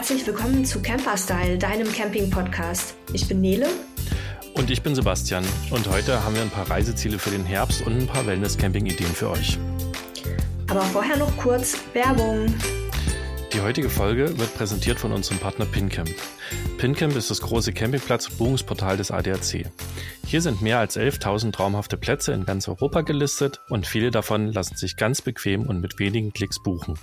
Herzlich 0.00 0.26
willkommen 0.26 0.64
zu 0.64 0.80
Camperstyle, 0.80 1.58
deinem 1.58 1.92
Camping-Podcast. 1.92 2.94
Ich 3.12 3.28
bin 3.28 3.42
Nele. 3.42 3.68
Und 4.54 4.70
ich 4.70 4.80
bin 4.80 4.94
Sebastian. 4.94 5.44
Und 5.70 5.90
heute 5.90 6.24
haben 6.24 6.34
wir 6.34 6.40
ein 6.40 6.48
paar 6.48 6.70
Reiseziele 6.70 7.18
für 7.18 7.28
den 7.28 7.44
Herbst 7.44 7.86
und 7.86 7.98
ein 7.98 8.06
paar 8.06 8.24
Wellness-Camping-Ideen 8.24 9.12
für 9.12 9.28
euch. 9.28 9.58
Aber 10.70 10.80
vorher 10.80 11.18
noch 11.18 11.36
kurz 11.36 11.76
Werbung. 11.92 12.46
Die 13.52 13.60
heutige 13.60 13.90
Folge 13.90 14.38
wird 14.38 14.54
präsentiert 14.54 14.98
von 14.98 15.12
unserem 15.12 15.36
Partner 15.36 15.66
PinCamp. 15.66 16.08
PinCamp 16.78 17.14
ist 17.14 17.30
das 17.30 17.42
große 17.42 17.74
Campingplatz-Buchungsportal 17.74 18.96
des 18.96 19.10
ADAC. 19.10 19.66
Hier 20.24 20.40
sind 20.40 20.62
mehr 20.62 20.78
als 20.78 20.96
11.000 20.96 21.52
traumhafte 21.52 21.98
Plätze 21.98 22.32
in 22.32 22.46
ganz 22.46 22.68
Europa 22.68 23.02
gelistet 23.02 23.60
und 23.68 23.86
viele 23.86 24.10
davon 24.10 24.50
lassen 24.50 24.76
sich 24.76 24.96
ganz 24.96 25.20
bequem 25.20 25.66
und 25.66 25.82
mit 25.82 25.98
wenigen 25.98 26.32
Klicks 26.32 26.62
buchen. 26.62 26.94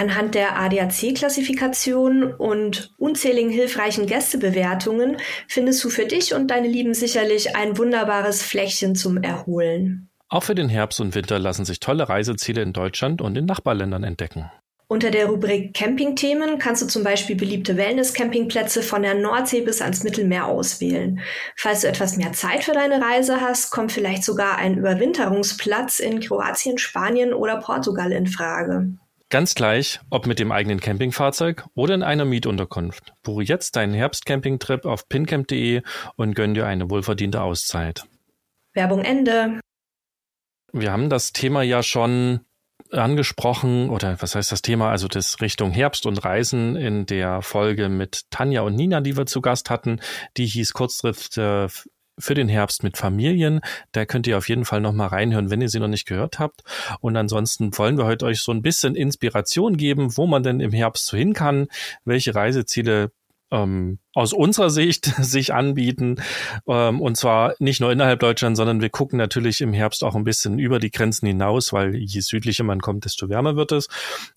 Anhand 0.00 0.34
der 0.34 0.58
ADAC-Klassifikation 0.58 2.32
und 2.32 2.94
unzähligen 2.96 3.50
hilfreichen 3.50 4.06
Gästebewertungen 4.06 5.18
findest 5.46 5.84
du 5.84 5.90
für 5.90 6.06
dich 6.06 6.32
und 6.32 6.50
deine 6.50 6.68
Lieben 6.68 6.94
sicherlich 6.94 7.54
ein 7.54 7.76
wunderbares 7.76 8.42
Fläschchen 8.42 8.94
zum 8.94 9.18
Erholen. 9.22 10.08
Auch 10.30 10.42
für 10.42 10.54
den 10.54 10.70
Herbst 10.70 11.02
und 11.02 11.14
Winter 11.14 11.38
lassen 11.38 11.66
sich 11.66 11.80
tolle 11.80 12.08
Reiseziele 12.08 12.62
in 12.62 12.72
Deutschland 12.72 13.20
und 13.20 13.36
in 13.36 13.44
Nachbarländern 13.44 14.02
entdecken. 14.02 14.50
Unter 14.88 15.10
der 15.10 15.26
Rubrik 15.26 15.74
Campingthemen 15.74 16.58
kannst 16.58 16.80
du 16.80 16.86
zum 16.86 17.04
Beispiel 17.04 17.36
beliebte 17.36 17.76
Wellness-Campingplätze 17.76 18.82
von 18.82 19.02
der 19.02 19.12
Nordsee 19.12 19.60
bis 19.60 19.82
ans 19.82 20.02
Mittelmeer 20.02 20.46
auswählen. 20.46 21.20
Falls 21.56 21.82
du 21.82 21.88
etwas 21.88 22.16
mehr 22.16 22.32
Zeit 22.32 22.64
für 22.64 22.72
deine 22.72 23.02
Reise 23.02 23.42
hast, 23.42 23.70
kommt 23.70 23.92
vielleicht 23.92 24.24
sogar 24.24 24.56
ein 24.56 24.78
Überwinterungsplatz 24.78 25.98
in 25.98 26.20
Kroatien, 26.20 26.78
Spanien 26.78 27.34
oder 27.34 27.58
Portugal 27.58 28.12
in 28.12 28.26
Frage. 28.26 28.94
Ganz 29.30 29.54
gleich, 29.54 30.00
ob 30.10 30.26
mit 30.26 30.40
dem 30.40 30.50
eigenen 30.50 30.80
Campingfahrzeug 30.80 31.64
oder 31.74 31.94
in 31.94 32.02
einer 32.02 32.24
Mietunterkunft. 32.24 33.12
Buche 33.22 33.44
jetzt 33.44 33.76
deinen 33.76 33.94
Herbstcampingtrip 33.94 34.84
auf 34.84 35.08
pincamp.de 35.08 35.82
und 36.16 36.34
gönn 36.34 36.54
dir 36.54 36.66
eine 36.66 36.90
wohlverdiente 36.90 37.40
Auszeit. 37.40 38.04
Werbung 38.74 39.04
Ende. 39.04 39.60
Wir 40.72 40.90
haben 40.90 41.08
das 41.08 41.32
Thema 41.32 41.62
ja 41.62 41.84
schon 41.84 42.40
angesprochen 42.90 43.88
oder 43.88 44.20
was 44.20 44.34
heißt 44.34 44.50
das 44.50 44.62
Thema, 44.62 44.90
also 44.90 45.06
das 45.06 45.40
Richtung 45.40 45.70
Herbst 45.70 46.06
und 46.06 46.24
Reisen 46.24 46.74
in 46.74 47.06
der 47.06 47.40
Folge 47.40 47.88
mit 47.88 48.30
Tanja 48.30 48.62
und 48.62 48.74
Nina, 48.74 49.00
die 49.00 49.16
wir 49.16 49.26
zu 49.26 49.40
Gast 49.40 49.70
hatten. 49.70 50.00
Die 50.38 50.46
hieß 50.46 50.72
Kurztritt 50.72 51.36
äh, 51.36 51.68
für 52.20 52.34
den 52.34 52.48
Herbst 52.48 52.82
mit 52.82 52.96
Familien. 52.96 53.60
Da 53.92 54.04
könnt 54.04 54.26
ihr 54.26 54.38
auf 54.38 54.48
jeden 54.48 54.64
Fall 54.64 54.80
noch 54.80 54.92
mal 54.92 55.08
reinhören, 55.08 55.50
wenn 55.50 55.60
ihr 55.60 55.68
sie 55.68 55.80
noch 55.80 55.88
nicht 55.88 56.06
gehört 56.06 56.38
habt. 56.38 56.62
Und 57.00 57.16
ansonsten 57.16 57.76
wollen 57.76 57.98
wir 57.98 58.04
heute 58.04 58.26
euch 58.26 58.40
so 58.40 58.52
ein 58.52 58.62
bisschen 58.62 58.94
Inspiration 58.94 59.76
geben, 59.76 60.16
wo 60.16 60.26
man 60.26 60.42
denn 60.42 60.60
im 60.60 60.72
Herbst 60.72 61.06
so 61.06 61.16
hin 61.16 61.32
kann, 61.32 61.68
welche 62.04 62.34
Reiseziele 62.34 63.12
ähm, 63.50 63.98
aus 64.14 64.32
unserer 64.32 64.70
Sicht 64.70 65.04
sich 65.18 65.52
anbieten. 65.52 66.16
Ähm, 66.66 67.00
und 67.00 67.16
zwar 67.16 67.54
nicht 67.58 67.80
nur 67.80 67.92
innerhalb 67.92 68.20
Deutschlands, 68.20 68.58
sondern 68.58 68.80
wir 68.80 68.90
gucken 68.90 69.18
natürlich 69.18 69.60
im 69.60 69.72
Herbst 69.72 70.04
auch 70.04 70.14
ein 70.14 70.24
bisschen 70.24 70.58
über 70.58 70.78
die 70.78 70.90
Grenzen 70.90 71.26
hinaus, 71.26 71.72
weil 71.72 71.94
je 71.96 72.20
südlicher 72.20 72.64
man 72.64 72.80
kommt, 72.80 73.04
desto 73.04 73.28
wärmer 73.28 73.56
wird 73.56 73.72
es. 73.72 73.88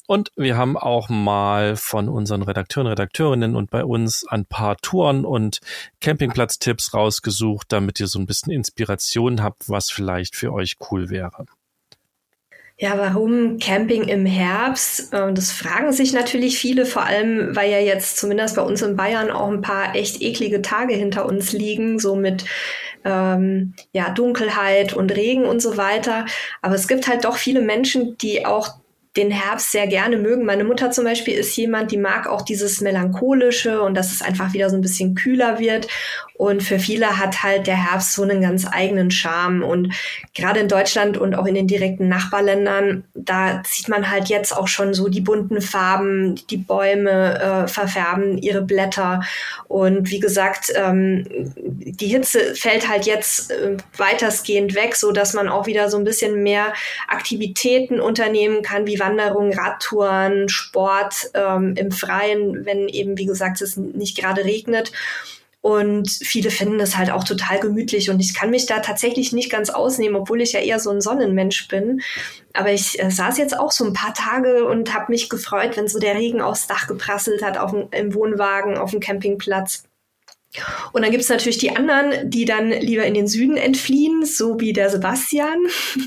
Und 0.07 0.31
wir 0.35 0.57
haben 0.57 0.77
auch 0.77 1.09
mal 1.09 1.75
von 1.75 2.09
unseren 2.09 2.43
Redakteuren, 2.43 2.87
Redakteurinnen 2.87 3.55
und 3.55 3.69
bei 3.69 3.83
uns 3.83 4.25
ein 4.27 4.45
paar 4.45 4.77
Touren 4.77 5.25
und 5.25 5.59
Campingplatz-Tipps 6.01 6.93
rausgesucht, 6.93 7.67
damit 7.69 7.99
ihr 7.99 8.07
so 8.07 8.19
ein 8.19 8.25
bisschen 8.25 8.51
Inspiration 8.51 9.41
habt, 9.41 9.69
was 9.69 9.89
vielleicht 9.89 10.35
für 10.35 10.53
euch 10.53 10.75
cool 10.91 11.09
wäre. 11.09 11.45
Ja, 12.83 12.97
warum 12.97 13.59
Camping 13.59 14.09
im 14.09 14.25
Herbst? 14.25 15.13
Ähm, 15.13 15.35
das 15.35 15.53
fragen 15.53 15.93
sich 15.93 16.11
natürlich 16.11 16.59
viele, 16.59 16.85
vor 16.85 17.03
allem, 17.03 17.55
weil 17.55 17.71
ja 17.71 17.79
jetzt 17.79 18.17
zumindest 18.17 18.57
bei 18.57 18.61
uns 18.61 18.81
in 18.81 18.97
Bayern 18.97 19.31
auch 19.31 19.47
ein 19.47 19.61
paar 19.61 19.95
echt 19.95 20.21
eklige 20.21 20.61
Tage 20.61 20.93
hinter 20.93 21.25
uns 21.25 21.53
liegen, 21.53 21.97
so 21.97 22.13
mit 22.17 22.43
ähm, 23.05 23.73
ja, 23.93 24.09
Dunkelheit 24.09 24.91
und 24.91 25.15
Regen 25.15 25.45
und 25.45 25.61
so 25.61 25.77
weiter. 25.77 26.25
Aber 26.61 26.75
es 26.75 26.89
gibt 26.89 27.07
halt 27.07 27.23
doch 27.23 27.37
viele 27.37 27.61
Menschen, 27.61 28.17
die 28.17 28.45
auch 28.45 28.75
den 29.15 29.31
Herbst 29.31 29.71
sehr 29.71 29.87
gerne 29.87 30.17
mögen. 30.17 30.43
Meine 30.43 30.65
Mutter 30.65 30.91
zum 30.91 31.05
Beispiel 31.05 31.35
ist 31.35 31.55
jemand, 31.55 31.91
die 31.91 31.97
mag 31.97 32.27
auch 32.27 32.41
dieses 32.41 32.81
Melancholische 32.81 33.81
und 33.81 33.95
dass 33.95 34.11
es 34.11 34.21
einfach 34.21 34.53
wieder 34.53 34.69
so 34.69 34.75
ein 34.75 34.81
bisschen 34.81 35.15
kühler 35.15 35.59
wird. 35.59 35.87
Und 36.35 36.63
für 36.63 36.79
viele 36.79 37.19
hat 37.19 37.43
halt 37.43 37.67
der 37.67 37.91
Herbst 37.91 38.13
so 38.13 38.23
einen 38.23 38.41
ganz 38.41 38.65
eigenen 38.69 39.11
Charme. 39.11 39.63
Und 39.63 39.93
gerade 40.33 40.59
in 40.59 40.67
Deutschland 40.67 41.17
und 41.17 41.35
auch 41.35 41.45
in 41.45 41.55
den 41.55 41.67
direkten 41.67 42.09
Nachbarländern, 42.09 43.03
da 43.13 43.61
sieht 43.65 43.87
man 43.87 44.09
halt 44.09 44.29
jetzt 44.29 44.55
auch 44.55 44.67
schon 44.67 44.93
so 44.93 45.09
die 45.09 45.21
bunten 45.21 45.61
Farben, 45.61 46.35
die 46.49 46.57
Bäume 46.57 47.39
äh, 47.39 47.67
verfärben 47.67 48.37
ihre 48.39 48.61
Blätter. 48.61 49.21
Und 49.67 50.09
wie 50.09 50.19
gesagt, 50.19 50.71
ähm, 50.75 51.25
die 51.55 52.07
Hitze 52.07 52.55
fällt 52.55 52.89
halt 52.89 53.05
jetzt 53.05 53.51
äh, 53.51 53.77
weitestgehend 53.97 54.75
weg, 54.75 54.95
so 54.95 55.11
dass 55.11 55.33
man 55.33 55.47
auch 55.47 55.67
wieder 55.67 55.89
so 55.89 55.97
ein 55.97 56.03
bisschen 56.03 56.41
mehr 56.41 56.73
Aktivitäten 57.07 57.99
unternehmen 57.99 58.63
kann, 58.63 58.87
wie 58.87 58.99
Wanderungen, 58.99 59.53
Radtouren, 59.53 60.49
Sport 60.49 61.31
ähm, 61.35 61.75
im 61.77 61.91
Freien, 61.91 62.65
wenn 62.65 62.87
eben, 62.87 63.17
wie 63.17 63.25
gesagt, 63.25 63.61
es 63.61 63.77
nicht 63.77 64.17
gerade 64.17 64.43
regnet. 64.43 64.91
Und 65.63 66.11
viele 66.11 66.51
finden 66.51 66.77
das 66.77 66.97
halt 66.97 67.09
auch 67.09 67.23
total 67.23 67.57
gemütlich. 67.57 68.09
Und 68.09 68.19
ich 68.19 68.33
kann 68.33 68.49
mich 68.49 68.65
da 68.65 68.81
tatsächlich 68.81 69.31
nicht 69.31 69.49
ganz 69.49 69.69
ausnehmen, 69.69 70.17
obwohl 70.17 70.41
ich 70.41 70.51
ja 70.51 70.59
eher 70.59 70.77
so 70.77 70.89
ein 70.89 70.99
Sonnenmensch 70.99 71.69
bin. 71.69 72.01
Aber 72.51 72.73
ich 72.73 73.01
äh, 73.01 73.09
saß 73.09 73.37
jetzt 73.37 73.57
auch 73.57 73.71
so 73.71 73.85
ein 73.85 73.93
paar 73.93 74.13
Tage 74.13 74.65
und 74.65 74.93
habe 74.93 75.09
mich 75.09 75.29
gefreut, 75.29 75.77
wenn 75.77 75.87
so 75.87 75.99
der 75.99 76.15
Regen 76.15 76.41
aufs 76.41 76.67
Dach 76.67 76.87
geprasselt 76.87 77.41
hat, 77.41 77.57
auf 77.57 77.71
dem, 77.71 77.87
im 77.91 78.13
Wohnwagen, 78.13 78.77
auf 78.77 78.91
dem 78.91 78.99
Campingplatz. 78.99 79.85
Und 80.91 81.01
dann 81.01 81.11
gibt 81.11 81.23
es 81.23 81.29
natürlich 81.29 81.59
die 81.59 81.73
anderen, 81.73 82.29
die 82.29 82.43
dann 82.43 82.69
lieber 82.69 83.05
in 83.05 83.13
den 83.13 83.27
Süden 83.27 83.55
entfliehen, 83.55 84.25
so 84.25 84.59
wie 84.59 84.73
der 84.73 84.89
Sebastian. 84.89 85.59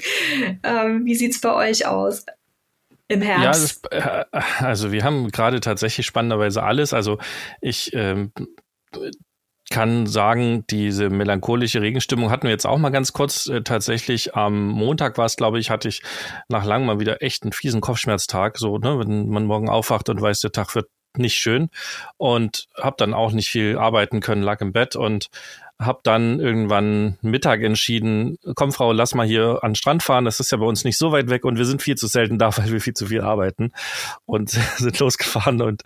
ähm, 0.64 1.06
wie 1.06 1.14
sieht's 1.14 1.40
bei 1.40 1.54
euch 1.54 1.86
aus? 1.86 2.26
Im 3.08 3.22
Herbst. 3.22 3.80
Ja, 3.90 4.26
das, 4.30 4.58
äh, 4.60 4.64
also 4.64 4.92
wir 4.92 5.02
haben 5.02 5.30
gerade 5.30 5.60
tatsächlich 5.60 6.04
spannenderweise 6.04 6.62
alles. 6.62 6.92
Also 6.92 7.16
ich 7.62 7.94
ähm, 7.94 8.32
kann 9.70 10.06
sagen, 10.06 10.64
diese 10.68 11.10
melancholische 11.10 11.80
Regenstimmung 11.80 12.30
hatten 12.30 12.44
wir 12.44 12.50
jetzt 12.50 12.66
auch 12.66 12.78
mal 12.78 12.90
ganz 12.90 13.12
kurz. 13.12 13.48
Äh, 13.48 13.62
tatsächlich 13.62 14.34
am 14.34 14.68
Montag 14.68 15.18
war 15.18 15.26
es, 15.26 15.36
glaube 15.36 15.58
ich, 15.58 15.70
hatte 15.70 15.88
ich 15.88 16.02
nach 16.48 16.64
langem 16.64 16.86
mal 16.86 17.00
wieder 17.00 17.22
echt 17.22 17.42
einen 17.42 17.52
fiesen 17.52 17.80
Kopfschmerztag. 17.80 18.58
So, 18.58 18.78
ne, 18.78 18.98
wenn 18.98 19.28
man 19.28 19.46
morgen 19.46 19.68
aufwacht 19.68 20.08
und 20.08 20.20
weiß, 20.20 20.40
der 20.40 20.52
Tag 20.52 20.74
wird 20.74 20.88
nicht 21.18 21.36
schön 21.36 21.70
und 22.16 22.66
habe 22.76 22.96
dann 22.98 23.14
auch 23.14 23.32
nicht 23.32 23.48
viel 23.48 23.78
arbeiten 23.78 24.20
können, 24.20 24.42
lag 24.42 24.60
im 24.60 24.72
Bett 24.72 24.96
und 24.96 25.28
habe 25.78 26.00
dann 26.04 26.40
irgendwann 26.40 27.18
Mittag 27.20 27.62
entschieden, 27.62 28.38
komm 28.54 28.72
Frau, 28.72 28.92
lass 28.92 29.14
mal 29.14 29.26
hier 29.26 29.58
an 29.62 29.72
den 29.72 29.74
Strand 29.74 30.02
fahren, 30.02 30.24
das 30.24 30.40
ist 30.40 30.50
ja 30.50 30.56
bei 30.56 30.64
uns 30.64 30.84
nicht 30.84 30.96
so 30.96 31.12
weit 31.12 31.28
weg 31.28 31.44
und 31.44 31.58
wir 31.58 31.66
sind 31.66 31.82
viel 31.82 31.96
zu 31.96 32.06
selten 32.06 32.38
da, 32.38 32.50
weil 32.56 32.72
wir 32.72 32.80
viel 32.80 32.94
zu 32.94 33.06
viel 33.06 33.20
arbeiten 33.20 33.72
und 34.24 34.50
sind 34.76 34.98
losgefahren 34.98 35.60
und 35.60 35.82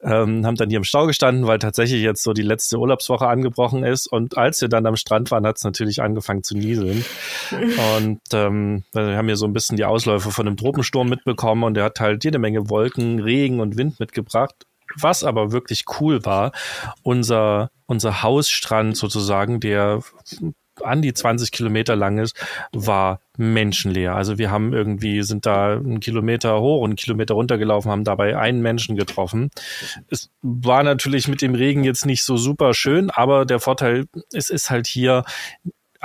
ähm, 0.00 0.46
haben 0.46 0.56
dann 0.56 0.70
hier 0.70 0.78
im 0.78 0.84
Stau 0.84 1.06
gestanden, 1.06 1.46
weil 1.46 1.58
tatsächlich 1.58 2.02
jetzt 2.02 2.22
so 2.22 2.32
die 2.32 2.42
letzte 2.42 2.78
Urlaubswoche 2.78 3.28
angebrochen 3.28 3.84
ist 3.84 4.06
und 4.06 4.38
als 4.38 4.60
wir 4.62 4.68
dann 4.68 4.86
am 4.86 4.96
Strand 4.96 5.30
waren, 5.30 5.46
hat 5.46 5.58
es 5.58 5.64
natürlich 5.64 6.00
angefangen 6.00 6.42
zu 6.42 6.56
nieseln 6.56 7.04
und 7.50 8.20
ähm, 8.32 8.84
wir 8.92 9.16
haben 9.16 9.26
hier 9.26 9.36
so 9.36 9.46
ein 9.46 9.52
bisschen 9.52 9.76
die 9.76 9.84
Ausläufer 9.84 10.30
von 10.30 10.46
einem 10.46 10.56
Tropensturm 10.56 11.10
mitbekommen 11.10 11.62
und 11.62 11.74
der 11.74 11.84
hat 11.84 12.00
halt 12.00 12.24
jede 12.24 12.38
Menge 12.38 12.70
Wolken, 12.70 13.20
Regen 13.20 13.60
und 13.60 13.76
Wind 13.76 14.00
mitgebracht 14.00 14.54
was 15.00 15.24
aber 15.24 15.52
wirklich 15.52 15.84
cool 16.00 16.24
war, 16.24 16.52
unser, 17.02 17.70
unser 17.86 18.22
Hausstrand 18.22 18.96
sozusagen, 18.96 19.60
der 19.60 20.02
an 20.82 21.02
die 21.02 21.14
20 21.14 21.52
Kilometer 21.52 21.96
lang 21.96 22.18
ist, 22.18 22.36
war 22.72 23.20
menschenleer. 23.36 24.14
Also 24.14 24.38
wir 24.38 24.50
haben 24.50 24.72
irgendwie, 24.72 25.22
sind 25.22 25.46
da 25.46 25.74
einen 25.74 26.00
Kilometer 26.00 26.60
hoch 26.60 26.80
und 26.80 26.90
einen 26.90 26.96
Kilometer 26.96 27.34
runtergelaufen, 27.34 27.90
haben 27.90 28.04
dabei 28.04 28.38
einen 28.38 28.60
Menschen 28.60 28.96
getroffen. 28.96 29.50
Es 30.10 30.30
war 30.42 30.82
natürlich 30.82 31.28
mit 31.28 31.42
dem 31.42 31.54
Regen 31.54 31.84
jetzt 31.84 32.06
nicht 32.06 32.24
so 32.24 32.36
super 32.36 32.74
schön, 32.74 33.10
aber 33.10 33.44
der 33.46 33.60
Vorteil, 33.60 34.06
es 34.32 34.50
ist 34.50 34.70
halt 34.70 34.86
hier 34.86 35.24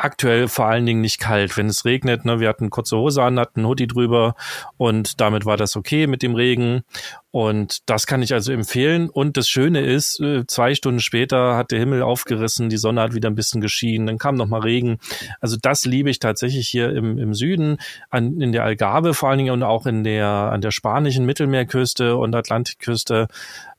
aktuell 0.03 0.47
vor 0.47 0.65
allen 0.65 0.85
Dingen 0.85 1.01
nicht 1.01 1.19
kalt. 1.19 1.55
Wenn 1.57 1.67
es 1.67 1.85
regnet, 1.85 2.25
ne, 2.25 2.39
wir 2.39 2.49
hatten 2.49 2.69
kurze 2.69 2.97
Hose 2.97 3.21
an, 3.21 3.39
hatten 3.39 3.65
Hoodie 3.65 3.87
drüber 3.87 4.35
und 4.77 5.21
damit 5.21 5.45
war 5.45 5.57
das 5.57 5.75
okay 5.75 6.07
mit 6.07 6.23
dem 6.23 6.35
Regen. 6.35 6.83
Und 7.29 7.89
das 7.89 8.07
kann 8.07 8.21
ich 8.21 8.33
also 8.33 8.51
empfehlen. 8.51 9.09
Und 9.09 9.37
das 9.37 9.47
Schöne 9.47 9.81
ist, 9.81 10.19
äh, 10.19 10.45
zwei 10.47 10.75
Stunden 10.75 10.99
später 10.99 11.55
hat 11.55 11.71
der 11.71 11.79
Himmel 11.79 12.01
aufgerissen, 12.01 12.69
die 12.69 12.77
Sonne 12.77 13.01
hat 13.01 13.13
wieder 13.13 13.29
ein 13.29 13.35
bisschen 13.35 13.61
geschienen, 13.61 14.07
dann 14.07 14.17
kam 14.17 14.35
nochmal 14.35 14.61
Regen. 14.61 14.97
Also 15.39 15.55
das 15.61 15.85
liebe 15.85 16.09
ich 16.09 16.19
tatsächlich 16.19 16.67
hier 16.67 16.89
im, 16.89 17.17
im 17.17 17.33
Süden, 17.33 17.77
an, 18.09 18.41
in 18.41 18.51
der 18.51 18.63
Algarve 18.63 19.13
vor 19.13 19.29
allen 19.29 19.37
Dingen 19.37 19.53
und 19.53 19.63
auch 19.63 19.85
in 19.85 20.03
der, 20.03 20.27
an 20.27 20.61
der 20.61 20.71
spanischen 20.71 21.25
Mittelmeerküste 21.25 22.17
und 22.17 22.35
Atlantikküste. 22.35 23.27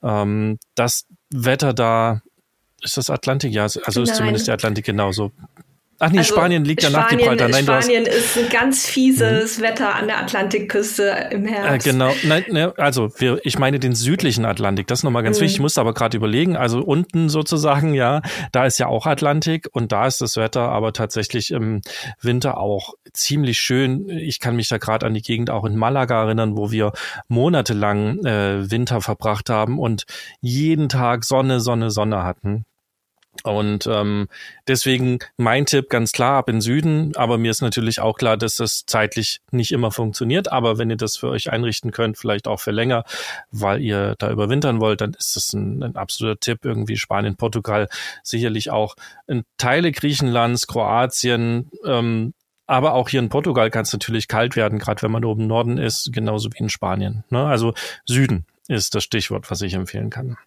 Ähm, 0.02 0.58
das 0.74 1.06
Wetter 1.30 1.74
da 1.74 2.22
ist 2.80 2.96
das 2.96 3.10
Atlantik, 3.10 3.52
ja, 3.52 3.64
also 3.64 3.80
Nein. 3.84 4.02
ist 4.02 4.16
zumindest 4.16 4.48
der 4.48 4.54
Atlantik 4.54 4.84
genauso 4.84 5.30
Ach 5.98 6.10
nee, 6.10 6.18
also 6.18 6.34
Spanien 6.34 6.64
liegt 6.64 6.82
ja 6.82 6.90
nach 6.90 7.08
Gibraltar. 7.08 7.48
Nein, 7.48 7.62
Spanien 7.62 8.06
ist 8.06 8.36
ein 8.36 8.48
ganz 8.48 8.86
fieses 8.86 9.58
mhm. 9.58 9.62
Wetter 9.62 9.94
an 9.94 10.08
der 10.08 10.18
Atlantikküste 10.18 11.28
im 11.30 11.46
Herbst. 11.46 11.86
Äh, 11.86 11.90
genau, 11.90 12.12
nein, 12.24 12.44
ne, 12.50 12.74
also 12.76 13.12
wir, 13.18 13.38
ich 13.44 13.58
meine 13.58 13.78
den 13.78 13.94
südlichen 13.94 14.44
Atlantik. 14.44 14.88
Das 14.88 15.00
ist 15.00 15.04
nochmal 15.04 15.22
ganz 15.22 15.38
mhm. 15.38 15.42
wichtig. 15.42 15.56
Ich 15.56 15.60
musste 15.60 15.80
aber 15.80 15.94
gerade 15.94 16.16
überlegen. 16.16 16.56
Also 16.56 16.80
unten 16.80 17.28
sozusagen, 17.28 17.94
ja, 17.94 18.20
da 18.50 18.66
ist 18.66 18.78
ja 18.78 18.88
auch 18.88 19.06
Atlantik 19.06 19.68
und 19.72 19.92
da 19.92 20.06
ist 20.06 20.20
das 20.20 20.36
Wetter 20.36 20.62
aber 20.62 20.92
tatsächlich 20.92 21.52
im 21.52 21.82
Winter 22.20 22.58
auch 22.58 22.94
ziemlich 23.12 23.58
schön. 23.58 24.08
Ich 24.08 24.40
kann 24.40 24.56
mich 24.56 24.68
da 24.68 24.78
gerade 24.78 25.06
an 25.06 25.14
die 25.14 25.22
Gegend 25.22 25.50
auch 25.50 25.64
in 25.64 25.76
Malaga 25.76 26.24
erinnern, 26.24 26.56
wo 26.56 26.72
wir 26.72 26.92
monatelang 27.28 28.24
äh, 28.24 28.70
Winter 28.70 29.00
verbracht 29.00 29.50
haben 29.50 29.78
und 29.78 30.04
jeden 30.40 30.88
Tag 30.88 31.24
Sonne, 31.24 31.60
Sonne, 31.60 31.90
Sonne 31.90 32.24
hatten. 32.24 32.64
Und 33.44 33.86
ähm, 33.86 34.28
deswegen 34.68 35.18
mein 35.36 35.66
Tipp 35.66 35.88
ganz 35.90 36.12
klar 36.12 36.38
ab 36.38 36.48
in 36.48 36.60
Süden, 36.60 37.12
aber 37.16 37.38
mir 37.38 37.50
ist 37.50 37.62
natürlich 37.62 38.00
auch 38.00 38.16
klar, 38.16 38.36
dass 38.36 38.56
das 38.56 38.84
zeitlich 38.86 39.40
nicht 39.50 39.72
immer 39.72 39.90
funktioniert. 39.90 40.50
Aber 40.52 40.78
wenn 40.78 40.90
ihr 40.90 40.96
das 40.96 41.16
für 41.16 41.28
euch 41.28 41.50
einrichten 41.50 41.90
könnt, 41.90 42.18
vielleicht 42.18 42.48
auch 42.48 42.60
für 42.60 42.70
länger, 42.70 43.04
weil 43.50 43.80
ihr 43.80 44.14
da 44.18 44.30
überwintern 44.30 44.80
wollt, 44.80 45.00
dann 45.00 45.14
ist 45.14 45.36
das 45.36 45.52
ein, 45.52 45.82
ein 45.82 45.96
absoluter 45.96 46.40
Tipp. 46.40 46.64
Irgendwie 46.64 46.96
Spanien, 46.96 47.36
Portugal, 47.36 47.88
sicherlich 48.22 48.70
auch 48.70 48.96
in 49.26 49.44
Teile 49.58 49.92
Griechenlands, 49.92 50.66
Kroatien, 50.66 51.70
ähm, 51.84 52.34
aber 52.66 52.94
auch 52.94 53.08
hier 53.08 53.20
in 53.20 53.28
Portugal 53.28 53.70
kann 53.70 53.82
es 53.82 53.92
natürlich 53.92 54.28
kalt 54.28 54.56
werden, 54.56 54.78
gerade 54.78 55.02
wenn 55.02 55.10
man 55.10 55.24
oben 55.24 55.42
im 55.42 55.46
Norden 55.48 55.78
ist, 55.78 56.12
genauso 56.12 56.48
wie 56.52 56.58
in 56.58 56.70
Spanien. 56.70 57.24
Ne? 57.28 57.44
Also 57.44 57.74
Süden 58.06 58.46
ist 58.68 58.94
das 58.94 59.04
Stichwort, 59.04 59.50
was 59.50 59.60
ich 59.62 59.74
empfehlen 59.74 60.10
kann. 60.10 60.38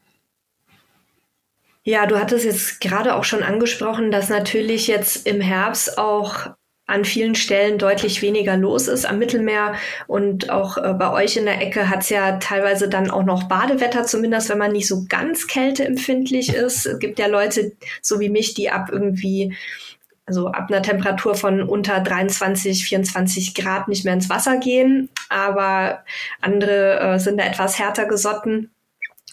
Ja, 1.88 2.08
du 2.08 2.20
hattest 2.20 2.46
jetzt 2.46 2.82
gerade 2.82 3.16
auch 3.16 3.24
schon 3.24 3.44
angesprochen, 3.44 4.10
dass 4.10 4.28
natürlich 4.28 4.88
jetzt 4.88 5.28
im 5.28 5.40
Herbst 5.40 6.00
auch 6.00 6.48
an 6.88 7.06
vielen 7.06 7.36
Stellen 7.36 7.78
deutlich 7.78 8.24
weniger 8.24 8.58
los 8.58 8.88
ist 8.88 9.06
am 9.06 9.20
Mittelmeer 9.20 9.76
und 10.08 10.50
auch 10.50 10.78
äh, 10.78 10.94
bei 10.94 11.12
euch 11.12 11.38
in 11.38 11.46
der 11.46 11.62
Ecke 11.62 11.90
hat's 11.90 12.10
ja 12.10 12.38
teilweise 12.38 12.90
dann 12.90 13.12
auch 13.12 13.24
noch 13.24 13.44
Badewetter, 13.44 14.04
zumindest 14.04 14.50
wenn 14.50 14.58
man 14.58 14.72
nicht 14.72 14.88
so 14.88 15.06
ganz 15.08 15.46
kälteempfindlich 15.46 16.54
ist. 16.54 16.88
Es 16.88 17.00
gibt 17.00 17.20
ja 17.20 17.28
Leute, 17.28 17.74
so 18.02 18.20
wie 18.20 18.30
mich, 18.30 18.56
die 18.56 18.72
ab 18.72 18.90
irgendwie, 18.92 19.56
also 20.26 20.48
ab 20.48 20.70
einer 20.70 20.82
Temperatur 20.82 21.36
von 21.36 21.62
unter 21.62 22.00
23, 22.00 22.84
24 22.86 23.54
Grad 23.54 23.88
nicht 23.88 24.06
mehr 24.06 24.14
ins 24.16 24.30
Wasser 24.30 24.58
gehen, 24.58 25.10
aber 25.30 26.04
andere 26.42 27.00
äh, 27.00 27.20
sind 27.20 27.40
da 27.40 27.46
etwas 27.46 27.78
härter 27.78 28.06
gesotten. 28.06 28.75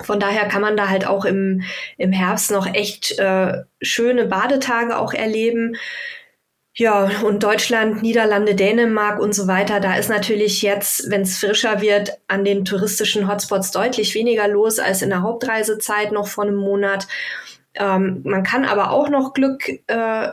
Von 0.05 0.21
daher 0.21 0.47
kann 0.49 0.63
man 0.63 0.77
da 0.77 0.89
halt 0.89 1.07
auch 1.07 1.25
im, 1.25 1.63
im 1.99 2.13
Herbst 2.13 2.51
noch 2.51 2.73
echt 2.73 3.19
äh, 3.19 3.63
schöne 3.81 4.27
Badetage 4.27 4.99
auch 4.99 5.13
erleben. 5.13 5.77
Ja, 6.75 7.11
und 7.23 7.43
Deutschland, 7.43 8.03
Niederlande, 8.03 8.55
Dänemark 8.55 9.21
und 9.21 9.35
so 9.35 9.47
weiter, 9.47 9.79
da 9.79 9.97
ist 9.97 10.09
natürlich 10.09 10.63
jetzt, 10.63 11.11
wenn 11.11 11.21
es 11.21 11.39
frischer 11.39 11.83
wird, 11.83 12.19
an 12.29 12.47
den 12.47 12.65
touristischen 12.65 13.29
Hotspots 13.29 13.73
deutlich 13.73 14.15
weniger 14.15 14.49
los 14.49 14.79
als 14.79 15.03
in 15.03 15.11
der 15.11 15.21
Hauptreisezeit 15.21 16.13
noch 16.13 16.29
vor 16.29 16.45
einem 16.45 16.57
Monat. 16.57 17.07
Ähm, 17.75 18.21
man 18.25 18.43
kann 18.43 18.65
aber 18.65 18.91
auch 18.91 19.09
noch 19.09 19.33
Glück 19.33 19.69
äh, 19.87 20.29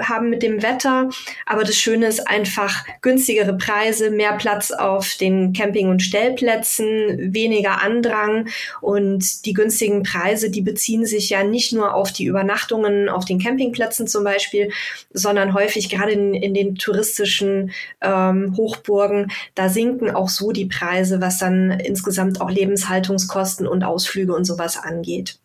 haben 0.00 0.30
mit 0.30 0.42
dem 0.42 0.62
Wetter. 0.62 1.10
Aber 1.46 1.64
das 1.64 1.76
Schöne 1.76 2.06
ist 2.06 2.26
einfach 2.26 2.84
günstigere 3.02 3.56
Preise, 3.56 4.10
mehr 4.10 4.32
Platz 4.34 4.70
auf 4.70 5.14
den 5.20 5.52
Camping- 5.52 5.88
und 5.88 6.02
Stellplätzen, 6.02 7.34
weniger 7.34 7.82
Andrang. 7.82 8.48
Und 8.80 9.44
die 9.44 9.52
günstigen 9.52 10.02
Preise, 10.02 10.50
die 10.50 10.62
beziehen 10.62 11.04
sich 11.04 11.30
ja 11.30 11.44
nicht 11.44 11.72
nur 11.72 11.94
auf 11.94 12.12
die 12.12 12.24
Übernachtungen 12.24 13.08
auf 13.08 13.24
den 13.24 13.38
Campingplätzen 13.38 14.06
zum 14.06 14.24
Beispiel, 14.24 14.70
sondern 15.12 15.54
häufig 15.54 15.90
gerade 15.90 16.12
in, 16.12 16.34
in 16.34 16.54
den 16.54 16.76
touristischen 16.76 17.72
ähm, 18.00 18.54
Hochburgen, 18.56 19.30
da 19.54 19.68
sinken 19.68 20.10
auch 20.10 20.28
so 20.28 20.52
die 20.52 20.66
Preise, 20.66 21.20
was 21.20 21.38
dann 21.38 21.70
insgesamt 21.70 22.40
auch 22.40 22.50
Lebenshaltungskosten 22.50 23.66
und 23.66 23.84
Ausflüge 23.84 24.34
und 24.34 24.44
sowas 24.44 24.78
angeht. 24.78 25.38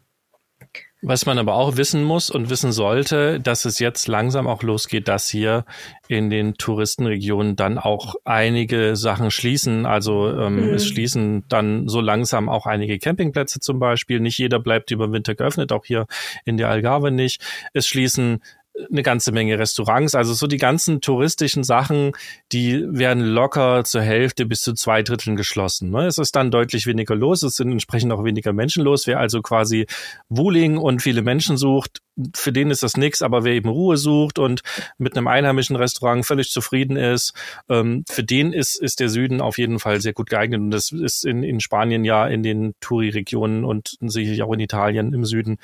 Was 1.06 1.26
man 1.26 1.38
aber 1.38 1.56
auch 1.56 1.76
wissen 1.76 2.04
muss 2.04 2.30
und 2.30 2.50
wissen 2.50 2.72
sollte, 2.72 3.42
dass 3.42 3.66
es 3.66 3.80
jetzt 3.80 4.08
langsam 4.08 4.48
auch 4.48 4.64
losgeht, 4.64 5.10
dass 5.10 5.28
hier 5.28 5.66
in 6.08 6.30
den 6.30 6.54
Touristenregionen 6.54 7.58
dann 7.58 7.78
auch 7.78 8.16
einige 8.24 8.96
Sachen 8.96 9.30
schließen. 9.30 9.86
Also 9.86 10.30
ähm, 10.30 10.68
mhm. 10.68 10.74
es 10.74 10.88
schließen 10.88 11.44
dann 11.50 11.90
so 11.90 12.00
langsam 12.00 12.48
auch 12.48 12.66
einige 12.66 13.00
Campingplätze 13.00 13.60
zum 13.60 13.80
Beispiel. 13.80 14.22
Nicht 14.22 14.38
jeder 14.38 14.60
bleibt 14.60 14.92
über 14.92 15.12
Winter 15.12 15.36
geöffnet, 15.36 15.74
auch 15.74 15.84
hier 15.84 16.08
in 16.46 16.56
der 16.56 16.70
Algarve 16.70 17.12
nicht. 17.12 17.42
Es 17.74 17.86
schließen 17.86 18.42
eine 18.90 19.04
ganze 19.04 19.31
Menge 19.31 19.60
Restaurants. 19.60 20.16
Also 20.16 20.34
so 20.34 20.48
die 20.48 20.58
ganzen 20.58 21.02
touristischen 21.02 21.64
Sachen, 21.64 22.14
die 22.52 22.84
werden 22.88 23.24
locker 23.24 23.84
zur 23.84 24.02
Hälfte 24.02 24.46
bis 24.46 24.62
zu 24.62 24.74
zwei 24.74 25.04
Dritteln 25.04 25.36
geschlossen. 25.36 25.92
Ne? 25.92 26.08
Es 26.08 26.18
ist 26.18 26.36
dann 26.36 26.52
deutlich 26.52 26.88
weniger 26.88 27.16
los, 27.16 27.44
es 27.44 27.56
sind 27.56 27.72
entsprechend 27.72 28.12
auch 28.12 28.24
weniger 28.24 28.54
Menschen 28.54 28.84
los. 28.84 29.06
Wer 29.08 29.20
also 29.20 29.42
quasi 29.42 29.86
Wuling 30.30 30.78
und 30.78 31.02
viele 31.02 31.22
Menschen 31.22 31.58
sucht, 31.58 32.02
für 32.36 32.52
den 32.52 32.70
ist 32.70 32.84
das 32.84 32.98
nix, 32.98 33.22
aber 33.22 33.44
wer 33.44 33.54
eben 33.54 33.70
Ruhe 33.70 33.98
sucht 33.98 34.38
und 34.38 34.62
mit 34.98 35.18
einem 35.18 35.28
einheimischen 35.28 35.76
Restaurant 35.76 36.26
völlig 36.26 36.52
zufrieden 36.52 36.96
ist, 36.96 37.34
ähm, 37.69 38.04
für 38.10 38.24
den 38.24 38.54
ist, 38.54 38.76
ist 38.76 39.00
der 39.00 39.10
Süden 39.10 39.42
auf 39.42 39.58
jeden 39.58 39.80
Fall 39.80 40.00
sehr 40.02 40.14
gut 40.14 40.30
geeignet. 40.30 40.62
Und 40.62 40.72
das 40.72 40.92
ist 40.92 41.26
in, 41.26 41.44
in 41.44 41.60
Spanien 41.60 42.06
ja 42.06 42.28
in 42.28 42.44
den 42.44 42.76
Touri-Regionen 42.81 43.66
und 43.66 43.98
sicherlich 44.02 44.44
auch 44.44 44.54
in 44.54 44.60
Italien 44.60 45.14
im 45.14 45.26
Süden 45.26 45.58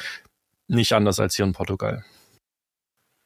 nicht 0.68 0.94
anders 0.94 1.20
als 1.20 1.36
hier 1.36 1.46
in 1.46 1.54
Portugal. 1.54 2.04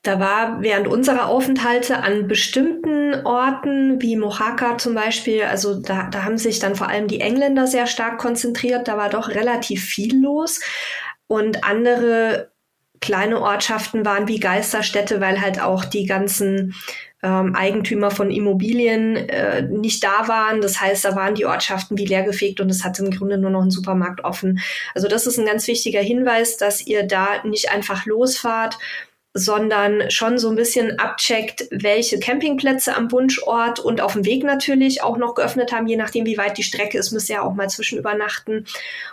Da 0.04 0.20
war 0.20 0.62
während 0.62 0.90
unserer 0.90 1.28
Aufenthalte 1.28 2.00
an 2.00 2.28
bestimmten 2.28 3.26
Orten, 3.26 4.02
wie 4.02 4.18
Mohaka 4.18 4.78
zum 4.78 4.96
Beispiel, 4.96 5.44
also 5.44 5.80
da, 5.80 6.10
da 6.12 6.24
haben 6.24 6.38
sich 6.38 6.60
dann 6.60 6.76
vor 6.76 6.90
allem 6.90 7.08
die 7.08 7.22
Engländer 7.22 7.68
sehr 7.68 7.88
stark 7.88 8.18
konzentriert, 8.18 8.90
da 8.90 8.98
war 8.98 9.10
doch 9.10 9.30
relativ 9.30 9.86
viel 9.86 10.22
los. 10.22 10.60
Und 11.28 11.64
andere 11.64 12.52
kleine 13.00 13.40
Ortschaften 13.40 14.06
waren 14.06 14.28
wie 14.28 14.42
Geisterstädte, 14.42 15.22
weil 15.22 15.40
halt 15.40 15.62
auch 15.62 15.86
die 15.86 16.06
ganzen 16.06 16.76
ähm, 17.22 17.56
Eigentümer 17.56 18.12
von 18.12 18.30
Immobilien 18.30 19.16
äh, 19.16 19.62
nicht 19.62 20.04
da 20.04 20.28
waren. 20.28 20.60
Das 20.60 20.82
heißt, 20.82 21.06
da 21.06 21.16
waren 21.16 21.36
die 21.36 21.46
Ortschaften 21.46 21.98
wie 21.98 22.06
leergefegt 22.06 22.60
und 22.60 22.70
es 22.70 22.84
hatte 22.84 23.06
im 23.06 23.12
Grunde 23.12 23.38
nur 23.38 23.52
noch 23.52 23.62
ein 23.62 23.72
Supermarkt 23.72 24.26
offen. 24.26 24.60
Also 24.96 25.08
das 25.08 25.28
ist 25.28 25.38
ein 25.38 25.46
ganz 25.46 25.66
wichtiger 25.68 26.02
Hinweis, 26.02 26.58
dass 26.58 26.86
ihr 26.86 27.04
da 27.04 27.42
nicht 27.46 27.72
einfach 27.72 28.06
losfahrt 28.06 28.78
sondern 29.34 30.12
schon 30.12 30.38
so 30.38 30.50
ein 30.50 30.56
bisschen 30.56 31.00
abcheckt, 31.00 31.68
welche 31.72 32.20
Campingplätze 32.20 32.96
am 32.96 33.12
Wunschort 33.12 33.80
und 33.80 34.00
auf 34.00 34.14
dem 34.14 34.26
Weg 34.26 34.44
natürlich 34.44 35.02
auch 35.02 35.18
noch 35.18 35.34
geöffnet 35.34 35.72
haben, 35.72 35.88
je 35.88 35.98
nachdem, 35.98 36.26
wie 36.26 36.38
weit 36.38 36.58
die 36.58 36.64
Strecke 36.64 36.98
ist, 36.98 37.12
müsst 37.12 37.30
ihr 37.30 37.36
ja 37.36 37.42
auch 37.42 37.54
mal 37.54 37.70
zwischen 37.70 37.98
übernachten. 37.98 38.66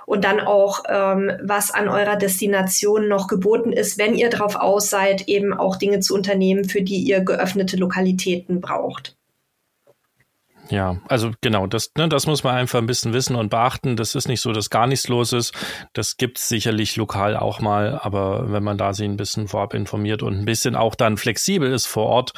Und 0.05 0.25
dann 0.25 0.41
auch, 0.41 0.85
ähm, 0.89 1.33
was 1.43 1.71
an 1.71 1.89
eurer 1.89 2.17
Destination 2.17 3.09
noch 3.09 3.29
geboten 3.29 3.73
ist, 3.73 3.97
wenn 3.99 4.15
ihr 4.15 4.29
darauf 4.29 4.57
aus 4.57 4.91
seid, 4.91 5.29
eben 5.29 5.55
auch 5.55 5.77
Dinge 5.77 6.01
zu 6.01 6.15
unternehmen, 6.15 6.65
für 6.65 6.83
die 6.83 6.99
ihr 6.99 7.21
geöffnete 7.21 7.77
Lokalitäten 7.77 8.61
braucht. 8.61 9.20
Ja, 10.71 11.01
also 11.09 11.33
genau, 11.41 11.67
das, 11.67 11.91
ne, 11.97 12.09
das 12.09 12.29
muss 12.29 12.45
man 12.45 12.55
einfach 12.55 12.79
ein 12.79 12.87
bisschen 12.87 13.13
wissen 13.13 13.35
und 13.35 13.51
beachten. 13.51 13.97
Das 13.97 14.15
ist 14.15 14.29
nicht 14.29 14.41
so, 14.41 14.53
dass 14.53 14.71
gar 14.71 14.87
nichts 14.87 15.09
los 15.09 15.33
ist. 15.33 15.53
Das 15.95 16.17
gibt's 16.17 16.49
sicherlich 16.49 16.95
lokal 16.95 17.37
auch 17.37 17.61
mal, 17.61 17.99
aber 18.01 18.53
wenn 18.53 18.63
man 18.63 18.79
da 18.79 18.95
sich 18.95 19.07
ein 19.07 19.17
bisschen 19.17 19.49
vorab 19.49 19.75
informiert 19.75 20.23
und 20.23 20.39
ein 20.39 20.45
bisschen 20.45 20.77
auch 20.77 20.95
dann 20.95 21.17
flexibel 21.17 21.73
ist 21.73 21.87
vor 21.87 22.07
Ort 22.07 22.33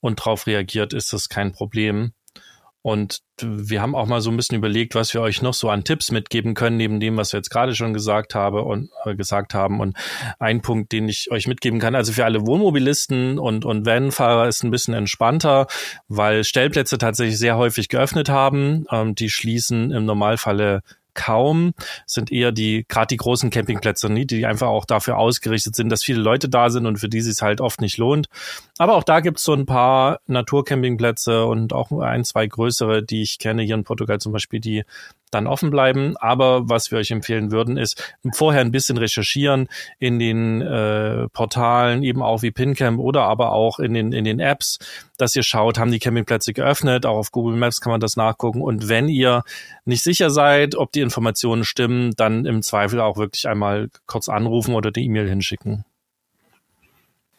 und 0.00 0.16
drauf 0.16 0.48
reagiert, 0.48 0.92
ist 0.92 1.12
das 1.12 1.28
kein 1.28 1.52
Problem. 1.52 2.12
Und 2.86 3.22
wir 3.42 3.82
haben 3.82 3.96
auch 3.96 4.06
mal 4.06 4.20
so 4.20 4.30
ein 4.30 4.36
bisschen 4.36 4.58
überlegt, 4.58 4.94
was 4.94 5.12
wir 5.12 5.20
euch 5.20 5.42
noch 5.42 5.54
so 5.54 5.70
an 5.70 5.82
Tipps 5.82 6.12
mitgeben 6.12 6.54
können, 6.54 6.76
neben 6.76 7.00
dem, 7.00 7.16
was 7.16 7.32
wir 7.32 7.38
jetzt 7.38 7.50
gerade 7.50 7.74
schon 7.74 7.92
gesagt 7.92 8.36
habe 8.36 8.62
und 8.62 8.90
äh, 9.04 9.16
gesagt 9.16 9.54
haben. 9.54 9.80
Und 9.80 9.96
ein 10.38 10.62
Punkt, 10.62 10.92
den 10.92 11.08
ich 11.08 11.28
euch 11.32 11.48
mitgeben 11.48 11.80
kann, 11.80 11.96
also 11.96 12.12
für 12.12 12.24
alle 12.24 12.46
Wohnmobilisten 12.46 13.40
und, 13.40 13.64
und 13.64 13.86
Vanfahrer 13.86 14.46
ist 14.46 14.62
ein 14.62 14.70
bisschen 14.70 14.94
entspannter, 14.94 15.66
weil 16.06 16.44
Stellplätze 16.44 16.96
tatsächlich 16.96 17.38
sehr 17.38 17.56
häufig 17.56 17.88
geöffnet 17.88 18.28
haben. 18.28 18.86
Ähm, 18.92 19.16
die 19.16 19.30
schließen 19.30 19.90
im 19.90 20.04
Normalfalle 20.04 20.82
kaum, 21.16 21.74
sind 22.06 22.30
eher 22.30 22.52
die, 22.52 22.84
gerade 22.88 23.08
die 23.08 23.16
großen 23.16 23.50
Campingplätze, 23.50 24.08
die 24.08 24.46
einfach 24.46 24.68
auch 24.68 24.84
dafür 24.84 25.18
ausgerichtet 25.18 25.74
sind, 25.74 25.88
dass 25.88 26.04
viele 26.04 26.20
Leute 26.20 26.48
da 26.48 26.70
sind 26.70 26.86
und 26.86 26.98
für 26.98 27.08
die 27.08 27.18
es 27.18 27.42
halt 27.42 27.60
oft 27.60 27.80
nicht 27.80 27.98
lohnt. 27.98 28.28
Aber 28.78 28.94
auch 28.94 29.02
da 29.02 29.20
gibt's 29.20 29.42
so 29.42 29.52
ein 29.52 29.66
paar 29.66 30.20
Naturcampingplätze 30.26 31.44
und 31.46 31.72
auch 31.72 31.90
ein, 31.90 32.24
zwei 32.24 32.46
größere, 32.46 33.02
die 33.02 33.22
ich 33.22 33.38
kenne, 33.38 33.62
hier 33.62 33.74
in 33.74 33.84
Portugal 33.84 34.20
zum 34.20 34.32
Beispiel, 34.32 34.60
die 34.60 34.84
dann 35.30 35.46
offen 35.46 35.70
bleiben. 35.70 36.16
Aber 36.16 36.68
was 36.68 36.90
wir 36.90 36.98
euch 36.98 37.10
empfehlen 37.10 37.50
würden, 37.50 37.76
ist 37.76 38.14
vorher 38.32 38.60
ein 38.60 38.72
bisschen 38.72 38.98
recherchieren 38.98 39.68
in 39.98 40.18
den 40.18 40.62
äh, 40.62 41.28
Portalen, 41.28 42.02
eben 42.02 42.22
auch 42.22 42.42
wie 42.42 42.50
PinCamp 42.50 42.98
oder 42.98 43.22
aber 43.22 43.52
auch 43.52 43.78
in 43.78 43.94
den, 43.94 44.12
in 44.12 44.24
den 44.24 44.40
Apps, 44.40 44.78
dass 45.18 45.34
ihr 45.36 45.42
schaut, 45.42 45.78
haben 45.78 45.90
die 45.90 45.98
Campingplätze 45.98 46.52
geöffnet. 46.52 47.06
Auch 47.06 47.16
auf 47.16 47.32
Google 47.32 47.56
Maps 47.56 47.80
kann 47.80 47.90
man 47.90 48.00
das 48.00 48.16
nachgucken. 48.16 48.62
Und 48.62 48.88
wenn 48.88 49.08
ihr 49.08 49.42
nicht 49.84 50.02
sicher 50.02 50.30
seid, 50.30 50.74
ob 50.74 50.92
die 50.92 51.00
Informationen 51.00 51.64
stimmen, 51.64 52.12
dann 52.16 52.44
im 52.46 52.62
Zweifel 52.62 53.00
auch 53.00 53.16
wirklich 53.16 53.48
einmal 53.48 53.88
kurz 54.06 54.28
anrufen 54.28 54.74
oder 54.74 54.90
die 54.90 55.04
E-Mail 55.04 55.28
hinschicken. 55.28 55.84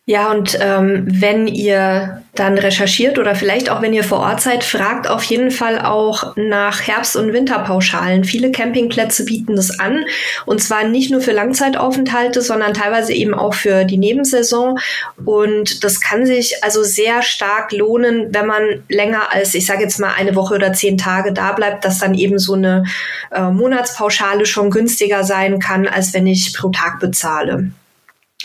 Ja, 0.10 0.32
und 0.32 0.58
ähm, 0.62 1.04
wenn 1.06 1.48
ihr 1.48 2.24
dann 2.34 2.58
recherchiert 2.58 3.20
oder 3.20 3.36
vielleicht 3.36 3.70
auch 3.70 3.82
wenn 3.82 3.92
ihr 3.92 4.06
vor 4.06 4.20
Ort 4.20 4.40
seid, 4.40 4.64
fragt 4.64 5.10
auf 5.10 5.22
jeden 5.24 5.52
Fall 5.52 5.82
auch 5.82 6.34
nach 6.38 6.82
Herbst- 6.88 7.18
und 7.18 7.34
Winterpauschalen. 7.34 8.24
Viele 8.24 8.52
Campingplätze 8.52 9.26
bieten 9.26 9.58
das 9.58 9.82
an 9.82 10.06
und 10.46 10.64
zwar 10.64 10.86
nicht 10.86 11.12
nur 11.12 11.20
für 11.20 11.34
Langzeitaufenthalte, 11.34 12.42
sondern 12.42 12.74
teilweise 12.74 13.12
eben 13.12 13.34
auch 13.34 13.54
für 13.54 13.84
die 13.84 13.98
Nebensaison. 13.98 14.80
Und 15.26 15.84
das 15.84 16.00
kann 16.00 16.26
sich 16.26 16.64
also 16.64 16.84
sehr 16.84 17.22
stark 17.22 17.74
lohnen, 17.74 18.34
wenn 18.34 18.48
man 18.48 18.84
länger 18.88 19.34
als, 19.34 19.56
ich 19.56 19.66
sage 19.66 19.84
jetzt 19.84 20.00
mal, 20.00 20.14
eine 20.18 20.36
Woche 20.36 20.56
oder 20.56 20.72
zehn 20.72 20.98
Tage 20.98 21.34
da 21.34 21.52
bleibt, 21.52 21.84
dass 21.84 22.00
dann 22.00 22.14
eben 22.14 22.40
so 22.40 22.54
eine 22.54 22.86
äh, 23.34 23.42
Monatspauschale 23.42 24.46
schon 24.46 24.70
günstiger 24.70 25.26
sein 25.26 25.60
kann, 25.60 25.86
als 25.86 26.14
wenn 26.14 26.28
ich 26.28 26.54
pro 26.54 26.70
Tag 26.70 27.02
bezahle. 27.02 27.72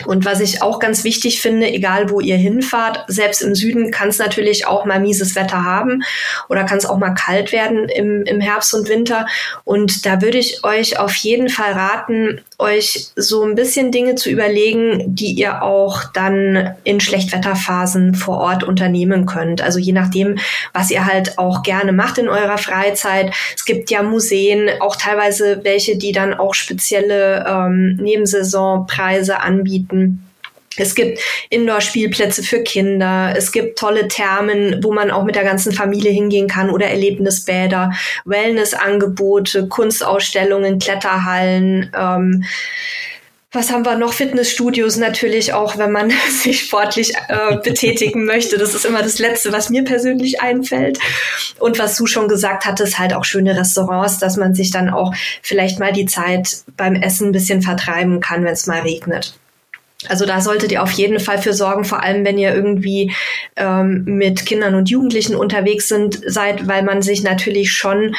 Und 0.07 0.25
was 0.25 0.39
ich 0.39 0.63
auch 0.63 0.79
ganz 0.79 1.03
wichtig 1.03 1.39
finde, 1.39 1.71
egal 1.71 2.09
wo 2.09 2.19
ihr 2.19 2.35
hinfahrt, 2.35 3.05
selbst 3.07 3.43
im 3.43 3.53
Süden 3.53 3.91
kann 3.91 4.09
es 4.09 4.17
natürlich 4.17 4.65
auch 4.65 4.85
mal 4.85 4.99
mieses 4.99 5.35
Wetter 5.35 5.63
haben 5.63 6.01
oder 6.49 6.63
kann 6.63 6.79
es 6.79 6.87
auch 6.87 6.97
mal 6.97 7.11
kalt 7.11 7.51
werden 7.51 7.87
im, 7.89 8.23
im 8.23 8.41
Herbst 8.41 8.73
und 8.73 8.89
Winter. 8.89 9.27
Und 9.65 10.07
da 10.07 10.19
würde 10.23 10.39
ich 10.39 10.63
euch 10.63 10.97
auf 10.97 11.13
jeden 11.17 11.47
Fall 11.47 11.73
raten, 11.73 12.41
euch 12.57 13.09
so 13.15 13.43
ein 13.43 13.53
bisschen 13.53 13.91
Dinge 13.91 14.15
zu 14.15 14.31
überlegen, 14.31 15.15
die 15.15 15.33
ihr 15.33 15.61
auch 15.61 16.05
dann 16.05 16.75
in 16.83 16.99
Schlechtwetterphasen 16.99 18.15
vor 18.15 18.39
Ort 18.39 18.63
unternehmen 18.63 19.27
könnt. 19.27 19.61
Also 19.61 19.77
je 19.77 19.91
nachdem, 19.91 20.39
was 20.73 20.89
ihr 20.89 21.05
halt 21.05 21.37
auch 21.37 21.61
gerne 21.61 21.91
macht 21.91 22.17
in 22.17 22.29
eurer 22.29 22.57
Freizeit. 22.57 23.31
Es 23.55 23.65
gibt 23.65 23.91
ja 23.91 24.01
Museen, 24.01 24.69
auch 24.79 24.95
teilweise 24.95 25.63
welche, 25.63 25.97
die 25.97 26.13
dann 26.13 26.33
auch 26.33 26.55
spezielle 26.55 27.45
ähm, 27.47 27.97
Nebensaisonpreise 27.97 29.39
anbieten. 29.39 29.82
Es 30.75 30.95
gibt 30.95 31.19
Indoor-Spielplätze 31.49 32.41
für 32.41 32.63
Kinder. 32.63 33.33
Es 33.37 33.51
gibt 33.51 33.77
tolle 33.77 34.07
Thermen, 34.07 34.83
wo 34.83 34.91
man 34.91 35.11
auch 35.11 35.23
mit 35.23 35.35
der 35.35 35.43
ganzen 35.43 35.71
Familie 35.71 36.11
hingehen 36.11 36.47
kann 36.47 36.69
oder 36.69 36.87
Erlebnisbäder, 36.87 37.91
Wellnessangebote, 38.25 39.67
Kunstausstellungen, 39.67 40.79
Kletterhallen. 40.79 41.91
Ähm, 41.95 42.43
was 43.51 43.71
haben 43.71 43.85
wir 43.85 43.95
noch? 43.97 44.13
Fitnessstudios 44.13 44.97
natürlich 44.97 45.53
auch, 45.53 45.77
wenn 45.77 45.91
man 45.91 46.11
sich 46.31 46.61
sportlich 46.61 47.13
äh, 47.27 47.57
betätigen 47.57 48.25
möchte. 48.25 48.57
Das 48.57 48.73
ist 48.73 48.83
immer 48.83 49.03
das 49.03 49.19
Letzte, 49.19 49.51
was 49.51 49.69
mir 49.69 49.83
persönlich 49.83 50.41
einfällt. 50.41 50.97
Und 51.59 51.77
was 51.77 51.95
du 51.95 52.07
schon 52.07 52.27
gesagt 52.27 52.65
hattest, 52.65 52.97
halt 52.97 53.13
auch 53.13 53.25
schöne 53.25 53.55
Restaurants, 53.55 54.17
dass 54.17 54.37
man 54.37 54.55
sich 54.55 54.71
dann 54.71 54.89
auch 54.89 55.13
vielleicht 55.43 55.79
mal 55.79 55.93
die 55.93 56.07
Zeit 56.07 56.63
beim 56.75 56.95
Essen 56.95 57.27
ein 57.27 57.31
bisschen 57.31 57.61
vertreiben 57.61 58.21
kann, 58.21 58.43
wenn 58.43 58.53
es 58.53 58.65
mal 58.65 58.81
regnet. 58.81 59.35
Also 60.09 60.25
da 60.25 60.41
solltet 60.41 60.71
ihr 60.71 60.83
auf 60.83 60.91
jeden 60.91 61.19
Fall 61.19 61.41
für 61.41 61.53
sorgen, 61.53 61.85
vor 61.85 62.03
allem 62.03 62.25
wenn 62.25 62.37
ihr 62.37 62.53
irgendwie 62.53 63.13
ähm, 63.55 64.03
mit 64.05 64.45
Kindern 64.45 64.75
und 64.75 64.89
Jugendlichen 64.89 65.35
unterwegs 65.35 65.87
sind, 65.87 66.19
seid, 66.25 66.67
weil 66.67 66.83
man 66.83 67.01
sich 67.01 67.23
natürlich 67.23 67.71
schon 67.71 68.15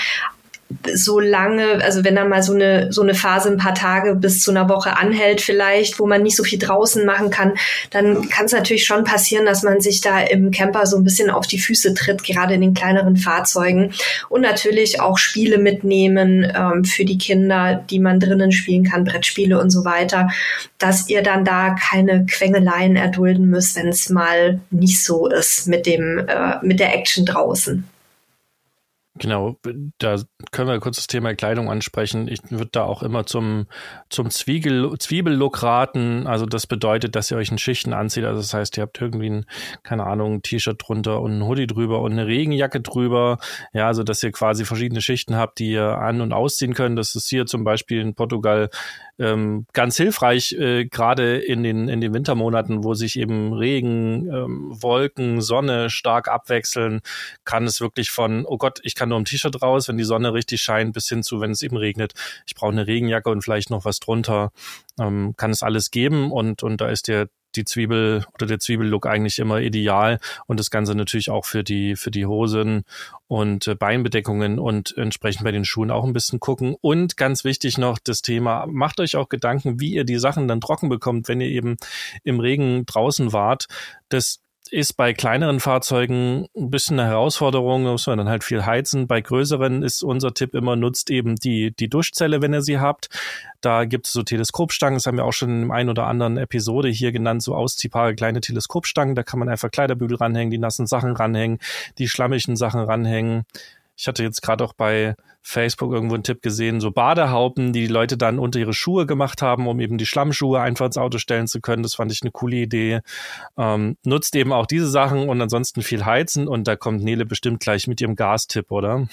so 0.94 1.20
lange, 1.20 1.82
also 1.82 2.04
wenn 2.04 2.16
da 2.16 2.24
mal 2.24 2.42
so 2.42 2.54
eine, 2.54 2.92
so 2.92 3.02
eine 3.02 3.14
Phase 3.14 3.50
ein 3.50 3.56
paar 3.56 3.74
Tage 3.74 4.14
bis 4.14 4.42
zu 4.42 4.50
einer 4.50 4.68
Woche 4.68 4.96
anhält 4.96 5.40
vielleicht, 5.40 5.98
wo 5.98 6.06
man 6.06 6.22
nicht 6.22 6.36
so 6.36 6.44
viel 6.44 6.58
draußen 6.58 7.04
machen 7.04 7.30
kann, 7.30 7.54
dann 7.90 8.28
kann 8.28 8.46
es 8.46 8.52
natürlich 8.52 8.84
schon 8.84 9.04
passieren, 9.04 9.46
dass 9.46 9.62
man 9.62 9.80
sich 9.80 10.00
da 10.00 10.20
im 10.20 10.50
Camper 10.50 10.86
so 10.86 10.96
ein 10.96 11.04
bisschen 11.04 11.30
auf 11.30 11.46
die 11.46 11.58
Füße 11.58 11.94
tritt, 11.94 12.24
gerade 12.24 12.54
in 12.54 12.60
den 12.60 12.74
kleineren 12.74 13.16
Fahrzeugen. 13.16 13.92
Und 14.28 14.42
natürlich 14.42 15.00
auch 15.00 15.18
Spiele 15.18 15.58
mitnehmen 15.58 16.50
ähm, 16.54 16.84
für 16.84 17.04
die 17.04 17.18
Kinder, 17.18 17.84
die 17.90 17.98
man 17.98 18.20
drinnen 18.20 18.52
spielen 18.52 18.84
kann, 18.84 19.04
Brettspiele 19.04 19.58
und 19.60 19.70
so 19.70 19.84
weiter, 19.84 20.30
dass 20.78 21.08
ihr 21.08 21.22
dann 21.22 21.44
da 21.44 21.74
keine 21.74 22.26
Quengeleien 22.26 22.96
erdulden 22.96 23.48
müsst, 23.48 23.76
wenn 23.76 23.88
es 23.88 24.10
mal 24.10 24.60
nicht 24.70 25.02
so 25.02 25.28
ist 25.28 25.66
mit 25.66 25.86
dem, 25.86 26.18
äh, 26.28 26.56
mit 26.62 26.80
der 26.80 26.94
Action 26.94 27.26
draußen. 27.26 27.84
Genau, 29.16 29.60
da 29.98 30.16
können 30.50 30.68
wir 30.68 30.80
kurz 30.80 30.96
das 30.96 31.06
Thema 31.06 31.36
Kleidung 31.36 31.70
ansprechen. 31.70 32.26
Ich 32.26 32.40
würde 32.50 32.70
da 32.72 32.82
auch 32.82 33.04
immer 33.04 33.26
zum, 33.26 33.68
zum 34.10 34.28
Zwiebel, 34.28 34.98
Zwiebellook 34.98 35.62
raten. 35.62 36.26
Also 36.26 36.46
das 36.46 36.66
bedeutet, 36.66 37.14
dass 37.14 37.30
ihr 37.30 37.36
euch 37.36 37.52
in 37.52 37.58
Schichten 37.58 37.92
anzieht. 37.92 38.24
Also 38.24 38.40
das 38.40 38.52
heißt, 38.52 38.76
ihr 38.76 38.82
habt 38.82 39.00
irgendwie 39.00 39.30
ein, 39.30 39.46
keine 39.84 40.04
Ahnung, 40.04 40.34
ein 40.34 40.42
T-Shirt 40.42 40.82
drunter 40.84 41.20
und 41.20 41.38
ein 41.38 41.46
Hoodie 41.46 41.68
drüber 41.68 42.00
und 42.00 42.10
eine 42.10 42.26
Regenjacke 42.26 42.80
drüber. 42.80 43.38
Ja, 43.72 43.86
also 43.86 44.02
dass 44.02 44.20
ihr 44.24 44.32
quasi 44.32 44.64
verschiedene 44.64 45.00
Schichten 45.00 45.36
habt, 45.36 45.60
die 45.60 45.70
ihr 45.70 45.96
an- 45.96 46.20
und 46.20 46.32
ausziehen 46.32 46.74
könnt. 46.74 46.98
Das 46.98 47.14
ist 47.14 47.28
hier 47.28 47.46
zum 47.46 47.62
Beispiel 47.62 48.00
in 48.00 48.16
Portugal 48.16 48.68
ähm, 49.18 49.66
ganz 49.72 49.96
hilfreich, 49.96 50.52
äh, 50.52 50.86
gerade 50.86 51.38
in 51.38 51.62
den, 51.62 51.88
in 51.88 52.00
den 52.00 52.12
Wintermonaten, 52.12 52.82
wo 52.84 52.94
sich 52.94 53.18
eben 53.18 53.52
Regen, 53.52 54.28
ähm, 54.28 54.82
Wolken, 54.82 55.40
Sonne 55.40 55.90
stark 55.90 56.28
abwechseln, 56.28 57.00
kann 57.44 57.64
es 57.64 57.80
wirklich 57.80 58.10
von, 58.10 58.44
oh 58.46 58.58
Gott, 58.58 58.80
ich 58.82 58.94
kann 58.94 59.08
nur 59.08 59.18
im 59.18 59.24
T-Shirt 59.24 59.62
raus, 59.62 59.88
wenn 59.88 59.98
die 59.98 60.04
Sonne 60.04 60.34
richtig 60.34 60.62
scheint, 60.62 60.92
bis 60.92 61.08
hin 61.08 61.22
zu, 61.22 61.40
wenn 61.40 61.52
es 61.52 61.62
eben 61.62 61.76
regnet, 61.76 62.12
ich 62.46 62.54
brauche 62.54 62.72
eine 62.72 62.86
Regenjacke 62.86 63.30
und 63.30 63.42
vielleicht 63.42 63.70
noch 63.70 63.84
was 63.84 64.00
drunter, 64.00 64.52
ähm, 64.98 65.34
kann 65.36 65.50
es 65.50 65.62
alles 65.62 65.90
geben 65.90 66.32
und, 66.32 66.62
und 66.62 66.80
da 66.80 66.88
ist 66.88 67.08
der 67.08 67.28
die 67.56 67.64
Zwiebel 67.64 68.24
oder 68.34 68.46
der 68.46 68.58
Zwiebellook 68.58 69.06
eigentlich 69.06 69.38
immer 69.38 69.60
ideal 69.60 70.18
und 70.46 70.60
das 70.60 70.70
Ganze 70.70 70.94
natürlich 70.94 71.30
auch 71.30 71.44
für 71.44 71.64
die, 71.64 71.96
für 71.96 72.10
die 72.10 72.26
Hosen 72.26 72.84
und 73.26 73.66
äh, 73.66 73.74
Beinbedeckungen 73.74 74.58
und 74.58 74.96
entsprechend 74.96 75.44
bei 75.44 75.52
den 75.52 75.64
Schuhen 75.64 75.90
auch 75.90 76.04
ein 76.04 76.12
bisschen 76.12 76.40
gucken. 76.40 76.76
Und 76.80 77.16
ganz 77.16 77.44
wichtig 77.44 77.78
noch 77.78 77.98
das 77.98 78.22
Thema, 78.22 78.66
macht 78.68 79.00
euch 79.00 79.16
auch 79.16 79.28
Gedanken, 79.28 79.80
wie 79.80 79.94
ihr 79.94 80.04
die 80.04 80.18
Sachen 80.18 80.48
dann 80.48 80.60
trocken 80.60 80.88
bekommt, 80.88 81.28
wenn 81.28 81.40
ihr 81.40 81.48
eben 81.48 81.76
im 82.22 82.40
Regen 82.40 82.86
draußen 82.86 83.32
wart. 83.32 83.66
Das 84.08 84.43
ist 84.70 84.94
bei 84.94 85.12
kleineren 85.12 85.60
Fahrzeugen 85.60 86.48
ein 86.56 86.70
bisschen 86.70 86.98
eine 86.98 87.08
Herausforderung, 87.08 87.82
muss 87.82 88.06
man 88.06 88.18
dann 88.18 88.28
halt 88.28 88.44
viel 88.44 88.64
heizen. 88.64 89.06
Bei 89.06 89.20
größeren 89.20 89.82
ist 89.82 90.02
unser 90.02 90.32
Tipp 90.34 90.54
immer, 90.54 90.74
nutzt 90.76 91.10
eben 91.10 91.36
die, 91.36 91.70
die 91.70 91.88
Duschzelle, 91.88 92.40
wenn 92.40 92.54
ihr 92.54 92.62
sie 92.62 92.78
habt. 92.78 93.08
Da 93.60 93.84
gibt 93.84 94.06
es 94.06 94.12
so 94.12 94.22
Teleskopstangen, 94.22 94.96
das 94.96 95.06
haben 95.06 95.16
wir 95.16 95.24
auch 95.24 95.32
schon 95.32 95.50
in 95.50 95.56
einem 95.62 95.70
einen 95.70 95.90
oder 95.90 96.06
anderen 96.06 96.36
Episode 96.36 96.88
hier 96.88 97.12
genannt, 97.12 97.42
so 97.42 97.54
ausziehbare 97.54 98.14
kleine 98.14 98.40
Teleskopstangen. 98.40 99.14
Da 99.14 99.22
kann 99.22 99.38
man 99.38 99.48
einfach 99.48 99.70
Kleiderbügel 99.70 100.16
ranhängen, 100.16 100.50
die 100.50 100.58
nassen 100.58 100.86
Sachen 100.86 101.14
ranhängen, 101.14 101.58
die 101.98 102.08
schlammigen 102.08 102.56
Sachen 102.56 102.80
ranhängen. 102.80 103.44
Ich 103.96 104.08
hatte 104.08 104.22
jetzt 104.22 104.42
gerade 104.42 104.64
auch 104.64 104.72
bei 104.72 105.14
Facebook 105.46 105.92
irgendwo 105.92 106.14
einen 106.14 106.24
Tipp 106.24 106.42
gesehen, 106.42 106.80
so 106.80 106.90
Badehaupen, 106.90 107.72
die 107.72 107.82
die 107.82 107.92
Leute 107.92 108.16
dann 108.16 108.38
unter 108.38 108.58
ihre 108.58 108.72
Schuhe 108.72 109.06
gemacht 109.06 109.42
haben, 109.42 109.68
um 109.68 109.78
eben 109.78 109.98
die 109.98 110.06
Schlammschuhe 110.06 110.60
einfach 110.60 110.86
ins 110.86 110.96
Auto 110.96 111.18
stellen 111.18 111.46
zu 111.46 111.60
können. 111.60 111.82
Das 111.82 111.94
fand 111.94 112.10
ich 112.10 112.22
eine 112.22 112.30
coole 112.30 112.56
Idee. 112.56 113.00
Ähm, 113.58 113.96
nutzt 114.04 114.34
eben 114.36 114.52
auch 114.52 114.66
diese 114.66 114.88
Sachen 114.88 115.28
und 115.28 115.40
ansonsten 115.40 115.82
viel 115.82 116.04
heizen 116.04 116.48
und 116.48 116.66
da 116.66 116.76
kommt 116.76 117.04
Nele 117.04 117.26
bestimmt 117.26 117.60
gleich 117.60 117.86
mit 117.86 118.00
ihrem 118.00 118.16
Gastipp, 118.16 118.70
oder? 118.70 119.06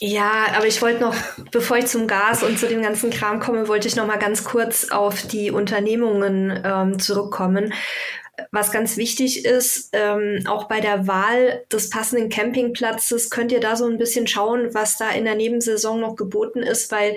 Ja, 0.00 0.46
aber 0.56 0.66
ich 0.66 0.80
wollte 0.80 1.00
noch, 1.00 1.14
bevor 1.50 1.76
ich 1.76 1.86
zum 1.86 2.06
Gas 2.06 2.42
und 2.42 2.58
zu 2.58 2.68
dem 2.68 2.82
ganzen 2.82 3.10
Kram 3.10 3.40
komme, 3.40 3.68
wollte 3.68 3.88
ich 3.88 3.96
noch 3.96 4.06
mal 4.06 4.18
ganz 4.18 4.44
kurz 4.44 4.90
auf 4.90 5.26
die 5.26 5.50
Unternehmungen 5.50 6.62
ähm, 6.64 6.98
zurückkommen 6.98 7.72
was 8.50 8.70
ganz 8.70 8.96
wichtig 8.96 9.44
ist, 9.44 9.90
ähm, 9.92 10.44
auch 10.46 10.64
bei 10.68 10.80
der 10.80 11.06
Wahl 11.06 11.64
des 11.72 11.90
passenden 11.90 12.28
Campingplatzes 12.28 13.30
könnt 13.30 13.52
ihr 13.52 13.60
da 13.60 13.76
so 13.76 13.86
ein 13.86 13.98
bisschen 13.98 14.26
schauen, 14.26 14.74
was 14.74 14.96
da 14.96 15.10
in 15.10 15.24
der 15.24 15.34
Nebensaison 15.34 16.00
noch 16.00 16.16
geboten 16.16 16.62
ist, 16.62 16.92
weil 16.92 17.16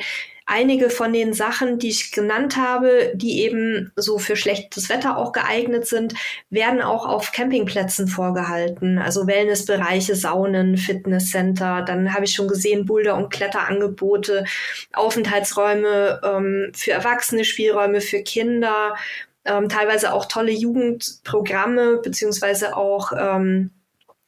einige 0.52 0.90
von 0.90 1.14
den 1.14 1.34
Sachen, 1.34 1.80
die 1.80 1.90
ich 1.90 2.12
genannt 2.12 2.58
habe, 2.58 3.14
die 3.16 3.42
eben 3.42 3.92
so 3.96 4.20
für 4.20 4.36
schlechtes 4.36 4.90
Wetter 4.90 5.18
auch 5.18 5.32
geeignet 5.32 5.88
sind, 5.88 6.14
werden 6.50 6.82
auch 6.82 7.06
auf 7.06 7.32
Campingplätzen 7.32 8.08
vorgehalten. 8.08 8.98
Also 8.98 9.28
Wellnessbereiche, 9.28 10.16
Saunen, 10.16 10.78
Fitnesscenter. 10.78 11.84
Dann 11.84 12.14
habe 12.14 12.26
ich 12.26 12.34
schon 12.34 12.50
gesehen, 12.50 12.86
Boulder- 12.86 13.16
und 13.16 13.32
Kletterangebote, 13.32 14.44
Aufenthaltsräume 14.92 16.20
ähm, 16.24 16.72
für 16.76 16.92
Erwachsene, 16.92 17.46
Spielräume 17.46 18.02
für 18.02 18.22
Kinder 18.22 18.96
ähm, 19.46 19.70
teilweise 19.70 20.14
auch 20.14 20.26
tolle 20.26 20.52
Jugendprogramme, 20.52 22.02
beziehungsweise 22.04 22.76
auch 22.76 23.14
ähm, 23.18 23.72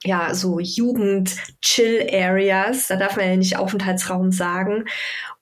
ja, 0.03 0.33
so 0.33 0.59
Jugend-Chill-Areas, 0.59 2.87
da 2.87 2.95
darf 2.97 3.15
man 3.15 3.29
ja 3.29 3.37
nicht 3.37 3.57
Aufenthaltsraum 3.57 4.31
sagen. 4.31 4.85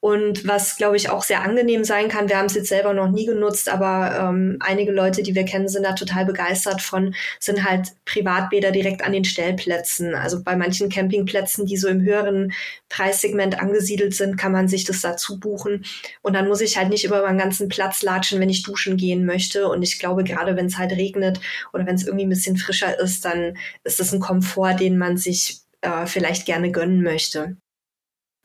Und 0.04 0.48
was, 0.48 0.78
glaube 0.78 0.96
ich, 0.96 1.10
auch 1.10 1.22
sehr 1.22 1.42
angenehm 1.42 1.84
sein 1.84 2.08
kann, 2.08 2.28
wir 2.28 2.36
haben 2.36 2.46
es 2.46 2.56
jetzt 2.56 2.70
selber 2.70 2.92
noch 2.92 3.08
nie 3.08 3.24
genutzt, 3.24 3.68
aber 3.68 4.18
ähm, 4.18 4.56
einige 4.58 4.90
Leute, 4.90 5.22
die 5.22 5.36
wir 5.36 5.44
kennen, 5.44 5.68
sind 5.68 5.84
da 5.84 5.92
total 5.92 6.26
begeistert 6.26 6.82
von, 6.82 7.14
sind 7.38 7.62
halt 7.62 7.92
Privatbäder 8.04 8.72
direkt 8.72 9.04
an 9.04 9.12
den 9.12 9.24
Stellplätzen. 9.24 10.16
Also 10.16 10.42
bei 10.42 10.56
manchen 10.56 10.88
Campingplätzen, 10.88 11.66
die 11.66 11.76
so 11.76 11.86
im 11.86 12.02
höheren 12.02 12.52
Preissegment 12.88 13.62
angesiedelt 13.62 14.12
sind, 14.12 14.36
kann 14.36 14.50
man 14.50 14.66
sich 14.66 14.82
das 14.82 15.02
dazu 15.02 15.38
buchen. 15.38 15.84
Und 16.20 16.32
dann 16.32 16.48
muss 16.48 16.62
ich 16.62 16.76
halt 16.76 16.88
nicht 16.88 17.04
über 17.04 17.22
meinen 17.22 17.38
ganzen 17.38 17.68
Platz 17.68 18.02
latschen, 18.02 18.40
wenn 18.40 18.50
ich 18.50 18.64
duschen 18.64 18.96
gehen 18.96 19.24
möchte. 19.24 19.68
Und 19.68 19.84
ich 19.84 20.00
glaube, 20.00 20.24
gerade 20.24 20.56
wenn 20.56 20.66
es 20.66 20.78
halt 20.78 20.90
regnet 20.90 21.38
oder 21.72 21.86
wenn 21.86 21.94
es 21.94 22.04
irgendwie 22.04 22.26
ein 22.26 22.30
bisschen 22.30 22.56
frischer 22.56 22.98
ist, 22.98 23.24
dann 23.24 23.56
ist 23.84 24.00
das 24.00 24.12
ein 24.12 24.18
Komfort, 24.18 24.78
den 24.80 24.98
man 24.98 25.16
sich 25.16 25.60
äh, 25.80 26.06
vielleicht 26.06 26.44
gerne 26.44 26.72
gönnen 26.72 27.04
möchte. 27.04 27.56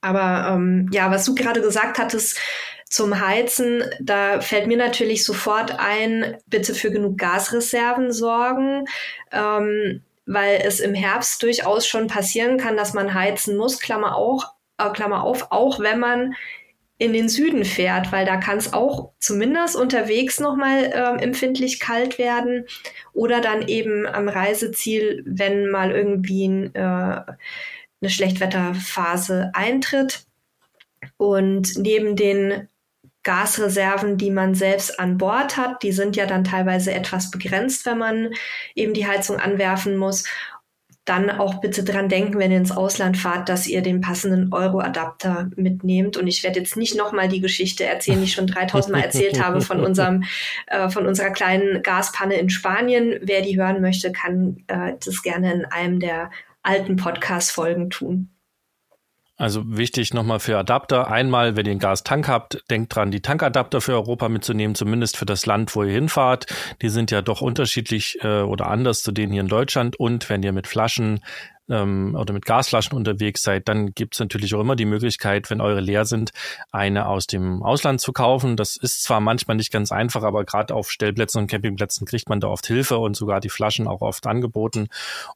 Aber 0.02 0.54
ähm, 0.54 0.90
ja, 0.92 1.12
was 1.12 1.26
du 1.26 1.36
gerade 1.36 1.62
gesagt 1.62 1.98
hattest, 1.98 2.40
Zum 2.90 3.20
Heizen, 3.20 3.84
da 4.00 4.40
fällt 4.40 4.68
mir 4.68 4.78
natürlich 4.78 5.26
sofort 5.26 5.78
ein, 5.78 6.38
bitte 6.48 6.74
für 6.74 6.90
genug 6.90 7.18
Gasreserven 7.18 8.14
sorgen. 8.14 8.86
Ähm, 9.32 10.04
weil 10.28 10.62
es 10.64 10.80
im 10.80 10.94
Herbst 10.94 11.42
durchaus 11.42 11.88
schon 11.88 12.08
passieren 12.08 12.58
kann, 12.58 12.78
dass 12.78 12.94
man 12.94 13.14
heizen 13.14 13.58
muss, 13.58 13.80
Klammer, 13.80 14.16
auch, 14.18 14.54
äh, 14.78 14.90
Klammer 14.92 15.24
auf, 15.24 15.48
auch 15.52 15.80
wenn 15.80 16.00
man 16.00 16.36
in 17.00 17.14
den 17.14 17.30
Süden 17.30 17.64
fährt, 17.64 18.12
weil 18.12 18.26
da 18.26 18.38
kann 18.38 18.58
es 18.58 18.74
auch 18.74 19.12
zumindest 19.20 19.76
unterwegs 19.76 20.40
nochmal 20.40 20.86
äh, 20.86 21.24
empfindlich 21.24 21.80
kalt 21.80 22.18
werden 22.18 22.66
oder 23.14 23.40
dann 23.40 23.68
eben 23.68 24.06
am 24.06 24.28
Reiseziel, 24.28 25.24
wenn 25.26 25.70
mal 25.70 25.92
irgendwie 25.92 26.48
ein, 26.48 26.76
äh, 26.76 27.22
eine 28.02 28.10
Schlechtwetterphase 28.10 29.52
eintritt. 29.54 30.26
Und 31.18 31.78
neben 31.78 32.16
den 32.16 32.68
Gasreserven, 33.24 34.18
die 34.18 34.32
man 34.32 34.56
selbst 34.56 35.00
an 35.00 35.18
Bord 35.18 35.58
hat, 35.58 35.84
die 35.84 35.92
sind 35.92 36.16
ja 36.16 36.26
dann 36.26 36.44
teilweise 36.44 36.94
etwas 36.94 37.30
begrenzt, 37.30 37.86
wenn 37.86 37.98
man 37.98 38.34
eben 38.74 38.94
die 38.94 39.08
Heizung 39.08 39.38
anwerfen 39.38 39.98
muss 39.98 40.24
dann 41.08 41.30
auch 41.32 41.62
bitte 41.62 41.84
dran 41.84 42.10
denken, 42.10 42.38
wenn 42.38 42.52
ihr 42.52 42.58
ins 42.58 42.76
Ausland 42.76 43.18
fahrt, 43.18 43.48
dass 43.48 43.66
ihr 43.66 43.82
den 43.82 44.02
passenden 44.02 44.52
Euro-Adapter 44.52 45.50
mitnehmt. 45.56 46.18
Und 46.18 46.28
ich 46.28 46.44
werde 46.44 46.60
jetzt 46.60 46.76
nicht 46.76 46.98
nochmal 46.98 47.30
die 47.30 47.40
Geschichte 47.40 47.86
erzählen, 47.86 48.20
die 48.20 48.26
ich 48.26 48.34
schon 48.34 48.48
3000 48.48 48.92
Mal 48.92 49.04
erzählt 49.04 49.42
habe 49.42 49.62
von 49.62 49.80
unserem, 49.80 50.26
äh, 50.68 50.90
von 50.90 51.08
unserer 51.08 51.30
kleinen 51.30 51.82
Gaspanne 51.82 52.36
in 52.36 52.50
Spanien. 52.50 53.20
Wer 53.22 53.42
die 53.42 53.58
hören 53.58 53.82
möchte, 53.82 54.12
kann 54.12 54.64
äh, 54.68 54.94
das 55.04 55.22
gerne 55.22 55.54
in 55.54 55.66
einem 55.66 56.02
der 56.02 56.30
alten 56.68 56.96
Podcast-Folgen 56.98 57.90
tun. 57.90 58.30
Also 59.40 59.64
wichtig 59.68 60.16
nochmal 60.16 60.40
für 60.40 60.58
Adapter. 60.58 61.12
Einmal, 61.12 61.56
wenn 61.56 61.68
ihr 61.68 61.72
einen 61.72 61.80
Gastank 61.80 62.28
habt, 62.28 62.64
denkt 62.72 62.96
dran, 62.96 63.12
die 63.12 63.22
Tankadapter 63.22 63.82
für 63.82 63.94
Europa 63.94 64.30
mitzunehmen, 64.30 64.74
zumindest 64.74 65.16
für 65.16 65.28
das 65.28 65.46
Land, 65.46 65.76
wo 65.76 65.84
ihr 65.84 65.92
hinfahrt. 65.92 66.48
Die 66.82 66.90
sind 66.90 67.12
ja 67.12 67.22
doch 67.22 67.42
unterschiedlich 67.42 68.18
äh, 68.24 68.42
oder 68.42 68.68
anders 68.68 69.04
zu 69.04 69.12
denen 69.12 69.32
hier 69.32 69.42
in 69.42 69.48
Deutschland. 69.48 69.96
Und 70.00 70.28
wenn 70.30 70.42
ihr 70.42 70.54
mit 70.54 70.66
Flaschen 70.66 71.20
ähm, 71.70 72.16
oder 72.18 72.34
mit 72.34 72.46
Gasflaschen 72.46 72.98
unterwegs 72.98 73.42
seid, 73.42 73.68
dann 73.68 73.94
gibt 73.94 74.16
es 74.16 74.20
natürlich 74.20 74.54
auch 74.56 74.62
immer 74.62 74.76
die 74.76 74.86
Möglichkeit, 74.86 75.50
wenn 75.50 75.62
eure 75.62 75.82
leer 75.82 76.06
sind, 76.06 76.32
eine 76.72 77.08
aus 77.08 77.28
dem 77.28 77.64
Ausland 77.64 78.02
zu 78.02 78.14
kaufen. 78.14 78.56
Das 78.56 78.78
ist 78.78 79.04
zwar 79.04 79.20
manchmal 79.20 79.58
nicht 79.58 79.72
ganz 79.72 79.92
einfach, 79.92 80.24
aber 80.24 80.46
gerade 80.46 80.74
auf 80.74 80.92
Stellplätzen 80.92 81.42
und 81.42 81.48
Campingplätzen 81.48 82.08
kriegt 82.08 82.30
man 82.30 82.40
da 82.40 82.48
oft 82.48 82.68
Hilfe 82.68 82.98
und 82.98 83.16
sogar 83.16 83.40
die 83.40 83.50
Flaschen 83.50 83.88
auch 83.88 84.02
oft 84.02 84.28
angeboten. 84.28 84.88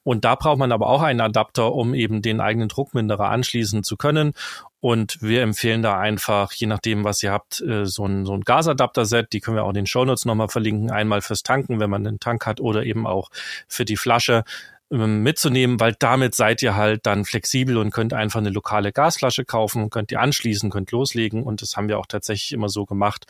Und 0.04 0.26
da 0.26 0.36
braucht 0.36 0.60
man 0.60 0.72
aber 0.72 0.88
auch 0.88 1.02
einen 1.02 1.22
Adapter, 1.22 1.74
um 1.74 1.94
eben 1.94 2.22
den 2.22 2.40
eigenen 2.40 2.70
Druckminderer 2.70 3.30
anschließen 3.30 3.84
zu 3.84 3.98
können. 3.98 4.34
Und 4.82 5.22
wir 5.22 5.44
empfehlen 5.44 5.84
da 5.84 6.00
einfach, 6.00 6.52
je 6.54 6.66
nachdem, 6.66 7.04
was 7.04 7.22
ihr 7.22 7.32
habt, 7.32 7.62
äh, 7.62 7.86
so 7.86 8.06
ein, 8.06 8.26
so 8.26 8.34
ein 8.34 8.42
Gasadapter-Set. 8.42 9.32
Die 9.32 9.40
können 9.40 9.56
wir 9.56 9.64
auch 9.64 9.70
in 9.70 9.76
den 9.76 9.86
Shownotes 9.86 10.26
nochmal 10.26 10.50
verlinken. 10.50 10.90
Einmal 10.90 11.22
fürs 11.22 11.44
Tanken, 11.44 11.80
wenn 11.80 11.92
man 11.92 12.06
einen 12.06 12.20
Tank 12.20 12.48
hat, 12.48 12.60
oder 12.60 12.84
eben 12.84 13.06
auch 13.06 13.30
für 13.68 13.86
die 13.86 13.96
Flasche. 13.96 14.44
Ähm, 14.92 15.24
mitzunehmen, 15.24 15.80
weil 15.80 15.96
damit 15.98 16.36
seid 16.36 16.62
ihr 16.62 16.76
halt 16.76 17.06
dann 17.06 17.24
flexibel 17.24 17.78
und 17.78 17.92
könnt 17.92 18.14
einfach 18.14 18.40
eine 18.40 18.50
lokale 18.50 18.92
Gasflasche 18.92 19.46
kaufen, 19.46 19.90
könnt 19.90 20.12
ihr 20.12 20.20
anschließen, 20.20 20.70
könnt 20.70 20.92
loslegen. 20.92 21.44
Und 21.44 21.62
das 21.62 21.78
haben 21.78 21.88
wir 21.88 21.98
auch 21.98 22.08
tatsächlich 22.08 22.52
immer 22.52 22.68
so 22.68 22.86
gemacht 22.86 23.26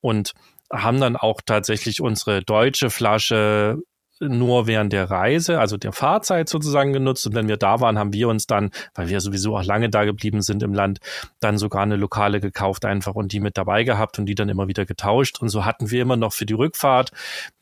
und 0.00 0.32
haben 0.70 1.00
dann 1.00 1.16
auch 1.16 1.40
tatsächlich 1.44 2.02
unsere 2.02 2.42
deutsche 2.42 2.90
Flasche 2.90 3.78
nur 4.20 4.66
während 4.66 4.92
der 4.92 5.10
Reise, 5.10 5.58
also 5.60 5.76
der 5.76 5.92
Fahrzeit 5.92 6.48
sozusagen 6.48 6.92
genutzt. 6.92 7.26
Und 7.26 7.34
wenn 7.34 7.48
wir 7.48 7.56
da 7.56 7.80
waren, 7.80 7.98
haben 7.98 8.12
wir 8.12 8.28
uns 8.28 8.46
dann, 8.46 8.70
weil 8.94 9.08
wir 9.08 9.20
sowieso 9.20 9.56
auch 9.56 9.64
lange 9.64 9.90
da 9.90 10.04
geblieben 10.04 10.42
sind 10.42 10.62
im 10.62 10.74
Land, 10.74 10.98
dann 11.40 11.58
sogar 11.58 11.82
eine 11.82 11.96
Lokale 11.96 12.40
gekauft 12.40 12.84
einfach 12.84 13.14
und 13.14 13.32
die 13.32 13.40
mit 13.40 13.56
dabei 13.56 13.84
gehabt 13.84 14.18
und 14.18 14.26
die 14.26 14.34
dann 14.34 14.48
immer 14.48 14.68
wieder 14.68 14.86
getauscht. 14.86 15.40
Und 15.40 15.48
so 15.48 15.64
hatten 15.64 15.90
wir 15.90 16.02
immer 16.02 16.16
noch 16.16 16.32
für 16.32 16.46
die 16.46 16.54
Rückfahrt 16.54 17.10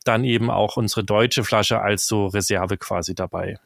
dann 0.05 0.25
eben 0.25 0.51
auch 0.51 0.77
unsere 0.77 1.03
deutsche 1.05 1.45
Flasche 1.45 1.81
als 1.81 2.07
so 2.07 2.27
Reserve 2.27 2.77
quasi 2.77 3.15
dabei. 3.15 3.59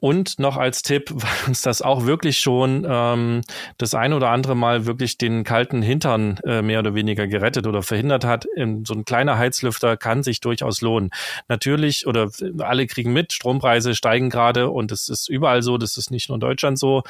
Und 0.00 0.38
noch 0.38 0.56
als 0.56 0.82
Tipp, 0.82 1.10
weil 1.12 1.48
uns 1.48 1.62
das 1.62 1.82
auch 1.82 2.06
wirklich 2.06 2.38
schon 2.38 2.86
ähm, 2.88 3.40
das 3.78 3.94
ein 3.94 4.12
oder 4.12 4.30
andere 4.30 4.54
Mal 4.54 4.86
wirklich 4.86 5.18
den 5.18 5.44
kalten 5.44 5.82
Hintern 5.82 6.38
äh, 6.44 6.62
mehr 6.62 6.80
oder 6.80 6.94
weniger 6.94 7.26
gerettet 7.26 7.66
oder 7.66 7.82
verhindert 7.82 8.24
hat. 8.24 8.46
Ähm, 8.56 8.84
so 8.84 8.94
ein 8.94 9.04
kleiner 9.04 9.38
Heizlüfter 9.38 9.96
kann 9.96 10.22
sich 10.22 10.40
durchaus 10.40 10.80
lohnen. 10.80 11.10
Natürlich, 11.48 12.06
oder 12.06 12.30
alle 12.58 12.86
kriegen 12.86 13.12
mit, 13.12 13.32
Strompreise 13.32 13.94
steigen 13.94 14.30
gerade 14.30 14.70
und 14.70 14.92
es 14.92 15.08
ist 15.08 15.28
überall 15.28 15.62
so, 15.62 15.78
das 15.78 15.96
ist 15.96 16.10
nicht 16.10 16.28
nur 16.28 16.36
in 16.36 16.40
Deutschland 16.40 16.78
so. 16.78 17.02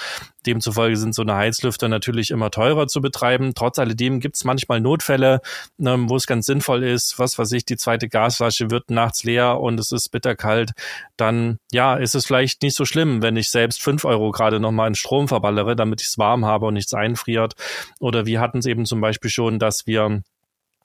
Demzufolge 0.46 0.96
sind 0.96 1.14
so 1.14 1.22
eine 1.22 1.34
Heizlüfter 1.34 1.88
natürlich 1.88 2.30
immer 2.30 2.50
teurer 2.50 2.86
zu 2.86 3.02
betreiben. 3.02 3.52
Trotz 3.54 3.78
alledem 3.78 4.18
gibt 4.20 4.36
es 4.36 4.44
manchmal 4.44 4.80
Notfälle, 4.80 5.42
ähm, 5.78 6.08
wo 6.08 6.16
es 6.16 6.26
ganz 6.26 6.46
sinnvoll 6.46 6.84
ist, 6.84 7.18
was 7.18 7.38
weiß 7.38 7.52
ich, 7.52 7.66
die 7.66 7.76
zweite 7.76 8.08
Gasflasche 8.08 8.70
wird 8.70 8.90
nachts 8.90 9.24
leer 9.24 9.60
und 9.60 9.78
es 9.78 9.92
ist 9.92 10.08
bitterkalt. 10.08 10.72
Dann 11.18 11.58
ja, 11.70 11.96
ist 11.96 12.14
es 12.14 12.24
vielleicht 12.24 12.62
nicht 12.62 12.77
so 12.78 12.86
schlimm, 12.86 13.20
wenn 13.22 13.36
ich 13.36 13.50
selbst 13.50 13.82
fünf 13.82 14.06
Euro 14.06 14.30
gerade 14.30 14.60
nochmal 14.60 14.88
in 14.88 14.94
Strom 14.94 15.28
verballere, 15.28 15.76
damit 15.76 16.00
ich 16.00 16.08
es 16.08 16.18
warm 16.18 16.46
habe 16.46 16.66
und 16.66 16.74
nichts 16.74 16.94
einfriert. 16.94 17.54
Oder 18.00 18.24
wir 18.24 18.40
hatten 18.40 18.58
es 18.58 18.66
eben 18.66 18.86
zum 18.86 19.02
Beispiel 19.02 19.30
schon, 19.30 19.58
dass 19.58 19.86
wir 19.86 20.22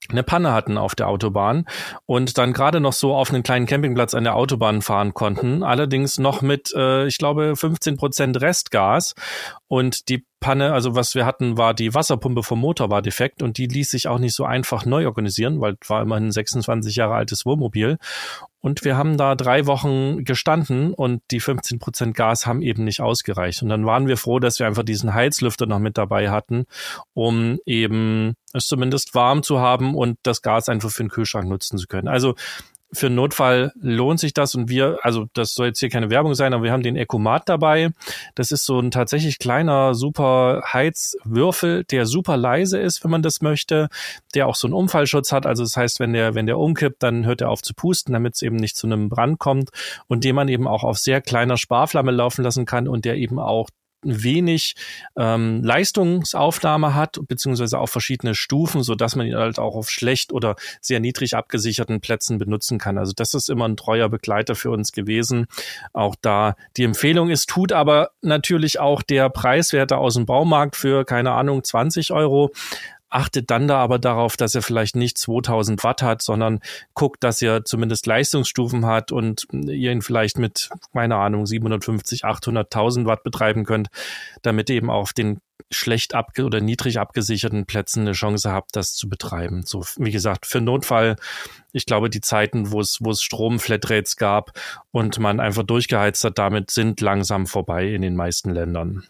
eine 0.09 0.23
Panne 0.23 0.51
hatten 0.51 0.77
auf 0.77 0.95
der 0.95 1.07
Autobahn 1.07 1.65
und 2.05 2.37
dann 2.37 2.51
gerade 2.53 2.79
noch 2.79 2.93
so 2.93 3.15
auf 3.15 3.31
einen 3.31 3.43
kleinen 3.43 3.65
Campingplatz 3.65 4.13
an 4.13 4.25
der 4.25 4.35
Autobahn 4.35 4.81
fahren 4.81 5.13
konnten, 5.13 5.63
allerdings 5.63 6.17
noch 6.17 6.41
mit, 6.41 6.73
äh, 6.75 7.07
ich 7.07 7.17
glaube, 7.17 7.55
15 7.55 7.95
Prozent 7.95 8.41
Restgas. 8.41 9.15
Und 9.67 10.09
die 10.09 10.25
Panne, 10.39 10.73
also 10.73 10.95
was 10.95 11.15
wir 11.15 11.25
hatten, 11.25 11.57
war 11.57 11.73
die 11.73 11.93
Wasserpumpe 11.93 12.43
vom 12.43 12.59
Motor 12.59 12.89
war 12.89 13.01
defekt 13.01 13.41
und 13.41 13.57
die 13.57 13.67
ließ 13.67 13.89
sich 13.89 14.07
auch 14.07 14.19
nicht 14.19 14.35
so 14.35 14.43
einfach 14.43 14.85
neu 14.85 15.05
organisieren, 15.05 15.61
weil 15.61 15.77
war 15.87 16.01
immerhin 16.01 16.27
ein 16.27 16.31
26 16.31 16.97
Jahre 16.97 17.15
altes 17.15 17.45
Wohnmobil 17.45 17.97
und 18.63 18.85
wir 18.85 18.95
haben 18.95 19.17
da 19.17 19.35
drei 19.35 19.65
Wochen 19.65 20.23
gestanden 20.23 20.93
und 20.93 21.21
die 21.31 21.41
15 21.41 21.79
Prozent 21.79 22.15
Gas 22.15 22.47
haben 22.47 22.61
eben 22.61 22.85
nicht 22.85 23.01
ausgereicht. 23.01 23.61
Und 23.61 23.67
dann 23.67 23.85
waren 23.85 24.07
wir 24.07 24.15
froh, 24.15 24.39
dass 24.39 24.57
wir 24.57 24.67
einfach 24.67 24.83
diesen 24.83 25.13
Heizlüfter 25.13 25.65
noch 25.65 25.79
mit 25.79 25.97
dabei 25.97 26.31
hatten, 26.31 26.63
um 27.13 27.59
eben 27.65 28.35
es 28.53 28.67
zumindest 28.67 29.15
warm 29.15 29.43
zu 29.43 29.59
haben 29.59 29.95
und 29.95 30.17
das 30.23 30.41
Gas 30.41 30.69
einfach 30.69 30.91
für 30.91 31.03
den 31.03 31.09
Kühlschrank 31.09 31.49
nutzen 31.49 31.77
zu 31.77 31.87
können. 31.87 32.07
Also 32.07 32.35
für 32.93 33.07
einen 33.07 33.15
Notfall 33.15 33.71
lohnt 33.81 34.19
sich 34.19 34.33
das 34.33 34.55
und 34.55 34.69
wir, 34.69 34.99
also 35.03 35.25
das 35.33 35.55
soll 35.55 35.67
jetzt 35.67 35.79
hier 35.79 35.89
keine 35.89 36.09
Werbung 36.09 36.35
sein, 36.35 36.53
aber 36.53 36.63
wir 36.63 36.71
haben 36.71 36.83
den 36.83 36.95
Ecomat 36.95 37.49
dabei. 37.49 37.89
Das 38.35 38.51
ist 38.51 38.65
so 38.65 38.79
ein 38.79 38.91
tatsächlich 38.91 39.39
kleiner, 39.39 39.95
super 39.95 40.63
Heizwürfel, 40.71 41.83
der 41.85 42.05
super 42.05 42.37
leise 42.37 42.79
ist, 42.79 43.03
wenn 43.03 43.11
man 43.11 43.21
das 43.21 43.41
möchte, 43.41 43.89
der 44.35 44.47
auch 44.47 44.55
so 44.55 44.67
einen 44.67 44.73
Umfallschutz 44.73 45.31
hat. 45.31 45.45
Also 45.45 45.63
das 45.63 45.75
heißt, 45.75 45.99
wenn 45.99 46.13
der, 46.13 46.35
wenn 46.35 46.45
der 46.45 46.59
umkippt, 46.59 47.01
dann 47.03 47.25
hört 47.25 47.41
er 47.41 47.49
auf 47.49 47.61
zu 47.61 47.73
pusten, 47.73 48.13
damit 48.13 48.35
es 48.35 48.41
eben 48.41 48.55
nicht 48.55 48.75
zu 48.75 48.87
einem 48.87 49.09
Brand 49.09 49.39
kommt 49.39 49.69
und 50.07 50.23
den 50.23 50.35
man 50.35 50.47
eben 50.47 50.67
auch 50.67 50.83
auf 50.83 50.97
sehr 50.97 51.21
kleiner 51.21 51.57
Sparflamme 51.57 52.11
laufen 52.11 52.43
lassen 52.43 52.65
kann 52.65 52.87
und 52.87 53.05
der 53.05 53.17
eben 53.17 53.39
auch 53.39 53.69
wenig 54.03 54.75
ähm, 55.17 55.63
Leistungsaufnahme 55.63 56.93
hat, 56.93 57.19
beziehungsweise 57.27 57.79
auch 57.79 57.87
verschiedene 57.87 58.35
Stufen, 58.35 58.83
so 58.83 58.95
dass 58.95 59.15
man 59.15 59.27
ihn 59.27 59.35
halt 59.35 59.59
auch 59.59 59.75
auf 59.75 59.89
schlecht 59.89 60.31
oder 60.31 60.55
sehr 60.81 60.99
niedrig 60.99 61.35
abgesicherten 61.35 62.01
Plätzen 62.01 62.37
benutzen 62.37 62.77
kann. 62.77 62.97
Also 62.97 63.13
das 63.15 63.33
ist 63.33 63.49
immer 63.49 63.67
ein 63.67 63.77
treuer 63.77 64.09
Begleiter 64.09 64.55
für 64.55 64.71
uns 64.71 64.91
gewesen. 64.91 65.47
Auch 65.93 66.15
da 66.21 66.55
die 66.77 66.83
Empfehlung 66.83 67.29
ist, 67.29 67.49
tut 67.49 67.71
aber 67.71 68.11
natürlich 68.21 68.79
auch 68.79 69.01
der 69.01 69.29
Preiswerte 69.29 69.97
aus 69.97 70.15
dem 70.15 70.25
Baumarkt 70.25 70.75
für, 70.75 71.05
keine 71.05 71.31
Ahnung, 71.31 71.63
20 71.63 72.11
Euro 72.11 72.51
achtet 73.13 73.51
dann 73.51 73.67
da 73.67 73.77
aber 73.77 73.99
darauf, 73.99 74.37
dass 74.37 74.55
er 74.55 74.61
vielleicht 74.61 74.95
nicht 74.95 75.17
2000 75.17 75.83
Watt 75.83 76.01
hat, 76.01 76.21
sondern 76.21 76.59
guckt, 76.93 77.23
dass 77.23 77.41
er 77.41 77.63
zumindest 77.63 78.07
Leistungsstufen 78.07 78.85
hat 78.85 79.11
und 79.11 79.47
ihr 79.51 79.91
ihn 79.91 80.01
vielleicht 80.01 80.37
mit, 80.37 80.69
keine 80.93 81.15
Ahnung, 81.17 81.45
750, 81.45 82.25
800.000 82.25 83.05
Watt 83.05 83.23
betreiben 83.23 83.65
könnt, 83.65 83.89
damit 84.41 84.69
ihr 84.69 84.77
eben 84.77 84.89
auf 84.89 85.13
den 85.13 85.39
schlecht 85.71 86.13
abge 86.13 86.45
oder 86.45 86.61
niedrig 86.61 86.99
abgesicherten 86.99 87.65
Plätzen 87.65 88.01
eine 88.01 88.13
Chance 88.13 88.51
habt, 88.51 88.75
das 88.75 88.93
zu 88.93 89.09
betreiben. 89.09 89.63
So, 89.65 89.85
wie 89.97 90.11
gesagt, 90.11 90.45
für 90.45 90.61
Notfall, 90.61 91.15
ich 91.71 91.85
glaube, 91.85 92.09
die 92.09 92.21
Zeiten, 92.21 92.71
wo 92.71 92.79
es, 92.81 92.99
wo 93.01 93.11
es 93.11 93.21
Strom-Flatrates 93.21 94.17
gab 94.17 94.51
und 94.91 95.19
man 95.19 95.39
einfach 95.39 95.63
durchgeheizt 95.63 96.23
hat, 96.23 96.37
damit 96.37 96.71
sind 96.71 97.01
langsam 97.01 97.47
vorbei 97.47 97.87
in 97.87 98.01
den 98.01 98.15
meisten 98.15 98.51
Ländern. 98.51 99.03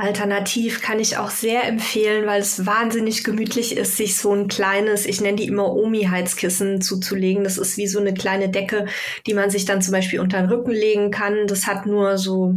Alternativ 0.00 0.80
kann 0.80 1.00
ich 1.00 1.16
auch 1.16 1.30
sehr 1.30 1.64
empfehlen, 1.64 2.24
weil 2.24 2.40
es 2.40 2.64
wahnsinnig 2.64 3.24
gemütlich 3.24 3.76
ist, 3.76 3.96
sich 3.96 4.16
so 4.16 4.32
ein 4.32 4.46
kleines, 4.46 5.04
ich 5.06 5.20
nenne 5.20 5.38
die 5.38 5.48
immer 5.48 5.74
Omi-Heizkissen 5.74 6.80
zuzulegen. 6.80 7.42
Das 7.42 7.58
ist 7.58 7.76
wie 7.78 7.88
so 7.88 7.98
eine 7.98 8.14
kleine 8.14 8.48
Decke, 8.48 8.86
die 9.26 9.34
man 9.34 9.50
sich 9.50 9.64
dann 9.64 9.82
zum 9.82 9.90
Beispiel 9.90 10.20
unter 10.20 10.38
den 10.38 10.50
Rücken 10.50 10.70
legen 10.70 11.10
kann. 11.10 11.48
Das 11.48 11.66
hat 11.66 11.84
nur 11.86 12.16
so, 12.16 12.54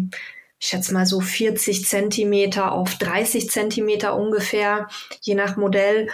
ich 0.60 0.68
schätze 0.68 0.94
mal 0.94 1.08
so 1.08 1.20
40 1.20 1.84
Zentimeter 1.88 2.74
auf 2.74 2.94
30 3.00 3.50
Zentimeter 3.50 4.16
ungefähr, 4.16 4.88
je 5.22 5.34
nach 5.34 5.58
Modell. 5.58 6.10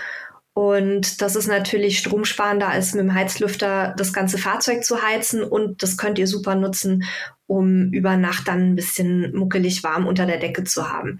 Und 0.57 1.21
das 1.21 1.35
ist 1.35 1.45
natürlich 1.45 1.99
stromsparender, 1.99 2.67
als 2.67 2.95
mit 2.95 3.03
dem 3.03 3.13
Heizlüfter 3.13 3.93
das 3.95 4.11
ganze 4.11 4.39
Fahrzeug 4.39 4.83
zu 4.83 5.03
heizen. 5.03 5.43
Und 5.43 5.83
das 5.83 5.97
könnt 5.97 6.17
ihr 6.17 6.25
super 6.25 6.55
nutzen, 6.55 7.03
um 7.45 7.91
über 7.93 8.17
Nacht 8.17 8.47
dann 8.47 8.71
ein 8.71 8.75
bisschen 8.75 9.35
muckelig 9.35 9.83
warm 9.83 10.07
unter 10.07 10.25
der 10.25 10.39
Decke 10.39 10.63
zu 10.63 10.89
haben. 10.89 11.19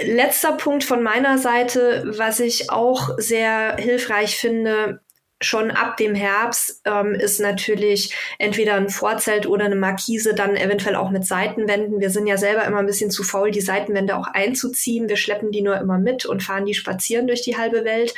letzter 0.00 0.52
Punkt 0.52 0.84
von 0.84 1.02
meiner 1.02 1.38
Seite, 1.38 2.04
was 2.16 2.38
ich 2.38 2.70
auch 2.70 3.18
sehr 3.18 3.74
hilfreich 3.76 4.36
finde, 4.36 5.00
schon 5.42 5.70
ab 5.70 5.96
dem 5.96 6.14
Herbst 6.14 6.82
ähm, 6.84 7.14
ist 7.14 7.40
natürlich 7.40 8.14
entweder 8.38 8.74
ein 8.74 8.90
Vorzelt 8.90 9.46
oder 9.46 9.64
eine 9.64 9.76
Markise, 9.76 10.34
dann 10.34 10.56
eventuell 10.56 10.96
auch 10.96 11.10
mit 11.10 11.26
Seitenwänden. 11.26 12.00
Wir 12.00 12.10
sind 12.10 12.26
ja 12.26 12.36
selber 12.36 12.64
immer 12.64 12.78
ein 12.78 12.86
bisschen 12.86 13.10
zu 13.10 13.22
faul, 13.22 13.50
die 13.50 13.60
Seitenwände 13.60 14.16
auch 14.16 14.26
einzuziehen. 14.26 15.08
Wir 15.08 15.16
schleppen 15.16 15.50
die 15.50 15.62
nur 15.62 15.78
immer 15.78 15.98
mit 15.98 16.26
und 16.26 16.42
fahren 16.42 16.66
die 16.66 16.74
spazieren 16.74 17.26
durch 17.26 17.42
die 17.42 17.56
halbe 17.56 17.84
Welt. 17.84 18.14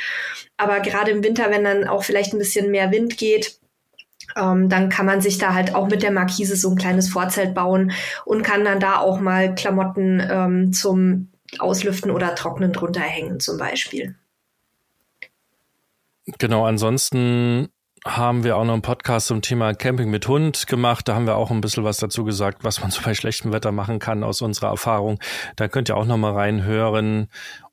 Aber 0.57 0.81
gerade 0.81 1.11
im 1.11 1.23
Winter, 1.23 1.49
wenn 1.49 1.63
dann 1.63 1.87
auch 1.87 2.03
vielleicht 2.03 2.33
ein 2.33 2.39
bisschen 2.39 2.71
mehr 2.71 2.91
Wind 2.91 3.17
geht, 3.17 3.57
ähm, 4.35 4.67
dann 4.67 4.89
kann 4.89 5.05
man 5.05 5.21
sich 5.21 5.37
da 5.37 5.53
halt 5.53 5.75
auch 5.75 5.87
mit 5.87 6.03
der 6.03 6.11
Markise 6.11 6.55
so 6.55 6.71
ein 6.71 6.77
kleines 6.77 7.09
Vorzelt 7.09 7.53
bauen 7.53 7.93
und 8.25 8.43
kann 8.43 8.65
dann 8.65 8.79
da 8.79 8.97
auch 8.97 9.19
mal 9.19 9.55
Klamotten 9.55 10.25
ähm, 10.29 10.73
zum 10.73 11.29
Auslüften 11.59 12.11
oder 12.11 12.35
Trocknen 12.35 12.73
drunter 12.73 13.01
hängen 13.01 13.39
zum 13.39 13.57
Beispiel. 13.57 14.15
Genau, 16.25 16.65
ansonsten 16.65 17.69
haben 18.05 18.43
wir 18.43 18.57
auch 18.57 18.65
noch 18.65 18.73
einen 18.73 18.81
Podcast 18.81 19.27
zum 19.27 19.41
Thema 19.41 19.73
Camping 19.73 20.09
mit 20.09 20.27
Hund 20.27 20.67
gemacht. 20.67 21.07
Da 21.07 21.15
haben 21.15 21.25
wir 21.25 21.35
auch 21.35 21.51
ein 21.51 21.61
bisschen 21.61 21.83
was 21.83 21.97
dazu 21.97 22.23
gesagt, 22.23 22.63
was 22.63 22.81
man 22.81 22.91
so 22.91 23.01
bei 23.01 23.13
schlechtem 23.13 23.51
Wetter 23.51 23.71
machen 23.71 23.99
kann 23.99 24.23
aus 24.23 24.41
unserer 24.41 24.69
Erfahrung. 24.69 25.19
Da 25.55 25.67
könnt 25.67 25.89
ihr 25.89 25.97
auch 25.97 26.05
noch 26.05 26.17
mal 26.17 26.33
reinhören. 26.33 27.27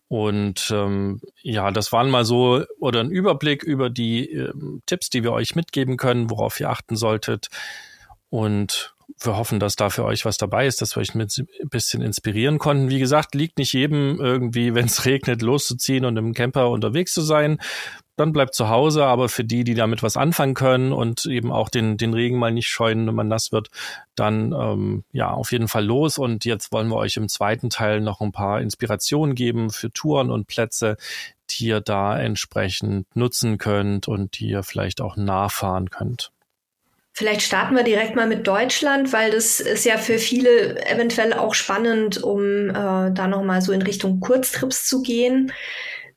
Und 0.08 0.72
ähm, 0.74 1.20
ja, 1.42 1.70
das 1.70 1.92
waren 1.92 2.10
mal 2.10 2.24
so 2.24 2.64
oder 2.80 3.00
ein 3.00 3.10
Überblick 3.10 3.62
über 3.62 3.90
die 3.90 4.32
äh, 4.32 4.52
Tipps, 4.86 5.10
die 5.10 5.22
wir 5.22 5.32
euch 5.32 5.54
mitgeben 5.54 5.96
können, 5.96 6.30
worauf 6.30 6.58
ihr 6.58 6.70
achten 6.70 6.96
solltet. 6.96 7.48
Und 8.28 8.94
wir 9.18 9.36
hoffen, 9.36 9.60
dass 9.60 9.76
da 9.76 9.90
für 9.90 10.04
euch 10.04 10.24
was 10.24 10.36
dabei 10.36 10.66
ist, 10.66 10.80
dass 10.80 10.96
wir 10.96 11.00
euch 11.00 11.14
mit 11.14 11.36
ein 11.38 11.68
bisschen 11.68 12.02
inspirieren 12.02 12.58
konnten. 12.58 12.88
Wie 12.88 12.98
gesagt, 12.98 13.34
liegt 13.34 13.58
nicht 13.58 13.72
jedem 13.72 14.20
irgendwie, 14.20 14.74
wenn 14.74 14.86
es 14.86 15.04
regnet, 15.06 15.42
loszuziehen 15.42 16.04
und 16.04 16.16
im 16.16 16.34
Camper 16.34 16.70
unterwegs 16.70 17.12
zu 17.12 17.22
sein 17.22 17.58
dann 18.20 18.32
bleibt 18.32 18.54
zu 18.54 18.68
Hause, 18.68 19.04
aber 19.04 19.28
für 19.28 19.44
die, 19.44 19.64
die 19.64 19.74
damit 19.74 20.02
was 20.02 20.16
anfangen 20.16 20.54
können 20.54 20.92
und 20.92 21.26
eben 21.26 21.50
auch 21.50 21.68
den, 21.68 21.96
den 21.96 22.14
Regen 22.14 22.38
mal 22.38 22.52
nicht 22.52 22.68
scheuen, 22.68 23.06
wenn 23.06 23.14
man 23.14 23.28
nass 23.28 23.50
wird, 23.50 23.68
dann 24.14 24.52
ähm, 24.52 25.04
ja 25.12 25.30
auf 25.30 25.52
jeden 25.52 25.68
Fall 25.68 25.84
los. 25.84 26.18
Und 26.18 26.44
jetzt 26.44 26.70
wollen 26.72 26.88
wir 26.88 26.96
euch 26.96 27.16
im 27.16 27.28
zweiten 27.28 27.70
Teil 27.70 28.00
noch 28.00 28.20
ein 28.20 28.32
paar 28.32 28.60
Inspirationen 28.60 29.34
geben 29.34 29.70
für 29.70 29.90
Touren 29.90 30.30
und 30.30 30.46
Plätze, 30.46 30.96
die 31.50 31.66
ihr 31.66 31.80
da 31.80 32.18
entsprechend 32.18 33.06
nutzen 33.16 33.58
könnt 33.58 34.06
und 34.06 34.38
die 34.38 34.50
ihr 34.50 34.62
vielleicht 34.62 35.00
auch 35.00 35.16
nachfahren 35.16 35.90
könnt. 35.90 36.30
Vielleicht 37.12 37.42
starten 37.42 37.74
wir 37.74 37.82
direkt 37.82 38.16
mal 38.16 38.26
mit 38.26 38.46
Deutschland, 38.46 39.12
weil 39.12 39.30
das 39.30 39.60
ist 39.60 39.84
ja 39.84 39.98
für 39.98 40.18
viele 40.18 40.80
eventuell 40.86 41.32
auch 41.32 41.54
spannend, 41.54 42.22
um 42.22 42.70
äh, 42.70 42.72
da 42.72 43.26
nochmal 43.26 43.62
so 43.62 43.72
in 43.72 43.82
Richtung 43.82 44.20
Kurztrips 44.20 44.86
zu 44.86 45.02
gehen. 45.02 45.52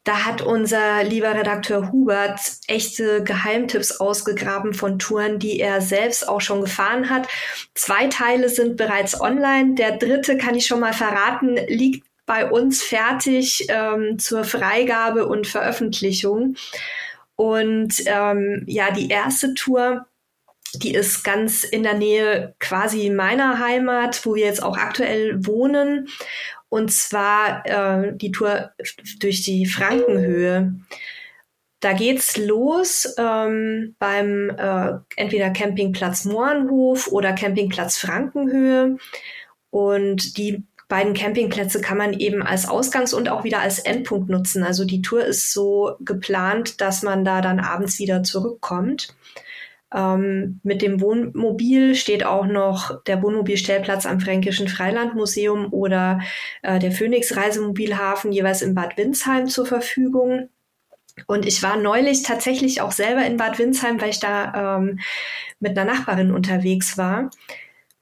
Da 0.03 0.25
hat 0.25 0.41
unser 0.41 1.03
lieber 1.03 1.33
Redakteur 1.33 1.91
Hubert 1.91 2.39
echte 2.67 3.23
Geheimtipps 3.23 3.99
ausgegraben 4.01 4.73
von 4.73 4.99
Touren, 4.99 5.39
die 5.39 5.59
er 5.61 5.79
selbst 5.79 6.27
auch 6.27 6.41
schon 6.41 6.61
gefahren 6.61 7.09
hat. 7.09 7.27
Zwei 7.73 8.07
Teile 8.07 8.49
sind 8.49 8.75
bereits 8.75 9.19
online. 9.19 9.75
Der 9.75 9.97
dritte, 9.97 10.37
kann 10.37 10.55
ich 10.55 10.65
schon 10.65 10.81
mal 10.81 10.93
verraten, 10.93 11.57
liegt 11.67 12.05
bei 12.25 12.49
uns 12.49 12.83
fertig 12.83 13.65
ähm, 13.69 14.19
zur 14.19 14.43
Freigabe 14.43 15.25
und 15.25 15.47
Veröffentlichung. 15.47 16.55
Und 17.35 17.95
ähm, 18.05 18.63
ja, 18.67 18.91
die 18.91 19.09
erste 19.09 19.53
Tour, 19.53 20.05
die 20.75 20.93
ist 20.93 21.23
ganz 21.23 21.63
in 21.63 21.83
der 21.83 21.93
Nähe 21.93 22.55
quasi 22.59 23.09
meiner 23.09 23.59
Heimat, 23.59 24.25
wo 24.25 24.35
wir 24.35 24.45
jetzt 24.45 24.63
auch 24.63 24.77
aktuell 24.77 25.45
wohnen. 25.45 26.09
Und 26.73 26.91
zwar 26.91 27.63
äh, 27.67 28.17
die 28.17 28.31
Tour 28.31 28.71
durch 29.19 29.43
die 29.43 29.67
Frankenhöhe. 29.67 30.73
Da 31.81 31.93
geht's 31.93 32.35
los 32.35 33.13
ähm, 33.19 33.95
beim 33.99 34.49
äh, 34.49 34.93
entweder 35.15 35.51
Campingplatz 35.51 36.25
Mohrenhof 36.25 37.09
oder 37.09 37.33
Campingplatz 37.33 37.99
Frankenhöhe. 37.99 38.97
Und 39.69 40.35
die 40.39 40.63
beiden 40.87 41.13
Campingplätze 41.13 41.79
kann 41.79 41.99
man 41.99 42.13
eben 42.13 42.41
als 42.41 42.67
Ausgangs- 42.67 43.13
und 43.13 43.29
auch 43.29 43.43
wieder 43.43 43.59
als 43.59 43.77
Endpunkt 43.77 44.31
nutzen. 44.31 44.63
Also 44.63 44.83
die 44.83 45.03
Tour 45.03 45.23
ist 45.23 45.53
so 45.53 45.95
geplant, 45.99 46.81
dass 46.81 47.03
man 47.03 47.23
da 47.23 47.41
dann 47.41 47.59
abends 47.59 47.99
wieder 47.99 48.23
zurückkommt. 48.23 49.15
Ähm, 49.93 50.59
mit 50.63 50.81
dem 50.81 51.01
Wohnmobil 51.01 51.95
steht 51.95 52.25
auch 52.25 52.45
noch 52.45 53.03
der 53.03 53.21
Wohnmobilstellplatz 53.21 54.05
am 54.05 54.19
Fränkischen 54.19 54.67
Freilandmuseum 54.67 55.71
oder 55.71 56.21
äh, 56.63 56.79
der 56.79 56.91
Phoenix 56.91 57.35
Reisemobilhafen 57.35 58.31
jeweils 58.31 58.61
in 58.61 58.73
Bad 58.73 58.97
Windsheim 58.97 59.47
zur 59.47 59.65
Verfügung. 59.65 60.49
Und 61.27 61.45
ich 61.45 61.61
war 61.61 61.77
neulich 61.77 62.23
tatsächlich 62.23 62.81
auch 62.81 62.91
selber 62.91 63.23
in 63.23 63.37
Bad 63.37 63.59
Windsheim, 63.59 64.01
weil 64.01 64.09
ich 64.09 64.19
da 64.19 64.77
ähm, 64.77 64.99
mit 65.59 65.77
einer 65.77 65.91
Nachbarin 65.91 66.31
unterwegs 66.31 66.97
war. 66.97 67.29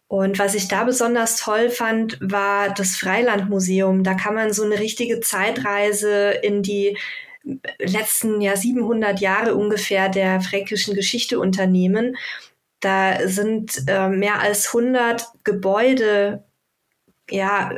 Und 0.07 0.39
was 0.39 0.55
ich 0.55 0.67
da 0.67 0.83
besonders 0.83 1.37
toll 1.37 1.69
fand, 1.69 2.17
war 2.21 2.73
das 2.73 2.97
Freilandmuseum. 2.97 4.03
Da 4.03 4.13
kann 4.13 4.35
man 4.35 4.51
so 4.51 4.63
eine 4.63 4.79
richtige 4.79 5.21
Zeitreise 5.21 6.31
in 6.41 6.63
die 6.63 6.97
letzten 7.79 8.41
ja 8.41 8.55
700 8.55 9.19
Jahre 9.19 9.55
ungefähr 9.55 10.09
der 10.09 10.41
fränkischen 10.41 10.95
Geschichte 10.95 11.39
unternehmen. 11.39 12.17
Da 12.79 13.27
sind 13.27 13.83
äh, 13.87 14.09
mehr 14.09 14.39
als 14.41 14.67
100 14.67 15.27
Gebäude 15.43 16.43
ja, 17.31 17.71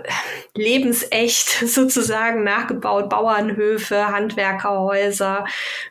lebensecht 0.56 1.50
sozusagen 1.68 2.44
nachgebaut, 2.44 3.10
Bauernhöfe, 3.10 4.08
Handwerkerhäuser, 4.08 5.46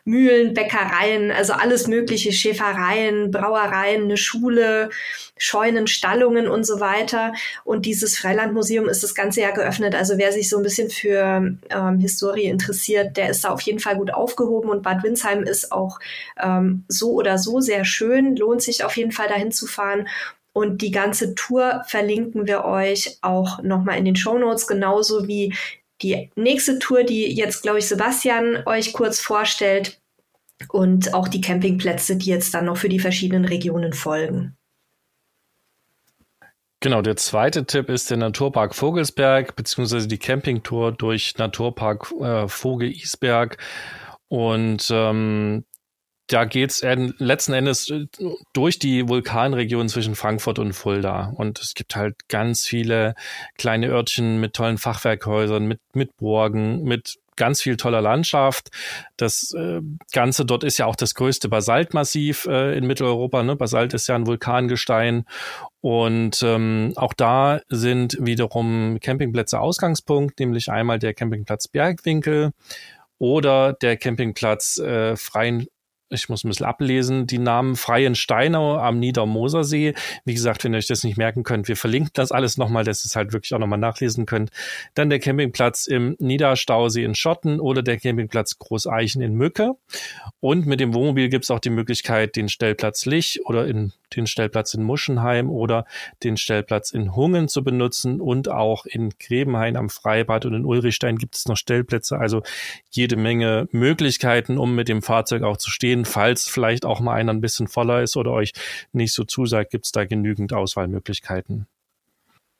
Mühlen, 0.05 0.53
Bäckereien, 0.53 1.31
also 1.31 1.53
alles 1.53 1.87
mögliche, 1.87 2.31
Schäfereien, 2.31 3.31
Brauereien, 3.31 4.03
eine 4.03 4.17
Schule, 4.17 4.89
Scheunen, 5.37 5.87
Stallungen 5.87 6.47
und 6.47 6.65
so 6.65 6.79
weiter. 6.79 7.33
Und 7.63 7.85
dieses 7.85 8.17
Freilandmuseum 8.17 8.87
ist 8.87 9.03
das 9.03 9.15
ganze 9.15 9.41
Jahr 9.41 9.53
geöffnet. 9.53 9.95
Also 9.95 10.17
wer 10.17 10.31
sich 10.31 10.49
so 10.49 10.57
ein 10.57 10.63
bisschen 10.63 10.89
für 10.89 11.55
ähm, 11.69 11.99
Historie 11.99 12.45
interessiert, 12.45 13.17
der 13.17 13.29
ist 13.29 13.43
da 13.43 13.49
auf 13.49 13.61
jeden 13.61 13.79
Fall 13.79 13.97
gut 13.97 14.13
aufgehoben. 14.13 14.69
Und 14.69 14.83
Bad 14.83 15.03
Windsheim 15.03 15.43
ist 15.43 15.71
auch 15.71 15.99
ähm, 16.41 16.83
so 16.87 17.13
oder 17.13 17.37
so 17.37 17.59
sehr 17.61 17.85
schön, 17.85 18.35
lohnt 18.35 18.61
sich 18.61 18.83
auf 18.83 18.95
jeden 18.95 19.11
Fall 19.11 19.27
dahin 19.27 19.51
zu 19.51 19.67
fahren. 19.67 20.07
Und 20.53 20.81
die 20.81 20.91
ganze 20.91 21.33
Tour 21.33 21.83
verlinken 21.87 22.47
wir 22.47 22.63
euch 22.63 23.17
auch 23.21 23.61
nochmal 23.63 23.97
in 23.97 24.05
den 24.05 24.15
Show 24.15 24.37
Notes, 24.37 24.67
genauso 24.67 25.27
wie 25.27 25.55
die 26.01 26.29
nächste 26.35 26.79
Tour, 26.79 27.03
die 27.03 27.33
jetzt, 27.33 27.63
glaube 27.63 27.79
ich, 27.79 27.87
Sebastian 27.87 28.63
euch 28.65 28.93
kurz 28.93 29.19
vorstellt 29.19 29.99
und 30.69 31.13
auch 31.13 31.27
die 31.27 31.41
Campingplätze, 31.41 32.17
die 32.17 32.29
jetzt 32.29 32.53
dann 32.53 32.65
noch 32.65 32.77
für 32.77 32.89
die 32.89 32.99
verschiedenen 32.99 33.45
Regionen 33.45 33.93
folgen. 33.93 34.55
Genau, 36.81 37.01
der 37.01 37.15
zweite 37.15 37.65
Tipp 37.65 37.89
ist 37.89 38.09
der 38.09 38.17
Naturpark 38.17 38.75
Vogelsberg, 38.75 39.55
beziehungsweise 39.55 40.07
die 40.07 40.17
Campingtour 40.17 40.91
durch 40.91 41.37
Naturpark 41.37 42.11
äh, 42.19 42.47
Vogel-Isberg. 42.47 43.57
Und 44.27 44.89
ähm, 44.91 45.63
da 46.33 46.45
geht's 46.45 46.81
letzten 46.81 47.53
Endes 47.53 47.89
äh, 47.89 48.07
durch 48.53 48.79
die 48.79 49.07
Vulkanregion 49.07 49.87
zwischen 49.87 50.15
Frankfurt 50.15 50.59
und 50.59 50.73
Fulda. 50.73 51.31
Und 51.35 51.59
es 51.59 51.75
gibt 51.75 51.95
halt 51.95 52.27
ganz 52.27 52.65
viele 52.65 53.13
kleine 53.57 53.87
Örtchen 53.87 54.39
mit 54.39 54.53
tollen 54.53 54.77
Fachwerkhäusern, 54.77 55.65
mit, 55.67 55.79
mit 55.93 56.15
Burgen, 56.17 56.83
mit 56.83 57.19
ganz 57.35 57.61
viel 57.61 57.77
toller 57.77 58.01
Landschaft. 58.01 58.69
Das 59.17 59.53
äh, 59.53 59.81
Ganze 60.11 60.45
dort 60.45 60.63
ist 60.63 60.77
ja 60.77 60.85
auch 60.85 60.95
das 60.95 61.15
größte 61.15 61.49
Basaltmassiv 61.49 62.45
äh, 62.45 62.77
in 62.77 62.85
Mitteleuropa. 62.85 63.43
Ne? 63.43 63.55
Basalt 63.55 63.93
ist 63.93 64.07
ja 64.07 64.15
ein 64.15 64.27
Vulkangestein. 64.27 65.25
Und 65.81 66.41
ähm, 66.43 66.93
auch 66.95 67.13
da 67.13 67.61
sind 67.69 68.17
wiederum 68.19 68.99
Campingplätze 69.01 69.59
Ausgangspunkt, 69.59 70.39
nämlich 70.39 70.69
einmal 70.71 70.99
der 70.99 71.13
Campingplatz 71.13 71.67
Bergwinkel 71.67 72.51
oder 73.19 73.73
der 73.73 73.97
Campingplatz 73.97 74.79
äh, 74.79 75.15
Freien 75.15 75.67
ich 76.13 76.29
muss 76.29 76.43
ein 76.43 76.49
bisschen 76.49 76.65
ablesen, 76.65 77.27
die 77.27 77.39
Namen 77.39 77.75
Freien 77.75 78.15
Steinau 78.15 78.77
am 78.77 78.99
Niedermosersee. 78.99 79.93
Wie 80.25 80.33
gesagt, 80.33 80.63
wenn 80.63 80.73
ihr 80.73 80.77
euch 80.77 80.87
das 80.87 81.03
nicht 81.03 81.17
merken 81.17 81.43
könnt, 81.43 81.67
wir 81.67 81.75
verlinken 81.75 82.11
das 82.13 82.31
alles 82.31 82.57
nochmal, 82.57 82.83
dass 82.83 83.03
ihr 83.03 83.07
es 83.07 83.15
halt 83.15 83.33
wirklich 83.33 83.53
auch 83.53 83.59
nochmal 83.59 83.79
nachlesen 83.79 84.25
könnt. 84.25 84.51
Dann 84.93 85.09
der 85.09 85.19
Campingplatz 85.19 85.87
im 85.87 86.15
Niederstausee 86.19 87.03
in 87.03 87.15
Schotten 87.15 87.59
oder 87.59 87.81
der 87.81 87.99
Campingplatz 87.99 88.57
Großeichen 88.59 89.21
in 89.21 89.35
Mücke. 89.35 89.73
Und 90.39 90.65
mit 90.65 90.79
dem 90.79 90.93
Wohnmobil 90.93 91.29
gibt 91.29 91.45
es 91.45 91.51
auch 91.51 91.59
die 91.59 91.69
Möglichkeit, 91.69 92.35
den 92.35 92.49
Stellplatz 92.49 93.05
Lich 93.05 93.41
oder 93.45 93.67
in 93.67 93.93
den 94.15 94.27
Stellplatz 94.27 94.73
in 94.73 94.83
Muschenheim 94.83 95.49
oder 95.49 95.85
den 96.23 96.37
Stellplatz 96.37 96.91
in 96.91 97.15
Hungen 97.15 97.47
zu 97.47 97.63
benutzen 97.63 98.21
und 98.21 98.49
auch 98.49 98.85
in 98.85 99.11
Grebenhain 99.19 99.75
am 99.75 99.89
Freibad 99.89 100.45
und 100.45 100.53
in 100.53 100.65
Ulrichstein 100.65 101.17
gibt 101.17 101.35
es 101.35 101.47
noch 101.47 101.57
Stellplätze, 101.57 102.17
also 102.17 102.43
jede 102.91 103.15
Menge 103.15 103.67
Möglichkeiten, 103.71 104.57
um 104.57 104.75
mit 104.75 104.87
dem 104.87 105.01
Fahrzeug 105.01 105.43
auch 105.43 105.57
zu 105.57 105.69
stehen, 105.69 106.02
falls 106.05 106.47
vielleicht 106.47 106.85
auch 106.85 106.99
mal 106.99 107.13
einer 107.13 107.33
ein 107.33 107.41
bisschen 107.41 107.67
voller 107.67 108.01
ist 108.01 108.15
oder 108.17 108.31
euch 108.31 108.53
nicht 108.91 109.13
so 109.13 109.23
zusagt, 109.23 109.71
gibt 109.71 109.85
es 109.85 109.91
da 109.91 110.05
genügend 110.05 110.53
Auswahlmöglichkeiten. 110.53 111.67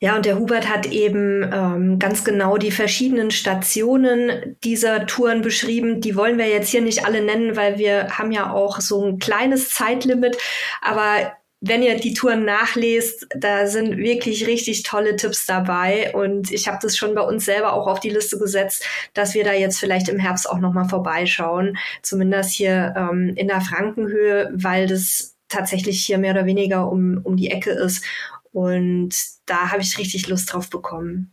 Ja, 0.04 0.18
und 0.18 0.26
der 0.26 0.38
Hubert 0.38 0.68
hat 0.68 0.86
eben 0.88 1.50
ähm, 1.50 1.98
ganz 1.98 2.26
genau 2.26 2.58
die 2.58 2.72
verschiedenen 2.72 3.32
Stationen 3.32 4.58
dieser 4.62 5.06
Touren 5.06 5.42
beschrieben. 5.42 6.02
Die 6.02 6.18
wollen 6.18 6.38
wir 6.38 6.50
jetzt 6.50 6.68
hier 6.68 6.82
nicht 6.82 7.06
alle 7.06 7.24
nennen, 7.24 7.56
weil 7.56 7.78
wir 7.78 8.10
haben 8.18 8.34
ja 8.34 8.52
auch 8.52 8.82
so 8.82 9.02
ein 9.06 9.20
kleines 9.20 9.70
Zeitlimit. 9.70 10.38
Aber 10.82 11.32
wenn 11.66 11.82
ihr 11.82 11.96
die 11.96 12.14
Touren 12.14 12.44
nachlest, 12.44 13.26
da 13.34 13.68
sind 13.68 13.98
wirklich 13.98 14.48
richtig 14.48 14.84
tolle 14.84 15.16
Tipps 15.16 15.46
dabei. 15.46 16.14
Und 16.14 16.52
ich 16.52 16.68
habe 16.68 16.80
das 16.82 16.98
schon 16.98 17.16
bei 17.16 17.22
uns 17.22 17.46
selber 17.46 17.72
auch 17.72 17.88
auf 17.88 18.02
die 18.02 18.10
Liste 18.10 18.38
gesetzt, 18.38 18.86
dass 19.14 19.34
wir 19.34 19.46
da 19.46 19.54
jetzt 19.54 19.80
vielleicht 19.80 20.10
im 20.10 20.20
Herbst 20.20 20.50
auch 20.50 20.60
nochmal 20.60 20.90
vorbeischauen. 20.90 21.78
Zumindest 22.02 22.52
hier 22.52 22.94
ähm, 22.98 23.32
in 23.38 23.48
der 23.48 23.62
Frankenhöhe, 23.62 24.52
weil 24.54 24.88
das 24.88 25.38
tatsächlich 25.48 26.06
hier 26.06 26.18
mehr 26.18 26.34
oder 26.34 26.46
weniger 26.46 26.92
um, 26.92 27.22
um 27.24 27.38
die 27.38 27.50
Ecke 27.50 27.72
ist. 27.72 28.04
Und 28.52 29.16
da 29.46 29.72
habe 29.72 29.84
ich 29.84 29.98
richtig 29.98 30.28
Lust 30.28 30.52
drauf 30.52 30.70
bekommen. 30.70 31.33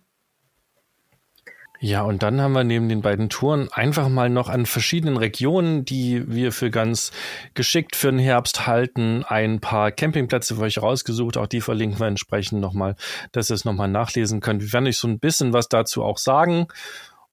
Ja, 1.83 2.03
und 2.03 2.23
dann 2.23 2.43
haben 2.43 2.53
wir 2.53 2.63
neben 2.63 2.91
den 2.91 3.01
beiden 3.01 3.31
Touren 3.31 3.71
einfach 3.73 4.11
mal 4.11 4.29
noch 4.29 4.51
an 4.51 4.67
verschiedenen 4.67 5.17
Regionen, 5.17 5.87
die 5.87 6.31
wir 6.31 6.53
für 6.53 6.71
ganz 6.71 7.11
geschickt 7.55 7.97
für 7.97 8.11
den 8.11 8.19
Herbst 8.19 8.67
halten, 8.67 9.25
ein 9.27 9.61
paar 9.61 9.91
Campingplätze 9.91 10.57
für 10.57 10.63
euch 10.63 10.83
rausgesucht. 10.83 11.39
Auch 11.39 11.47
die 11.47 11.63
verlinken 11.63 11.99
wir 11.99 12.07
entsprechend 12.07 12.61
nochmal, 12.61 12.97
dass 13.33 13.51
ihr 13.51 13.55
es 13.55 13.65
nochmal 13.65 13.89
nachlesen 13.89 14.41
könnt. 14.41 14.61
Wir 14.61 14.75
werden 14.75 14.89
euch 14.89 14.99
so 14.99 15.09
ein 15.09 15.21
bisschen 15.21 15.55
was 15.55 15.69
dazu 15.69 16.05
auch 16.05 16.19
sagen. 16.19 16.67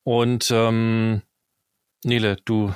Und 0.04 0.50
ähm, 0.50 1.24
Nele, 2.06 2.38
du 2.46 2.74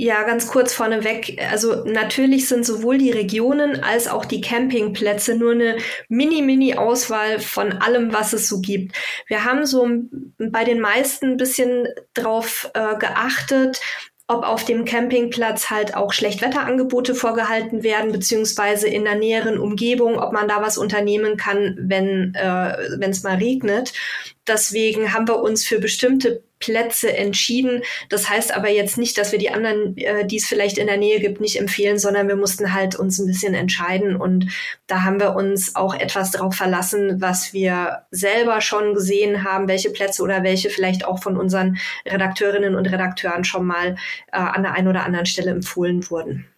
ja, 0.00 0.22
ganz 0.22 0.46
kurz 0.46 0.72
vorneweg. 0.72 1.40
Also 1.50 1.84
natürlich 1.84 2.46
sind 2.48 2.64
sowohl 2.64 2.98
die 2.98 3.10
Regionen 3.10 3.82
als 3.82 4.06
auch 4.06 4.24
die 4.24 4.40
Campingplätze 4.40 5.34
nur 5.34 5.52
eine 5.52 5.78
mini-mini-Auswahl 6.08 7.40
von 7.40 7.72
allem, 7.72 8.12
was 8.12 8.32
es 8.32 8.48
so 8.48 8.60
gibt. 8.60 8.96
Wir 9.26 9.44
haben 9.44 9.66
so 9.66 9.88
bei 10.38 10.62
den 10.62 10.78
meisten 10.78 11.32
ein 11.32 11.36
bisschen 11.36 11.88
drauf 12.14 12.70
äh, 12.74 12.96
geachtet, 12.96 13.80
ob 14.28 14.44
auf 14.44 14.64
dem 14.64 14.84
Campingplatz 14.84 15.68
halt 15.68 15.96
auch 15.96 16.12
Schlechtwetterangebote 16.12 17.16
vorgehalten 17.16 17.82
werden, 17.82 18.12
beziehungsweise 18.12 18.86
in 18.86 19.02
der 19.02 19.16
näheren 19.16 19.58
Umgebung, 19.58 20.18
ob 20.18 20.32
man 20.32 20.46
da 20.46 20.62
was 20.62 20.78
unternehmen 20.78 21.36
kann, 21.36 21.76
wenn 21.80 22.34
äh, 22.34 23.04
es 23.04 23.24
mal 23.24 23.38
regnet. 23.38 23.94
Deswegen 24.48 25.12
haben 25.12 25.28
wir 25.28 25.40
uns 25.40 25.64
für 25.64 25.78
bestimmte 25.78 26.42
Plätze 26.60 27.16
entschieden. 27.16 27.82
Das 28.08 28.28
heißt 28.28 28.54
aber 28.54 28.68
jetzt 28.68 28.98
nicht, 28.98 29.16
dass 29.18 29.32
wir 29.32 29.38
die 29.38 29.50
anderen, 29.50 29.96
äh, 29.96 30.26
die 30.26 30.36
es 30.36 30.46
vielleicht 30.46 30.78
in 30.78 30.86
der 30.86 30.96
Nähe 30.96 31.20
gibt, 31.20 31.40
nicht 31.40 31.58
empfehlen, 31.58 31.98
sondern 31.98 32.28
wir 32.28 32.36
mussten 32.36 32.74
halt 32.74 32.96
uns 32.96 33.18
ein 33.18 33.26
bisschen 33.26 33.54
entscheiden 33.54 34.16
und 34.16 34.46
da 34.86 35.04
haben 35.04 35.20
wir 35.20 35.36
uns 35.36 35.76
auch 35.76 35.94
etwas 35.94 36.30
darauf 36.32 36.54
verlassen, 36.54 37.20
was 37.20 37.52
wir 37.52 38.02
selber 38.10 38.60
schon 38.60 38.94
gesehen 38.94 39.44
haben, 39.44 39.68
welche 39.68 39.90
Plätze 39.90 40.22
oder 40.22 40.42
welche 40.42 40.70
vielleicht 40.70 41.04
auch 41.04 41.22
von 41.22 41.36
unseren 41.36 41.78
Redakteurinnen 42.06 42.74
und 42.74 42.86
Redakteuren 42.86 43.44
schon 43.44 43.66
mal 43.66 43.96
äh, 44.32 44.38
an 44.38 44.62
der 44.62 44.72
einen 44.72 44.88
oder 44.88 45.04
anderen 45.04 45.26
Stelle 45.26 45.50
empfohlen 45.50 46.08
wurden. 46.10 46.48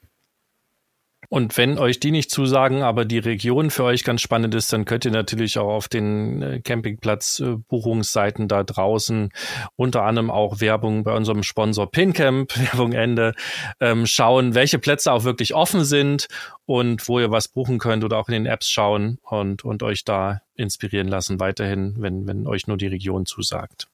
Und 1.30 1.56
wenn 1.56 1.78
euch 1.78 2.00
die 2.00 2.10
nicht 2.10 2.32
zusagen, 2.32 2.82
aber 2.82 3.04
die 3.04 3.20
Region 3.20 3.70
für 3.70 3.84
euch 3.84 4.02
ganz 4.02 4.20
spannend 4.20 4.52
ist, 4.56 4.72
dann 4.72 4.84
könnt 4.84 5.04
ihr 5.04 5.12
natürlich 5.12 5.58
auch 5.58 5.68
auf 5.68 5.88
den 5.88 6.42
äh, 6.42 6.60
Campingplatz-Buchungsseiten 6.60 8.48
da 8.48 8.64
draußen 8.64 9.30
unter 9.76 10.02
anderem 10.02 10.28
auch 10.28 10.60
Werbung 10.60 11.04
bei 11.04 11.14
unserem 11.14 11.44
Sponsor 11.44 11.88
Pincamp, 11.88 12.58
Werbung 12.72 12.94
Ende, 12.94 13.34
ähm, 13.78 14.06
schauen, 14.06 14.56
welche 14.56 14.80
Plätze 14.80 15.12
auch 15.12 15.22
wirklich 15.22 15.54
offen 15.54 15.84
sind 15.84 16.26
und 16.66 17.06
wo 17.06 17.20
ihr 17.20 17.30
was 17.30 17.46
buchen 17.46 17.78
könnt 17.78 18.02
oder 18.02 18.18
auch 18.18 18.28
in 18.28 18.32
den 18.34 18.46
Apps 18.46 18.68
schauen 18.68 19.18
und, 19.22 19.64
und 19.64 19.84
euch 19.84 20.04
da 20.04 20.40
inspirieren 20.56 21.06
lassen 21.06 21.38
weiterhin, 21.38 21.94
wenn, 21.98 22.26
wenn 22.26 22.48
euch 22.48 22.66
nur 22.66 22.76
die 22.76 22.88
Region 22.88 23.24
zusagt. 23.24 23.86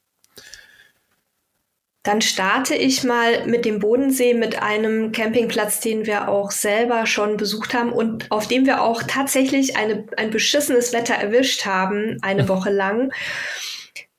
Dann 2.06 2.20
starte 2.20 2.76
ich 2.76 3.02
mal 3.02 3.48
mit 3.48 3.64
dem 3.64 3.80
Bodensee, 3.80 4.32
mit 4.32 4.62
einem 4.62 5.10
Campingplatz, 5.10 5.80
den 5.80 6.06
wir 6.06 6.28
auch 6.28 6.52
selber 6.52 7.04
schon 7.04 7.36
besucht 7.36 7.74
haben 7.74 7.92
und 7.92 8.30
auf 8.30 8.46
dem 8.46 8.64
wir 8.64 8.80
auch 8.80 9.02
tatsächlich 9.02 9.76
eine, 9.76 10.06
ein 10.16 10.30
beschissenes 10.30 10.92
Wetter 10.92 11.14
erwischt 11.14 11.66
haben, 11.66 12.18
eine 12.22 12.48
Woche 12.48 12.70
lang. 12.70 13.12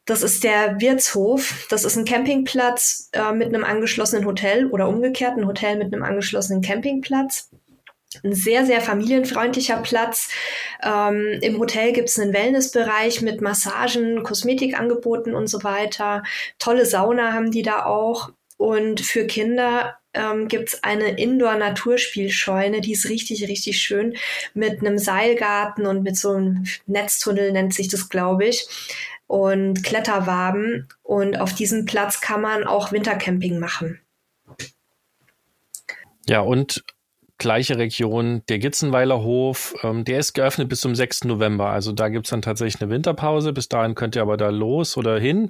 Das 0.03 0.21
ist 0.21 0.43
der 0.43 0.81
Wirtshof. 0.81 1.65
Das 1.69 1.85
ist 1.85 1.95
ein 1.95 2.03
Campingplatz 2.03 3.09
äh, 3.13 3.31
mit 3.31 3.47
einem 3.47 3.63
angeschlossenen 3.63 4.25
Hotel 4.25 4.67
oder 4.67 4.89
umgekehrt 4.89 5.37
ein 5.37 5.47
Hotel 5.47 5.77
mit 5.77 5.93
einem 5.93 6.03
angeschlossenen 6.03 6.61
Campingplatz 6.61 7.49
ein 8.23 8.33
sehr, 8.33 8.65
sehr 8.65 8.81
familienfreundlicher 8.81 9.77
Platz. 9.77 10.29
Ähm, 10.81 11.39
Im 11.41 11.59
Hotel 11.59 11.93
gibt 11.93 12.09
es 12.09 12.19
einen 12.19 12.33
Wellnessbereich 12.33 13.21
mit 13.21 13.41
Massagen, 13.41 14.23
Kosmetikangeboten 14.23 15.33
und 15.35 15.47
so 15.47 15.63
weiter. 15.63 16.23
Tolle 16.57 16.85
Sauna 16.85 17.33
haben 17.33 17.51
die 17.51 17.63
da 17.63 17.85
auch. 17.85 18.31
Und 18.57 19.01
für 19.01 19.27
Kinder 19.27 19.97
ähm, 20.13 20.47
gibt 20.47 20.69
es 20.69 20.83
eine 20.83 21.19
Indoor-Naturspielscheune, 21.19 22.81
die 22.81 22.93
ist 22.93 23.07
richtig, 23.07 23.47
richtig 23.47 23.79
schön, 23.79 24.15
mit 24.55 24.79
einem 24.79 24.97
Seilgarten 24.97 25.85
und 25.85 26.01
mit 26.01 26.17
so 26.17 26.31
einem 26.31 26.65
Netztunnel 26.87 27.51
nennt 27.51 27.75
sich 27.75 27.87
das, 27.87 28.09
glaube 28.09 28.45
ich, 28.45 28.67
und 29.27 29.83
Kletterwaben. 29.83 30.87
Und 31.03 31.39
auf 31.39 31.53
diesem 31.53 31.85
Platz 31.85 32.19
kann 32.19 32.41
man 32.41 32.63
auch 32.63 32.91
Wintercamping 32.91 33.59
machen. 33.59 34.01
Ja, 36.25 36.41
und 36.41 36.83
gleiche 37.37 37.77
Region, 37.77 38.41
der 38.49 38.59
Gitzenweiler 38.59 39.21
Hof, 39.21 39.75
ähm, 39.83 40.03
der 40.03 40.19
ist 40.19 40.33
geöffnet 40.33 40.69
bis 40.69 40.81
zum 40.81 40.95
6. 40.95 41.25
November. 41.25 41.69
Also 41.69 41.91
da 41.91 42.09
gibt's 42.09 42.29
dann 42.29 42.41
tatsächlich 42.41 42.81
eine 42.81 42.91
Winterpause. 42.91 43.53
Bis 43.53 43.69
dahin 43.69 43.95
könnt 43.95 44.15
ihr 44.15 44.21
aber 44.21 44.37
da 44.37 44.49
los 44.49 44.97
oder 44.97 45.19
hin. 45.19 45.49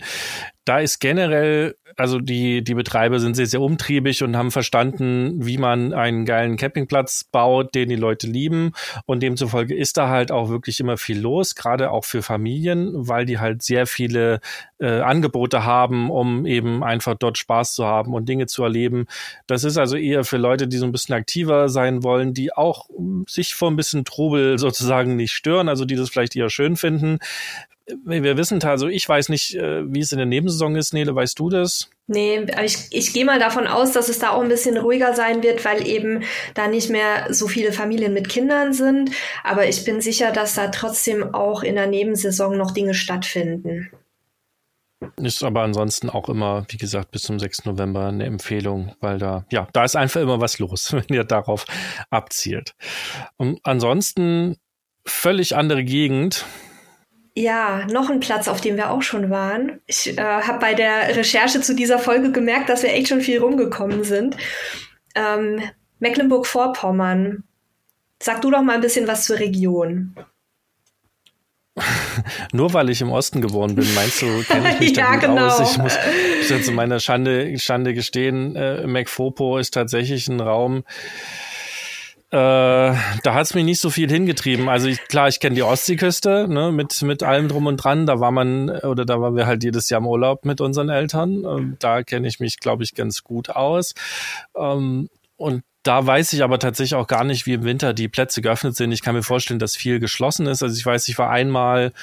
Da 0.68 0.80
ist 0.80 1.00
generell 1.00 1.76
also 1.98 2.20
die, 2.20 2.64
die 2.64 2.76
Betreiber 2.76 3.20
sind 3.20 3.36
sehr, 3.36 3.48
sehr 3.48 3.60
umtriebig 3.60 4.22
und 4.22 4.38
haben 4.38 4.52
verstanden, 4.52 5.44
wie 5.44 5.58
man 5.58 5.94
einen 5.94 6.26
geilen 6.26 6.56
Campingplatz 6.56 7.24
baut, 7.24 7.74
den 7.74 7.90
die 7.90 7.96
Leute 7.96 8.28
lieben. 8.28 8.74
Und 9.08 9.24
demzufolge 9.24 9.76
ist 9.76 9.98
da 9.98 10.08
halt 10.08 10.32
auch 10.32 10.50
wirklich 10.50 10.80
immer 10.80 10.98
viel 10.98 11.20
los, 11.20 11.56
gerade 11.56 11.90
auch 11.90 12.06
für 12.06 12.22
Familien, 12.22 12.92
weil 12.94 13.26
die 13.26 13.40
halt 13.40 13.64
sehr 13.64 13.88
viele 13.88 14.42
äh, 14.80 15.00
Angebote 15.00 15.66
haben, 15.66 16.12
um 16.12 16.46
eben 16.46 16.84
einfach 16.84 17.16
dort 17.16 17.40
Spaß 17.40 17.74
zu 17.74 17.86
haben 17.86 18.14
und 18.14 18.30
Dinge 18.30 18.46
zu 18.46 18.64
erleben. 18.64 19.08
Das 19.48 19.64
ist 19.64 19.78
also 19.78 19.98
eher 19.98 20.24
für 20.24 20.38
Leute, 20.38 20.68
die 20.68 20.78
so 20.78 20.86
ein 20.86 20.92
bisschen 20.92 21.16
aktiver 21.16 21.68
sein 21.68 22.04
wollen, 22.04 22.36
die 22.36 22.54
auch 22.54 22.86
sich 23.28 23.56
vor 23.56 23.72
ein 23.72 23.76
bisschen 23.76 24.06
Trubel 24.06 24.60
sozusagen 24.60 25.16
nicht 25.16 25.32
stören, 25.32 25.68
also 25.68 25.84
die 25.84 25.96
das 25.96 26.10
vielleicht 26.10 26.36
eher 26.36 26.52
schön 26.52 26.76
finden 26.76 27.18
wir 28.04 28.38
wissen 28.38 28.62
also 28.64 28.88
ich 28.88 29.08
weiß 29.08 29.30
nicht, 29.30 29.56
äh, 29.56 29.84
wie 29.92 30.00
es 30.00 30.12
in 30.12 30.18
der 30.18 30.26
Nebensaison 30.26 30.76
ist. 30.76 30.94
Nele, 30.94 31.16
weißt 31.16 31.40
du 31.40 31.50
das? 31.50 31.90
Nee, 32.08 32.46
ich, 32.64 32.88
ich 32.92 33.14
gehe 33.14 33.26
mal 33.26 33.40
davon 33.40 33.68
aus, 33.68 33.92
dass 33.92 34.10
es 34.10 34.20
da 34.20 34.32
auch 34.32 34.42
ein 34.42 34.50
bisschen 34.50 34.78
ruhiger 34.78 35.14
sein 35.14 35.44
wird, 35.44 35.66
weil 35.66 35.86
eben 35.86 36.24
da 36.54 36.68
nicht 36.68 36.90
mehr 36.90 37.34
so 37.34 37.48
viele 37.48 37.72
Familien 37.72 38.14
mit 38.14 38.30
Kindern 38.30 38.74
sind. 38.74 39.12
Aber 39.44 39.68
ich 39.68 39.84
bin 39.84 40.02
sicher, 40.02 40.32
dass 40.32 40.56
da 40.56 40.68
trotzdem 40.68 41.34
auch 41.34 41.64
in 41.64 41.76
der 41.76 41.88
Nebensaison 41.88 42.58
noch 42.58 42.72
Dinge 42.72 42.94
stattfinden. 42.94 43.90
Ist 45.18 45.44
aber 45.44 45.62
ansonsten 45.62 46.10
auch 46.10 46.28
immer, 46.28 46.66
wie 46.70 46.78
gesagt, 46.78 47.12
bis 47.12 47.24
zum 47.24 47.40
6. 47.40 47.66
November 47.66 48.08
eine 48.08 48.26
Empfehlung, 48.26 48.96
weil 49.00 49.20
da, 49.20 49.46
ja, 49.52 49.68
da 49.72 49.84
ist 49.84 49.96
einfach 49.96 50.22
immer 50.22 50.42
was 50.42 50.58
los, 50.60 50.92
wenn 50.94 51.06
ihr 51.10 51.24
darauf 51.24 51.66
abzielt. 52.10 52.76
Und 53.38 53.60
ansonsten 53.64 54.58
völlig 55.06 55.56
andere 55.56 55.84
Gegend. 55.84 56.46
Ja, 57.38 57.86
noch 57.92 58.10
ein 58.10 58.20
Platz, 58.20 58.48
auf 58.48 58.62
dem 58.62 58.78
wir 58.78 58.90
auch 58.90 59.04
schon 59.04 59.30
waren. 59.30 59.80
Ich 59.86 60.18
äh, 60.18 60.20
habe 60.20 60.58
bei 60.58 60.74
der 60.74 61.16
Recherche 61.16 61.62
zu 61.62 61.76
dieser 61.76 62.00
Folge 62.00 62.32
gemerkt, 62.32 62.68
dass 62.68 62.82
wir 62.82 62.92
echt 62.92 63.10
schon 63.10 63.22
viel 63.22 63.38
rumgekommen 63.38 64.04
sind. 64.04 64.36
Ähm, 65.14 65.62
Mecklenburg-Vorpommern. 66.00 67.44
Sag 68.20 68.42
du 68.42 68.50
doch 68.50 68.64
mal 68.64 68.74
ein 68.74 68.82
bisschen 68.82 69.08
was 69.08 69.26
zur 69.26 69.38
Region. 69.38 70.16
Nur 72.54 72.74
weil 72.74 72.90
ich 72.90 73.02
im 73.02 73.12
Osten 73.12 73.40
geboren 73.40 73.76
bin, 73.76 73.86
meinst 73.94 74.20
du, 74.24 74.42
kenne 74.42 74.74
ich 74.74 74.80
mich 74.80 74.90
ja, 74.98 75.12
da 75.12 75.12
gut 75.18 75.22
genau. 75.22 75.46
aus? 75.46 75.60
Ich 75.60 75.78
muss, 75.78 75.96
muss 76.50 76.66
zu 76.66 76.72
meiner 76.72 77.00
Schande, 77.00 77.60
Schande 77.60 77.94
gestehen, 77.94 78.56
äh, 78.56 78.88
McFopo 78.88 79.60
ist 79.60 79.76
tatsächlich 79.76 80.28
ein 80.28 80.40
Raum, 80.40 80.86
äh, 82.30 82.36
da 82.36 83.34
hat 83.34 83.46
es 83.46 83.54
mich 83.54 83.64
nicht 83.64 83.80
so 83.80 83.90
viel 83.90 84.10
hingetrieben. 84.10 84.68
Also 84.68 84.90
ich, 84.90 85.08
klar, 85.08 85.30
ich 85.30 85.40
kenne 85.40 85.56
die 85.56 85.64
Ostseeküste, 85.64 86.48
ne, 86.50 86.74
mit, 86.74 87.02
mit 87.02 87.24
allem 87.24 87.48
drum 87.48 87.68
und 87.68 87.78
dran. 87.78 88.06
Da 88.06 88.20
war 88.20 88.32
man, 88.32 88.70
oder 88.70 89.06
da 89.06 89.22
waren 89.22 89.38
wir 89.38 89.48
halt 89.48 89.64
jedes 89.64 89.90
Jahr 89.90 90.02
im 90.02 90.08
Urlaub 90.08 90.44
mit 90.44 90.60
unseren 90.60 90.90
Eltern. 90.90 91.46
Ähm, 91.46 91.78
da 91.80 92.04
kenne 92.04 92.28
ich 92.28 92.42
mich, 92.42 92.60
glaube 92.60 92.84
ich, 92.84 92.96
ganz 92.96 93.24
gut 93.24 93.50
aus. 93.50 93.94
Ähm, 94.58 95.10
und 95.38 95.64
da 95.84 96.06
weiß 96.06 96.34
ich 96.34 96.44
aber 96.44 96.60
tatsächlich 96.60 96.96
auch 96.96 97.08
gar 97.08 97.24
nicht, 97.24 97.46
wie 97.46 97.54
im 97.54 97.64
Winter 97.64 97.94
die 97.94 98.10
Plätze 98.10 98.42
geöffnet 98.42 98.76
sind. 98.76 98.92
Ich 98.92 99.02
kann 99.02 99.16
mir 99.16 99.24
vorstellen, 99.24 99.60
dass 99.60 99.78
viel 99.78 100.02
geschlossen 100.02 100.48
ist. 100.48 100.62
Also 100.62 100.76
ich 100.76 100.86
weiß, 100.86 101.08
ich 101.08 101.18
war 101.18 101.30
einmal 101.30 101.94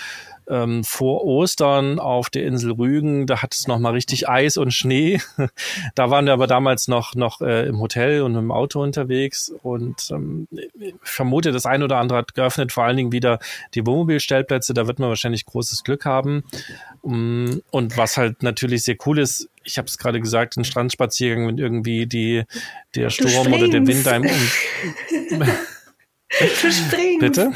ähm, 0.49 0.85
vor 0.85 1.25
Ostern 1.25 1.99
auf 1.99 2.31
der 2.31 2.45
Insel 2.45 2.73
Rügen. 2.73 3.27
Da 3.27 3.43
hat 3.43 3.55
es 3.55 3.67
noch 3.67 3.79
mal 3.79 3.93
richtig 3.93 4.29
Eis 4.29 4.57
und 4.57 4.73
Schnee. 4.73 5.21
da 5.95 6.11
waren 6.11 6.27
wir 6.27 6.33
aber 6.33 6.47
damals 6.47 6.89
noch 6.89 7.15
noch 7.15 7.41
äh, 7.41 7.67
im 7.67 7.81
Hotel 7.81 8.23
und 8.23 8.35
im 8.35 8.51
Auto 8.51 8.83
unterwegs 8.83 9.53
und 9.63 10.11
ähm, 10.11 10.49
ich 10.51 10.95
vermute, 11.03 11.53
das 11.53 11.67
ein 11.67 11.83
oder 11.83 11.99
andere 11.99 12.19
hat 12.19 12.35
geöffnet. 12.35 12.73
Vor 12.73 12.85
allen 12.85 12.97
Dingen 12.97 13.13
wieder 13.13 13.39
die 13.75 13.87
Wohnmobilstellplätze. 13.87 14.75
Da 14.75 14.87
wird 14.87 14.99
man 14.99 15.09
wahrscheinlich 15.09 15.47
großes 15.47 15.85
Glück 15.85 16.05
haben. 16.05 16.45
Mm, 17.03 17.59
und 17.71 17.97
was 17.97 18.17
halt 18.17 18.43
natürlich 18.43 18.85
sehr 18.85 18.97
cool 19.07 19.19
ist, 19.19 19.49
ich 19.65 19.79
habe 19.79 19.87
es 19.87 19.99
gerade 19.99 20.21
gesagt, 20.21 20.57
ein 20.57 20.65
Strandspaziergang, 20.65 21.47
wenn 21.47 21.59
irgendwie 21.59 22.07
die 22.07 22.45
der 22.95 23.11
Sturm 23.11 23.53
oder 23.53 23.69
der 23.69 23.87
Wind 23.87 24.07
einem 24.07 24.31
um 24.31 25.43
Du 26.41 26.73
springst. 26.73 27.21
Bitte? 27.21 27.53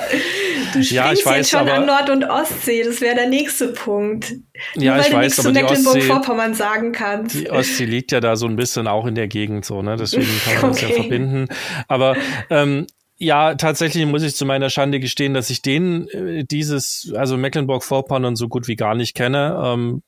Du 0.72 0.80
ja, 0.80 1.12
ich 1.12 1.24
weiß, 1.24 1.36
jetzt 1.36 1.50
schon 1.50 1.60
aber, 1.60 1.74
an 1.74 1.86
Nord- 1.86 2.10
und 2.10 2.24
Ostsee. 2.24 2.82
Das 2.82 3.00
wäre 3.00 3.14
der 3.14 3.28
nächste 3.28 3.68
Punkt. 3.68 4.34
Ja, 4.74 4.96
Nur, 4.96 5.06
ich 5.06 5.12
weiß, 5.12 5.22
nichts 5.22 5.42
zu 5.42 5.52
Mecklenburg-Vorpommern 5.52 6.54
sagen 6.54 6.92
kannst. 6.92 7.34
Die 7.34 7.50
Ostsee 7.50 7.84
liegt 7.84 8.12
ja 8.12 8.20
da 8.20 8.36
so 8.36 8.46
ein 8.46 8.56
bisschen 8.56 8.86
auch 8.86 9.06
in 9.06 9.14
der 9.14 9.28
Gegend 9.28 9.64
so, 9.64 9.82
ne? 9.82 9.96
Deswegen 9.96 10.28
kann 10.44 10.62
man 10.62 10.70
okay. 10.70 10.80
das 10.80 10.90
ja 10.90 10.94
verbinden. 11.02 11.48
Aber 11.86 12.16
ähm, 12.50 12.86
ja, 13.18 13.54
tatsächlich 13.56 14.06
muss 14.06 14.22
ich 14.22 14.36
zu 14.36 14.46
meiner 14.46 14.70
Schande 14.70 15.00
gestehen, 15.00 15.34
dass 15.34 15.50
ich 15.50 15.60
den 15.60 16.08
äh, 16.08 16.44
dieses, 16.44 17.12
also 17.16 17.36
Mecklenburg-Vorpommern 17.36 18.36
so 18.36 18.48
gut 18.48 18.68
wie 18.68 18.76
gar 18.76 18.94
nicht 18.94 19.14
kenne. 19.14 19.60
Ähm, 19.62 20.02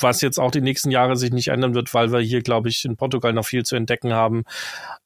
was 0.00 0.20
jetzt 0.20 0.38
auch 0.38 0.50
die 0.50 0.60
nächsten 0.60 0.90
Jahre 0.90 1.16
sich 1.16 1.30
nicht 1.30 1.48
ändern 1.48 1.74
wird, 1.74 1.94
weil 1.94 2.12
wir 2.12 2.20
hier, 2.20 2.42
glaube 2.42 2.68
ich, 2.68 2.84
in 2.84 2.96
Portugal 2.96 3.32
noch 3.32 3.46
viel 3.46 3.64
zu 3.64 3.76
entdecken 3.76 4.12
haben. 4.12 4.44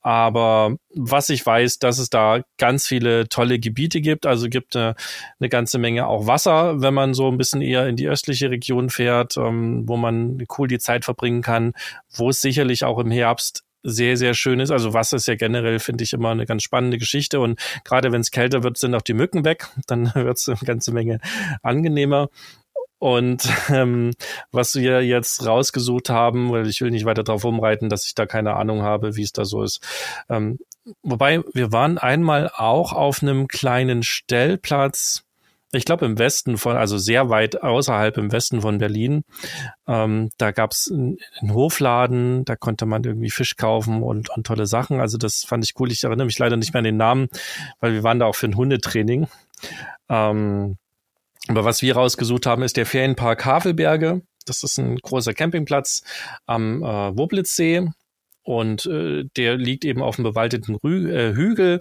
Aber 0.02 0.76
was 0.94 1.28
ich 1.28 1.44
weiß, 1.46 1.78
dass 1.78 1.98
es 1.98 2.10
da 2.10 2.42
ganz 2.58 2.86
viele 2.86 3.28
tolle 3.28 3.58
Gebiete 3.58 4.00
gibt. 4.00 4.26
Also 4.26 4.48
gibt 4.48 4.76
eine, 4.76 4.94
eine 5.40 5.48
ganze 5.48 5.78
Menge 5.78 6.06
auch 6.06 6.26
Wasser, 6.26 6.80
wenn 6.80 6.94
man 6.94 7.14
so 7.14 7.28
ein 7.28 7.38
bisschen 7.38 7.62
eher 7.62 7.86
in 7.86 7.96
die 7.96 8.08
östliche 8.08 8.50
Region 8.50 8.90
fährt, 8.90 9.36
ähm, 9.36 9.84
wo 9.86 9.96
man 9.96 10.44
cool 10.58 10.68
die 10.68 10.78
Zeit 10.78 11.04
verbringen 11.04 11.42
kann, 11.42 11.72
wo 12.12 12.30
es 12.30 12.40
sicherlich 12.40 12.84
auch 12.84 12.98
im 12.98 13.10
Herbst 13.10 13.64
sehr, 13.84 14.16
sehr 14.16 14.34
schön 14.34 14.60
ist. 14.60 14.70
Also 14.70 14.94
Wasser 14.94 15.16
ist 15.16 15.26
ja 15.26 15.34
generell, 15.34 15.78
finde 15.78 16.04
ich, 16.04 16.12
immer 16.12 16.30
eine 16.30 16.46
ganz 16.46 16.62
spannende 16.62 16.98
Geschichte. 16.98 17.40
Und 17.40 17.60
gerade 17.84 18.12
wenn 18.12 18.20
es 18.20 18.30
kälter 18.30 18.62
wird, 18.62 18.78
sind 18.78 18.94
auch 18.94 19.02
die 19.02 19.14
Mücken 19.14 19.44
weg. 19.44 19.68
Dann 19.86 20.12
wird 20.14 20.38
es 20.38 20.48
eine 20.48 20.58
ganze 20.58 20.92
Menge 20.92 21.18
angenehmer. 21.62 22.28
Und 23.02 23.48
ähm, 23.68 24.12
was 24.52 24.76
wir 24.76 25.04
jetzt 25.04 25.44
rausgesucht 25.44 26.08
haben, 26.08 26.52
weil 26.52 26.68
ich 26.68 26.80
will 26.80 26.92
nicht 26.92 27.04
weiter 27.04 27.24
darauf 27.24 27.42
umreiten, 27.42 27.88
dass 27.88 28.06
ich 28.06 28.14
da 28.14 28.26
keine 28.26 28.54
Ahnung 28.54 28.82
habe, 28.82 29.16
wie 29.16 29.24
es 29.24 29.32
da 29.32 29.44
so 29.44 29.64
ist. 29.64 29.80
Ähm, 30.28 30.60
wobei, 31.02 31.42
wir 31.52 31.72
waren 31.72 31.98
einmal 31.98 32.48
auch 32.54 32.92
auf 32.92 33.20
einem 33.20 33.48
kleinen 33.48 34.04
Stellplatz, 34.04 35.24
ich 35.72 35.84
glaube 35.84 36.06
im 36.06 36.16
Westen 36.16 36.58
von, 36.58 36.76
also 36.76 36.96
sehr 36.96 37.28
weit 37.28 37.60
außerhalb 37.60 38.18
im 38.18 38.30
Westen 38.30 38.60
von 38.60 38.78
Berlin. 38.78 39.24
Ähm, 39.88 40.30
da 40.38 40.52
gab's 40.52 40.88
einen, 40.88 41.18
einen 41.40 41.54
Hofladen, 41.54 42.44
da 42.44 42.54
konnte 42.54 42.86
man 42.86 43.02
irgendwie 43.02 43.30
Fisch 43.30 43.56
kaufen 43.56 44.04
und, 44.04 44.30
und 44.30 44.46
tolle 44.46 44.66
Sachen. 44.66 45.00
Also 45.00 45.18
das 45.18 45.42
fand 45.42 45.64
ich 45.64 45.72
cool. 45.80 45.90
Ich 45.90 46.04
erinnere 46.04 46.26
mich 46.26 46.38
leider 46.38 46.56
nicht 46.56 46.72
mehr 46.72 46.78
an 46.78 46.84
den 46.84 46.98
Namen, 46.98 47.26
weil 47.80 47.94
wir 47.94 48.04
waren 48.04 48.20
da 48.20 48.26
auch 48.26 48.36
für 48.36 48.46
ein 48.46 48.56
Hundetraining. 48.56 49.26
Ähm, 50.08 50.76
aber 51.48 51.64
was 51.64 51.82
wir 51.82 51.94
rausgesucht 51.94 52.46
haben, 52.46 52.62
ist 52.62 52.76
der 52.76 52.86
Ferienpark 52.86 53.44
Havelberge. 53.44 54.22
Das 54.46 54.62
ist 54.62 54.78
ein 54.78 54.96
großer 54.96 55.34
Campingplatz 55.34 56.02
am 56.46 56.82
äh, 56.82 57.16
Woblitzsee. 57.16 57.88
Und 58.44 58.86
äh, 58.86 59.24
der 59.36 59.56
liegt 59.56 59.84
eben 59.84 60.02
auf 60.02 60.18
einem 60.18 60.24
bewaldeten 60.24 60.74
Rü 60.74 61.10
äh, 61.10 61.34
Hügel 61.34 61.80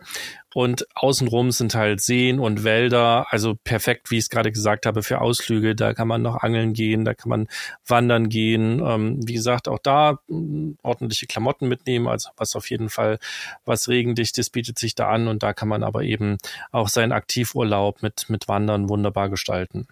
und 0.54 0.86
außenrum 0.96 1.52
sind 1.52 1.76
halt 1.76 2.02
Seen 2.02 2.40
und 2.40 2.64
Wälder, 2.64 3.28
also 3.30 3.56
perfekt, 3.64 4.12
wie 4.12 4.18
ich 4.18 4.26
es 4.26 4.30
gerade 4.30 4.52
gesagt 4.52 4.86
habe, 4.86 5.02
für 5.02 5.22
Ausflüge. 5.22 5.76
Da 5.76 5.94
kann 5.94 6.08
man 6.08 6.22
noch 6.22 6.36
angeln 6.44 6.74
gehen, 6.74 7.06
da 7.06 7.14
kann 7.14 7.30
man 7.30 7.48
wandern 7.88 8.30
gehen. 8.30 8.82
Ähm, 8.86 9.20
wie 9.26 9.34
gesagt, 9.34 9.68
auch 9.68 9.80
da 9.80 10.20
mh, 10.28 10.38
hm, 10.38 10.78
ordentliche 10.84 11.26
Klamotten 11.26 11.68
mitnehmen, 11.68 12.08
also 12.08 12.30
was 12.38 12.56
auf 12.56 12.70
jeden 12.70 12.90
Fall 12.90 13.18
was 13.66 13.88
regendichtes 13.88 14.50
bietet 14.50 14.78
sich 14.78 14.94
da 14.94 15.10
an 15.10 15.28
und 15.28 15.42
da 15.44 15.54
kann 15.54 15.70
man 15.70 15.84
aber 15.84 16.04
eben 16.04 16.38
auch 16.72 16.90
seinen 16.90 17.12
Aktivurlaub 17.14 18.04
mit 18.04 18.30
mit 18.30 18.48
Wandern 18.48 18.90
wunderbar 18.90 19.30
gestalten. 19.30 19.88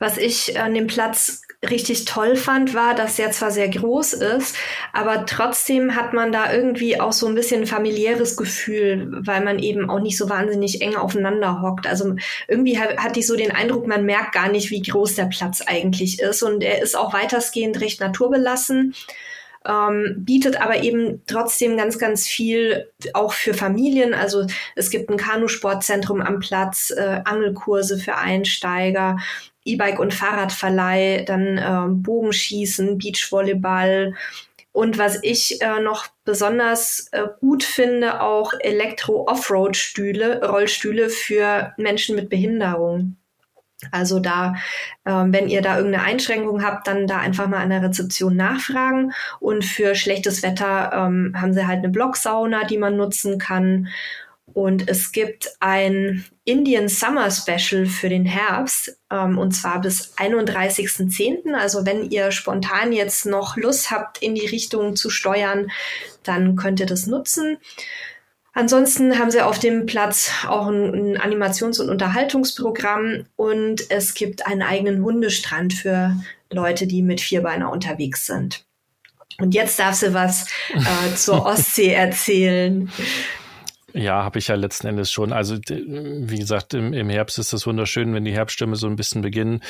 Was 0.00 0.16
ich 0.16 0.58
an 0.58 0.74
dem 0.74 0.86
Platz 0.86 1.42
richtig 1.68 2.06
toll 2.06 2.36
fand, 2.36 2.72
war, 2.72 2.94
dass 2.94 3.18
er 3.18 3.32
zwar 3.32 3.50
sehr 3.50 3.68
groß 3.68 4.14
ist, 4.14 4.56
aber 4.94 5.26
trotzdem 5.26 5.94
hat 5.94 6.14
man 6.14 6.32
da 6.32 6.50
irgendwie 6.50 6.98
auch 6.98 7.12
so 7.12 7.26
ein 7.26 7.34
bisschen 7.34 7.66
familiäres 7.66 8.38
Gefühl, 8.38 9.08
weil 9.26 9.44
man 9.44 9.58
eben 9.58 9.90
auch 9.90 10.00
nicht 10.00 10.16
so 10.16 10.30
wahnsinnig 10.30 10.80
eng 10.80 10.96
aufeinander 10.96 11.60
hockt. 11.60 11.86
Also 11.86 12.16
irgendwie 12.48 12.78
hatte 12.78 13.20
ich 13.20 13.26
so 13.26 13.36
den 13.36 13.50
Eindruck, 13.50 13.86
man 13.86 14.06
merkt 14.06 14.32
gar 14.32 14.50
nicht, 14.50 14.70
wie 14.70 14.80
groß 14.80 15.16
der 15.16 15.26
Platz 15.26 15.60
eigentlich 15.60 16.18
ist. 16.18 16.42
Und 16.42 16.62
er 16.62 16.82
ist 16.82 16.96
auch 16.96 17.12
weitestgehend 17.12 17.78
recht 17.82 18.00
naturbelassen. 18.00 18.94
Ähm, 19.68 20.14
bietet 20.20 20.58
aber 20.58 20.82
eben 20.82 21.20
trotzdem 21.26 21.76
ganz, 21.76 21.98
ganz 21.98 22.26
viel 22.26 22.90
auch 23.12 23.34
für 23.34 23.52
Familien. 23.52 24.14
Also 24.14 24.46
es 24.74 24.88
gibt 24.88 25.10
ein 25.10 25.18
Kanusportzentrum 25.18 26.22
am 26.22 26.40
Platz, 26.40 26.90
äh, 26.96 27.20
Angelkurse 27.24 27.98
für 27.98 28.16
Einsteiger. 28.16 29.18
E-Bike- 29.72 30.00
und 30.00 30.14
Fahrradverleih, 30.14 31.24
dann 31.24 31.58
äh, 31.58 31.88
Bogenschießen, 31.88 32.98
Beachvolleyball 32.98 34.14
und 34.72 34.98
was 34.98 35.18
ich 35.22 35.60
äh, 35.60 35.80
noch 35.80 36.06
besonders 36.24 37.08
äh, 37.10 37.26
gut 37.40 37.64
finde, 37.64 38.20
auch 38.20 38.52
Elektro-Offroad-Stühle, 38.60 40.48
Rollstühle 40.48 41.10
für 41.10 41.72
Menschen 41.76 42.14
mit 42.14 42.28
Behinderung. 42.28 43.16
Also 43.90 44.20
da, 44.20 44.54
ähm, 45.06 45.32
wenn 45.32 45.48
ihr 45.48 45.62
da 45.62 45.78
irgendeine 45.78 46.04
Einschränkung 46.04 46.62
habt, 46.62 46.86
dann 46.86 47.06
da 47.06 47.18
einfach 47.18 47.48
mal 47.48 47.62
an 47.62 47.70
der 47.70 47.82
Rezeption 47.82 48.36
nachfragen. 48.36 49.12
Und 49.40 49.64
für 49.64 49.94
schlechtes 49.94 50.42
Wetter 50.42 50.92
ähm, 50.94 51.34
haben 51.36 51.54
sie 51.54 51.66
halt 51.66 51.78
eine 51.78 51.88
Blocksauna, 51.88 52.64
die 52.64 52.78
man 52.78 52.96
nutzen 52.96 53.38
kann. 53.38 53.88
Und 54.60 54.90
es 54.90 55.12
gibt 55.12 55.48
ein 55.60 56.26
Indian 56.44 56.90
Summer 56.90 57.30
Special 57.30 57.86
für 57.86 58.10
den 58.10 58.26
Herbst, 58.26 58.94
ähm, 59.10 59.38
und 59.38 59.52
zwar 59.52 59.80
bis 59.80 60.12
31.10. 60.18 61.54
Also 61.54 61.86
wenn 61.86 62.10
ihr 62.10 62.30
spontan 62.30 62.92
jetzt 62.92 63.24
noch 63.24 63.56
Lust 63.56 63.90
habt, 63.90 64.18
in 64.18 64.34
die 64.34 64.44
Richtung 64.44 64.96
zu 64.96 65.08
steuern, 65.08 65.70
dann 66.24 66.56
könnt 66.56 66.78
ihr 66.78 66.84
das 66.84 67.06
nutzen. 67.06 67.56
Ansonsten 68.52 69.18
haben 69.18 69.30
sie 69.30 69.40
auf 69.40 69.58
dem 69.58 69.86
Platz 69.86 70.30
auch 70.46 70.66
ein, 70.66 71.16
ein 71.16 71.16
Animations- 71.16 71.80
und 71.80 71.88
Unterhaltungsprogramm 71.88 73.24
und 73.36 73.90
es 73.90 74.12
gibt 74.12 74.46
einen 74.46 74.60
eigenen 74.60 75.02
Hundestrand 75.02 75.72
für 75.72 76.14
Leute, 76.50 76.86
die 76.86 77.00
mit 77.00 77.22
Vierbeiner 77.22 77.72
unterwegs 77.72 78.26
sind. 78.26 78.66
Und 79.38 79.54
jetzt 79.54 79.78
darfst 79.78 80.02
du 80.02 80.12
was 80.12 80.48
äh, 80.74 81.14
zur 81.16 81.46
Ostsee 81.46 81.94
erzählen. 81.94 82.90
Ja, 83.92 84.22
habe 84.22 84.38
ich 84.38 84.48
ja 84.48 84.54
letzten 84.54 84.86
Endes 84.86 85.10
schon. 85.10 85.32
Also 85.32 85.56
wie 85.56 86.38
gesagt, 86.38 86.74
im, 86.74 86.92
im 86.92 87.08
Herbst 87.08 87.38
ist 87.38 87.52
das 87.52 87.66
wunderschön, 87.66 88.14
wenn 88.14 88.24
die 88.24 88.32
Herbststürme 88.32 88.76
so 88.76 88.86
ein 88.86 88.96
bisschen 88.96 89.22
beginnen. 89.22 89.62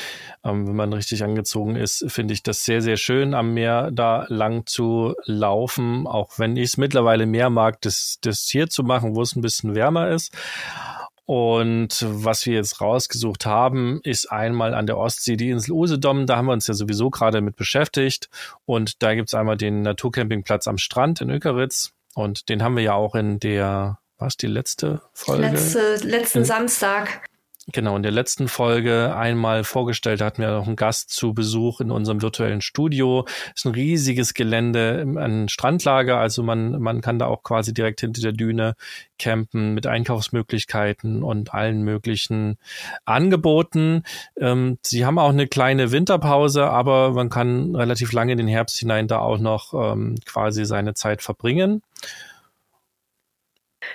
Ähm, 0.43 0.67
wenn 0.67 0.75
man 0.75 0.93
richtig 0.93 1.23
angezogen 1.23 1.75
ist, 1.75 2.05
finde 2.07 2.33
ich 2.33 2.43
das 2.43 2.63
sehr, 2.63 2.81
sehr 2.81 2.97
schön, 2.97 3.33
am 3.33 3.53
Meer 3.53 3.89
da 3.91 4.25
lang 4.27 4.65
zu 4.65 5.15
laufen. 5.25 6.05
Auch 6.05 6.37
wenn 6.37 6.55
ich 6.55 6.65
es 6.65 6.77
mittlerweile 6.77 7.25
mehr 7.25 7.49
mag, 7.49 7.81
das, 7.81 8.17
das 8.21 8.43
hier 8.43 8.69
zu 8.69 8.83
machen, 8.83 9.15
wo 9.15 9.21
es 9.21 9.35
ein 9.35 9.41
bisschen 9.41 9.73
wärmer 9.75 10.09
ist. 10.09 10.35
Und 11.25 12.05
was 12.07 12.45
wir 12.45 12.55
jetzt 12.55 12.81
rausgesucht 12.81 13.45
haben, 13.45 14.01
ist 14.03 14.31
einmal 14.31 14.73
an 14.73 14.85
der 14.85 14.97
Ostsee 14.97 15.37
die 15.37 15.49
Insel 15.49 15.71
Usedom. 15.71 16.25
Da 16.25 16.35
haben 16.35 16.47
wir 16.47 16.53
uns 16.53 16.67
ja 16.67 16.73
sowieso 16.73 17.09
gerade 17.09 17.41
mit 17.41 17.55
beschäftigt. 17.55 18.29
Und 18.65 19.01
da 19.01 19.15
gibt's 19.15 19.33
einmal 19.33 19.57
den 19.57 19.81
Naturcampingplatz 19.81 20.67
am 20.67 20.77
Strand 20.77 21.21
in 21.21 21.29
Ökeritz. 21.29 21.93
Und 22.15 22.49
den 22.49 22.61
haben 22.61 22.75
wir 22.75 22.83
ja 22.83 22.93
auch 22.95 23.15
in 23.15 23.39
der 23.39 24.00
war 24.21 24.27
es 24.27 24.37
die 24.37 24.47
letzte 24.47 25.01
Folge? 25.13 25.49
Letzte, 25.49 25.95
letzten 26.03 26.39
in, 26.39 26.45
Samstag. 26.45 27.21
Genau, 27.73 27.95
in 27.95 28.03
der 28.03 28.11
letzten 28.11 28.47
Folge 28.47 29.15
einmal 29.15 29.63
vorgestellt 29.63 30.21
hatten 30.21 30.41
wir 30.41 30.51
noch 30.51 30.67
einen 30.67 30.75
Gast 30.75 31.09
zu 31.11 31.33
Besuch 31.33 31.79
in 31.79 31.89
unserem 31.89 32.21
virtuellen 32.21 32.61
Studio. 32.61 33.25
Ist 33.55 33.65
ein 33.65 33.73
riesiges 33.73 34.33
Gelände, 34.33 35.05
ein 35.17 35.47
Strandlager, 35.47 36.17
also 36.17 36.43
man, 36.43 36.79
man 36.81 37.01
kann 37.01 37.17
da 37.17 37.27
auch 37.27 37.43
quasi 37.43 37.73
direkt 37.73 38.01
hinter 38.01 38.21
der 38.21 38.31
Düne 38.31 38.75
campen 39.17 39.73
mit 39.73 39.87
Einkaufsmöglichkeiten 39.87 41.23
und 41.23 41.53
allen 41.53 41.83
möglichen 41.83 42.57
Angeboten. 43.05 44.03
Ähm, 44.39 44.77
sie 44.83 45.05
haben 45.05 45.19
auch 45.19 45.29
eine 45.29 45.47
kleine 45.47 45.91
Winterpause, 45.91 46.65
aber 46.65 47.11
man 47.11 47.29
kann 47.29 47.75
relativ 47.75 48.11
lange 48.11 48.33
in 48.33 48.37
den 48.37 48.47
Herbst 48.47 48.77
hinein 48.77 49.07
da 49.07 49.19
auch 49.19 49.39
noch 49.39 49.73
ähm, 49.73 50.15
quasi 50.25 50.65
seine 50.65 50.93
Zeit 50.93 51.21
verbringen. 51.21 51.81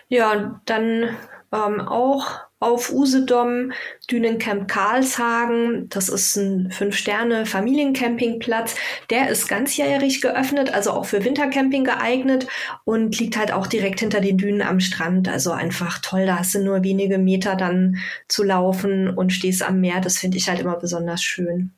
Ja, 0.08 0.60
dann 0.64 1.16
ähm, 1.52 1.80
auch 1.80 2.46
auf 2.58 2.90
Usedom, 2.90 3.72
Dünencamp 4.10 4.68
Karlshagen. 4.68 5.88
Das 5.90 6.08
ist 6.08 6.36
ein 6.36 6.70
Fünf-Sterne-Familiencampingplatz. 6.70 8.76
Der 9.10 9.28
ist 9.28 9.46
ganzjährig 9.46 10.22
geöffnet, 10.22 10.72
also 10.72 10.92
auch 10.92 11.04
für 11.04 11.24
Wintercamping 11.24 11.84
geeignet 11.84 12.46
und 12.84 13.18
liegt 13.18 13.36
halt 13.36 13.52
auch 13.52 13.66
direkt 13.66 14.00
hinter 14.00 14.20
den 14.20 14.38
Dünen 14.38 14.62
am 14.62 14.80
Strand. 14.80 15.28
Also 15.28 15.52
einfach 15.52 16.00
toll. 16.00 16.26
Da 16.26 16.38
hast 16.38 16.54
du 16.54 16.60
nur 16.60 16.82
wenige 16.82 17.18
Meter 17.18 17.56
dann 17.56 17.98
zu 18.26 18.42
laufen 18.42 19.10
und 19.10 19.32
stehst 19.32 19.62
am 19.62 19.80
Meer. 19.80 20.00
Das 20.00 20.18
finde 20.18 20.38
ich 20.38 20.48
halt 20.48 20.60
immer 20.60 20.76
besonders 20.76 21.22
schön. 21.22 21.72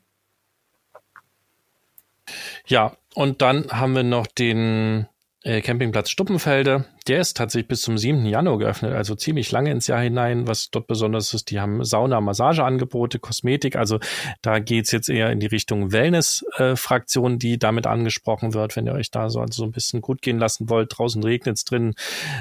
Ja, 2.67 2.95
und 3.15 3.41
dann 3.41 3.67
haben 3.69 3.95
wir 3.95 4.03
noch 4.03 4.27
den 4.27 5.07
äh, 5.43 5.61
Campingplatz 5.61 6.09
Stuppenfelde. 6.09 6.85
Der 7.09 7.21
ist 7.21 7.35
tatsächlich 7.35 7.67
bis 7.67 7.81
zum 7.81 7.97
7. 7.97 8.23
Januar 8.27 8.59
geöffnet, 8.59 8.93
also 8.93 9.15
ziemlich 9.15 9.51
lange 9.51 9.71
ins 9.71 9.87
Jahr 9.87 9.99
hinein. 9.99 10.47
Was 10.47 10.69
dort 10.69 10.85
besonders 10.85 11.33
ist, 11.33 11.49
die 11.49 11.59
haben 11.59 11.83
Sauna, 11.83 12.21
Massageangebote, 12.21 13.17
Kosmetik. 13.17 13.75
Also 13.75 13.99
da 14.43 14.59
geht's 14.59 14.91
jetzt 14.91 15.09
eher 15.09 15.31
in 15.31 15.39
die 15.39 15.47
Richtung 15.47 15.91
Wellness-Fraktion, 15.91 17.33
äh, 17.33 17.37
die 17.39 17.57
damit 17.57 17.87
angesprochen 17.87 18.53
wird. 18.53 18.75
Wenn 18.75 18.85
ihr 18.85 18.93
euch 18.93 19.09
da 19.09 19.31
so, 19.31 19.39
also 19.39 19.63
so 19.63 19.63
ein 19.63 19.71
bisschen 19.71 20.01
gut 20.01 20.21
gehen 20.21 20.37
lassen 20.37 20.69
wollt, 20.69 20.93
draußen 20.95 21.23
regnet's 21.23 21.65
drin, 21.65 21.95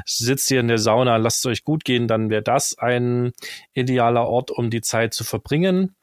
sitzt 0.05 0.51
ihr 0.51 0.61
in 0.61 0.69
der 0.69 0.77
Sauna, 0.77 1.17
lasst 1.17 1.39
es 1.39 1.51
euch 1.51 1.65
gut 1.65 1.87
gehen, 1.87 2.07
dann 2.07 2.29
wäre 2.29 2.43
das 2.43 2.77
ein 2.77 3.33
idealer 3.73 4.29
Ort, 4.29 4.51
um 4.51 4.69
die 4.69 4.83
Zeit 4.83 5.15
zu 5.15 5.25
verbringen. 5.25 5.97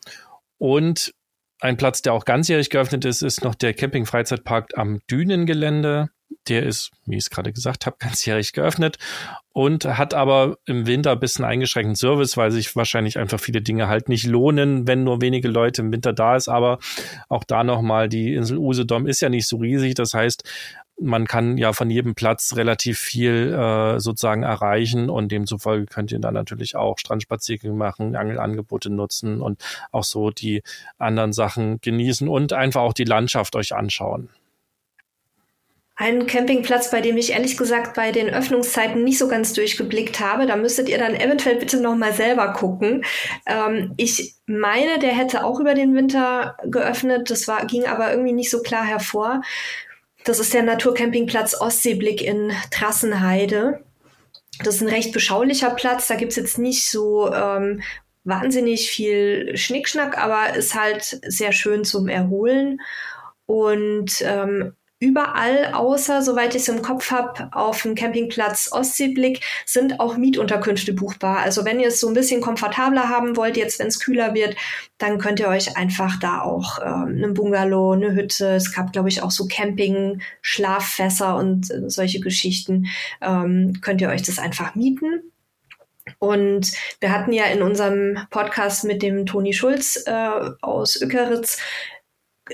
Und 0.58 1.14
ein 1.60 1.78
Platz, 1.78 2.02
der 2.02 2.14
auch 2.14 2.26
ganzjährig 2.26 2.72
geöffnet 2.72 3.06
ist, 3.06 3.22
ist 3.22 3.44
noch 3.44 3.54
der 3.54 3.76
Camping-Freizeitpark 3.76 4.72
am 4.76 5.02
Dünengelände. 5.08 6.10
Der 6.48 6.64
ist, 6.64 6.92
wie 7.06 7.16
ich 7.16 7.24
es 7.24 7.30
gerade 7.30 7.54
gesagt 7.54 7.86
habe, 7.86 7.98
ganzjährig 8.00 8.54
geöffnet 8.54 8.98
und 9.54 9.86
hat 9.86 10.14
aber 10.14 10.58
im 10.66 10.86
Winter 10.86 11.14
ein 11.14 11.20
bisschen 11.20 11.46
eingeschränkten 11.46 11.96
Service, 11.96 12.36
weil 12.36 12.52
sich 12.52 12.76
wahrscheinlich 12.76 13.18
einfach 13.18 13.40
viele 13.40 13.62
Dinge 13.62 13.88
halt 13.88 14.10
nicht 14.10 14.26
lohnen, 14.26 14.86
wenn 14.88 15.04
nur 15.04 15.22
wenige 15.22 15.48
Leute 15.48 15.82
im 15.82 15.94
Winter 15.94 16.14
da 16.14 16.36
ist. 16.36 16.50
Aber 16.50 16.80
auch 17.30 17.44
da 17.44 17.64
nochmal, 17.64 18.10
die 18.10 18.34
Insel 18.34 18.58
Usedom 18.58 19.08
ist 19.08 19.22
ja 19.22 19.30
nicht 19.30 19.48
so 19.48 19.58
riesig. 19.58 19.96
Das 19.96 20.14
heißt, 20.14 20.44
man 21.00 21.26
kann 21.26 21.58
ja 21.58 21.74
von 21.74 21.90
jedem 21.90 22.16
Platz 22.16 22.56
relativ 22.56 23.00
viel 23.00 23.54
äh, 23.54 24.00
sozusagen 24.00 24.44
erreichen 24.44 25.10
und 25.10 25.32
demzufolge 25.32 25.86
könnt 25.86 26.12
ihr 26.12 26.20
dann 26.20 26.34
natürlich 26.34 26.76
auch 26.76 26.98
Strandspaziergänge 26.98 27.74
machen, 27.74 28.16
Angelangebote 28.16 28.90
nutzen 28.90 29.42
und 29.42 29.64
auch 29.92 30.04
so 30.04 30.32
die 30.32 30.64
anderen 30.98 31.34
Sachen 31.34 31.80
genießen 31.82 32.28
und 32.28 32.54
einfach 32.54 32.82
auch 32.82 32.94
die 32.94 33.04
Landschaft 33.04 33.56
euch 33.56 33.76
anschauen. 33.76 34.30
Ein 35.98 36.28
Campingplatz, 36.28 36.92
bei 36.92 37.00
dem 37.00 37.16
ich 37.16 37.32
ehrlich 37.32 37.56
gesagt 37.56 37.96
bei 37.96 38.12
den 38.12 38.30
Öffnungszeiten 38.30 39.04
nicht 39.04 39.18
so 39.18 39.30
ganz 39.30 39.54
durchgeblickt 39.54 40.20
habe. 40.20 40.46
Da 40.46 40.58
müsstet 40.58 40.90
ihr 40.90 40.98
dann 40.98 41.16
eventuell 41.16 41.56
bitte 41.56 41.80
noch 41.80 41.96
mal 41.96 42.12
selber 42.12 42.52
gucken. 42.52 43.06
Ähm, 43.46 43.94
ich 43.96 44.36
meine, 44.46 45.00
der 45.00 45.14
hätte 45.14 45.46
auch 45.46 45.62
über 45.62 45.74
den 45.74 45.96
Winter 45.96 46.58
geöffnet. 46.66 47.32
Das 47.32 47.48
war, 47.48 47.66
ging 47.66 47.86
aber 47.86 48.12
irgendwie 48.12 48.34
nicht 48.34 48.52
so 48.52 48.62
klar 48.62 48.84
hervor. 48.84 49.42
Das 50.26 50.40
ist 50.40 50.54
der 50.54 50.64
Naturcampingplatz 50.64 51.62
Ostseeblick 51.62 52.22
in 52.22 52.52
Trassenheide. 52.72 53.86
Das 54.64 54.76
ist 54.76 54.82
ein 54.82 54.90
recht 54.90 55.14
beschaulicher 55.14 55.70
Platz. 55.70 56.08
Da 56.08 56.16
gibt's 56.16 56.36
jetzt 56.36 56.58
nicht 56.58 56.90
so 56.90 57.32
ähm, 57.34 57.84
wahnsinnig 58.26 58.90
viel 58.90 59.56
Schnickschnack, 59.56 60.18
aber 60.18 60.56
ist 60.56 60.76
halt 60.76 61.22
sehr 61.26 61.54
schön 61.54 61.86
zum 61.86 62.10
Erholen. 62.10 62.82
Und 63.46 64.22
ähm, 64.22 64.74
überall 65.00 65.74
außer, 65.74 66.22
soweit 66.22 66.56
ich 66.56 66.62
es 66.62 66.68
im 66.70 66.82
Kopf 66.82 67.12
habe, 67.12 67.50
auf 67.52 67.82
dem 67.82 67.96
Campingplatz 67.96 68.70
Ostseeblick 68.72 69.42
sind 69.66 70.00
auch 70.00 70.18
Mietunterkünfte 70.18 70.94
buchbar. 70.94 71.40
Also 71.40 71.66
wenn 71.66 71.80
ihr 71.80 71.90
es 71.90 72.00
so 72.00 72.08
ein 72.08 72.14
bisschen 72.14 72.42
komfortabler 72.42 73.10
haben 73.10 73.36
wollt, 73.36 73.58
jetzt 73.58 73.80
wenn 73.80 73.88
es 73.88 74.00
kühler 74.00 74.34
wird, 74.34 74.56
dann 74.98 75.18
könnt 75.20 75.40
ihr 75.40 75.50
euch 75.50 75.76
einfach 75.76 76.18
da 76.20 76.42
auch 76.42 76.80
ähm, 76.80 77.20
einen 77.24 77.34
Bungalow, 77.34 77.92
eine 77.92 78.14
Hütte, 78.14 78.56
es 78.56 78.74
gab 78.74 78.94
glaube 78.94 79.10
ich 79.10 79.22
auch 79.22 79.32
so 79.32 79.48
Camping, 79.48 80.22
Schlaffässer 80.42 81.36
und 81.36 81.70
äh, 81.72 81.90
solche 81.90 82.22
Geschichten, 82.22 82.88
ähm, 83.22 83.80
könnt 83.82 84.00
ihr 84.02 84.10
euch 84.10 84.24
das 84.24 84.40
einfach 84.40 84.76
mieten. 84.76 85.32
Und 86.20 86.72
wir 87.00 87.12
hatten 87.12 87.34
ja 87.34 87.46
in 87.46 87.62
unserem 87.62 88.20
Podcast 88.30 88.84
mit 88.84 89.02
dem 89.02 89.26
Toni 89.26 89.54
Schulz 89.54 90.04
äh, 90.06 90.52
aus 90.62 91.02
Ökeritz 91.02 91.58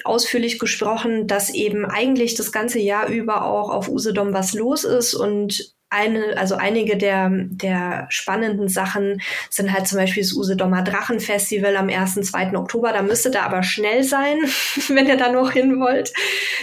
ausführlich 0.04 0.60
gesprochen, 0.60 1.28
dass 1.28 1.54
eben 1.54 1.86
eigentlich 1.86 2.36
das 2.36 2.52
ganze 2.52 2.80
Jahr 2.80 3.08
über 3.08 3.46
auch 3.46 3.70
auf 3.70 3.90
Usedom 3.90 4.34
was 4.34 4.54
los 4.54 4.84
ist 4.84 5.14
und 5.14 5.76
eine, 5.92 6.38
also 6.38 6.56
einige 6.56 6.96
der, 6.96 7.30
der 7.30 8.08
spannenden 8.10 8.70
Sachen 8.70 9.22
sind 9.50 9.74
halt 9.74 9.88
zum 9.88 9.98
Beispiel 9.98 10.24
das 10.24 10.32
Usedomer 10.32 10.84
Drachenfestival 10.84 11.76
am 11.76 11.90
1. 11.90 12.16
2. 12.32 12.56
Oktober. 12.56 12.94
Da 12.94 13.02
müsstet 13.02 13.36
ihr 13.36 13.44
aber 13.44 13.62
schnell 13.62 14.04
sein, 14.04 14.38
wenn 14.88 15.08
ihr 15.08 15.18
da 15.18 15.30
noch 15.30 15.52
hin 15.52 15.82
wollt. 15.82 16.14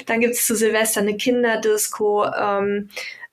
Dann 0.07 0.21
gibt's 0.21 0.47
zu 0.47 0.57
Silvester 0.57 1.03
eine 1.03 1.19
Kinderdisco. 1.19 2.25
Ähm, 2.25 2.89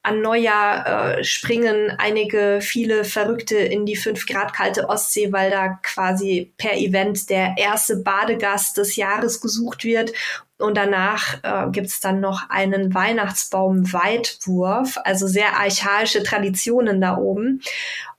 an 0.05 0.21
Neujahr 0.21 1.17
äh, 1.17 1.23
springen 1.23 1.91
einige, 1.97 2.59
viele 2.61 3.03
Verrückte 3.03 3.57
in 3.57 3.87
die 3.87 3.95
fünf 3.95 4.27
Grad 4.27 4.53
kalte 4.53 4.87
Ostsee, 4.87 5.31
weil 5.31 5.49
da 5.49 5.79
quasi 5.81 6.53
per 6.57 6.77
Event 6.77 7.31
der 7.31 7.55
erste 7.57 7.97
Badegast 7.97 8.77
des 8.77 8.97
Jahres 8.97 9.41
gesucht 9.41 9.83
wird. 9.83 10.13
Und 10.59 10.77
danach 10.77 11.39
äh, 11.41 11.71
gibt's 11.71 12.01
dann 12.01 12.19
noch 12.19 12.51
einen 12.51 12.93
Weihnachtsbaum-Weitwurf, 12.93 14.99
also 15.03 15.25
sehr 15.25 15.59
archaische 15.59 16.21
Traditionen 16.21 17.01
da 17.01 17.17
oben. 17.17 17.63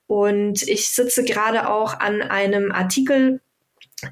Und 0.08 0.62
ich 0.62 0.92
sitze 0.92 1.22
gerade 1.22 1.68
auch 1.68 2.00
an 2.00 2.20
einem 2.20 2.72
Artikel 2.72 3.40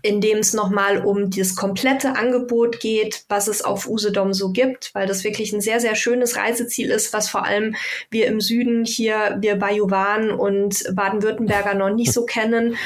in 0.02 0.20
dem 0.20 0.38
es 0.38 0.54
nochmal 0.54 1.04
um 1.04 1.30
das 1.30 1.56
komplette 1.56 2.16
Angebot 2.16 2.80
geht, 2.80 3.24
was 3.28 3.48
es 3.48 3.62
auf 3.62 3.86
Usedom 3.86 4.32
so 4.32 4.50
gibt, 4.50 4.94
weil 4.94 5.06
das 5.06 5.24
wirklich 5.24 5.52
ein 5.52 5.60
sehr, 5.60 5.78
sehr 5.78 5.94
schönes 5.94 6.36
Reiseziel 6.36 6.90
ist, 6.90 7.12
was 7.12 7.28
vor 7.28 7.44
allem 7.44 7.76
wir 8.10 8.26
im 8.26 8.40
Süden 8.40 8.84
hier, 8.84 9.36
wir 9.40 9.56
Bajuwan 9.56 10.30
und 10.30 10.84
Baden-Württemberger 10.94 11.74
noch 11.74 11.90
nicht 11.90 12.12
so 12.12 12.24
kennen. 12.24 12.76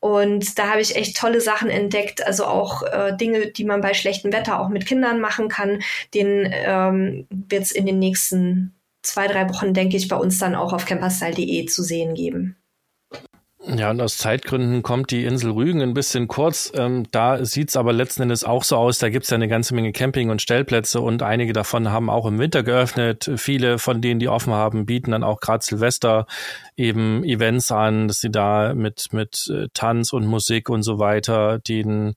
Und 0.00 0.58
da 0.58 0.68
habe 0.68 0.82
ich 0.82 0.96
echt 0.96 1.16
tolle 1.16 1.40
Sachen 1.40 1.70
entdeckt, 1.70 2.26
also 2.26 2.44
auch 2.44 2.82
äh, 2.82 3.16
Dinge, 3.16 3.46
die 3.46 3.64
man 3.64 3.80
bei 3.80 3.94
schlechtem 3.94 4.34
Wetter 4.34 4.60
auch 4.60 4.68
mit 4.68 4.84
Kindern 4.84 5.18
machen 5.18 5.48
kann. 5.48 5.80
Den 6.12 6.46
ähm, 6.52 7.26
wird 7.30 7.62
es 7.62 7.72
in 7.72 7.86
den 7.86 7.98
nächsten 7.98 8.74
zwei, 9.00 9.28
drei 9.28 9.48
Wochen, 9.48 9.72
denke 9.72 9.96
ich, 9.96 10.08
bei 10.08 10.16
uns 10.16 10.38
dann 10.38 10.54
auch 10.54 10.74
auf 10.74 10.84
camperstyle.de 10.84 11.64
zu 11.66 11.82
sehen 11.82 12.12
geben. 12.12 12.56
Ja, 13.66 13.90
und 13.90 14.00
aus 14.02 14.18
Zeitgründen 14.18 14.82
kommt 14.82 15.10
die 15.10 15.24
Insel 15.24 15.50
Rügen 15.50 15.80
ein 15.80 15.94
bisschen 15.94 16.28
kurz. 16.28 16.70
Ähm, 16.76 17.04
da 17.12 17.42
sieht's 17.44 17.76
aber 17.76 17.94
letzten 17.94 18.22
Endes 18.22 18.44
auch 18.44 18.62
so 18.62 18.76
aus. 18.76 18.98
Da 18.98 19.08
gibt's 19.08 19.30
ja 19.30 19.36
eine 19.36 19.48
ganze 19.48 19.74
Menge 19.74 19.92
Camping- 19.92 20.28
und 20.28 20.42
Stellplätze 20.42 21.00
und 21.00 21.22
einige 21.22 21.54
davon 21.54 21.90
haben 21.90 22.10
auch 22.10 22.26
im 22.26 22.38
Winter 22.38 22.62
geöffnet. 22.62 23.30
Viele 23.36 23.78
von 23.78 24.02
denen, 24.02 24.20
die 24.20 24.28
offen 24.28 24.52
haben, 24.52 24.84
bieten 24.84 25.12
dann 25.12 25.24
auch 25.24 25.40
gerade 25.40 25.64
Silvester 25.64 26.26
eben 26.76 27.22
Events 27.24 27.70
an, 27.70 28.08
dass 28.08 28.20
sie 28.20 28.30
da 28.30 28.74
mit, 28.74 29.12
mit 29.12 29.48
äh, 29.48 29.68
Tanz 29.74 30.12
und 30.12 30.26
Musik 30.26 30.68
und 30.68 30.82
so 30.82 30.98
weiter 30.98 31.58
den 31.58 32.14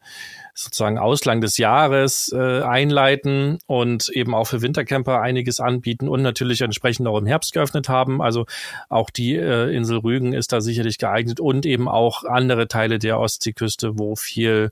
sozusagen 0.55 0.97
Auslang 0.97 1.41
des 1.41 1.57
Jahres 1.57 2.33
äh, 2.33 2.61
einleiten 2.61 3.59
und 3.67 4.09
eben 4.09 4.33
auch 4.33 4.45
für 4.45 4.63
Wintercamper 4.63 5.21
einiges 5.21 5.59
anbieten 5.59 6.09
und 6.09 6.23
natürlich 6.23 6.61
entsprechend 6.61 7.07
auch 7.07 7.19
im 7.19 7.27
Herbst 7.27 7.53
geöffnet 7.53 7.87
haben. 7.87 8.21
Also 8.21 8.45
auch 8.89 9.11
die 9.11 9.35
äh, 9.35 9.75
Insel 9.75 9.99
Rügen 9.99 10.33
ist 10.33 10.51
da 10.51 10.61
sicherlich 10.61 10.97
geeignet 10.97 11.39
und 11.39 11.67
eben 11.67 11.87
auch 11.87 12.23
andere 12.23 12.67
Teile 12.67 12.97
der 12.97 13.19
Ostseeküste, 13.19 13.99
wo 13.99 14.15
viel 14.15 14.71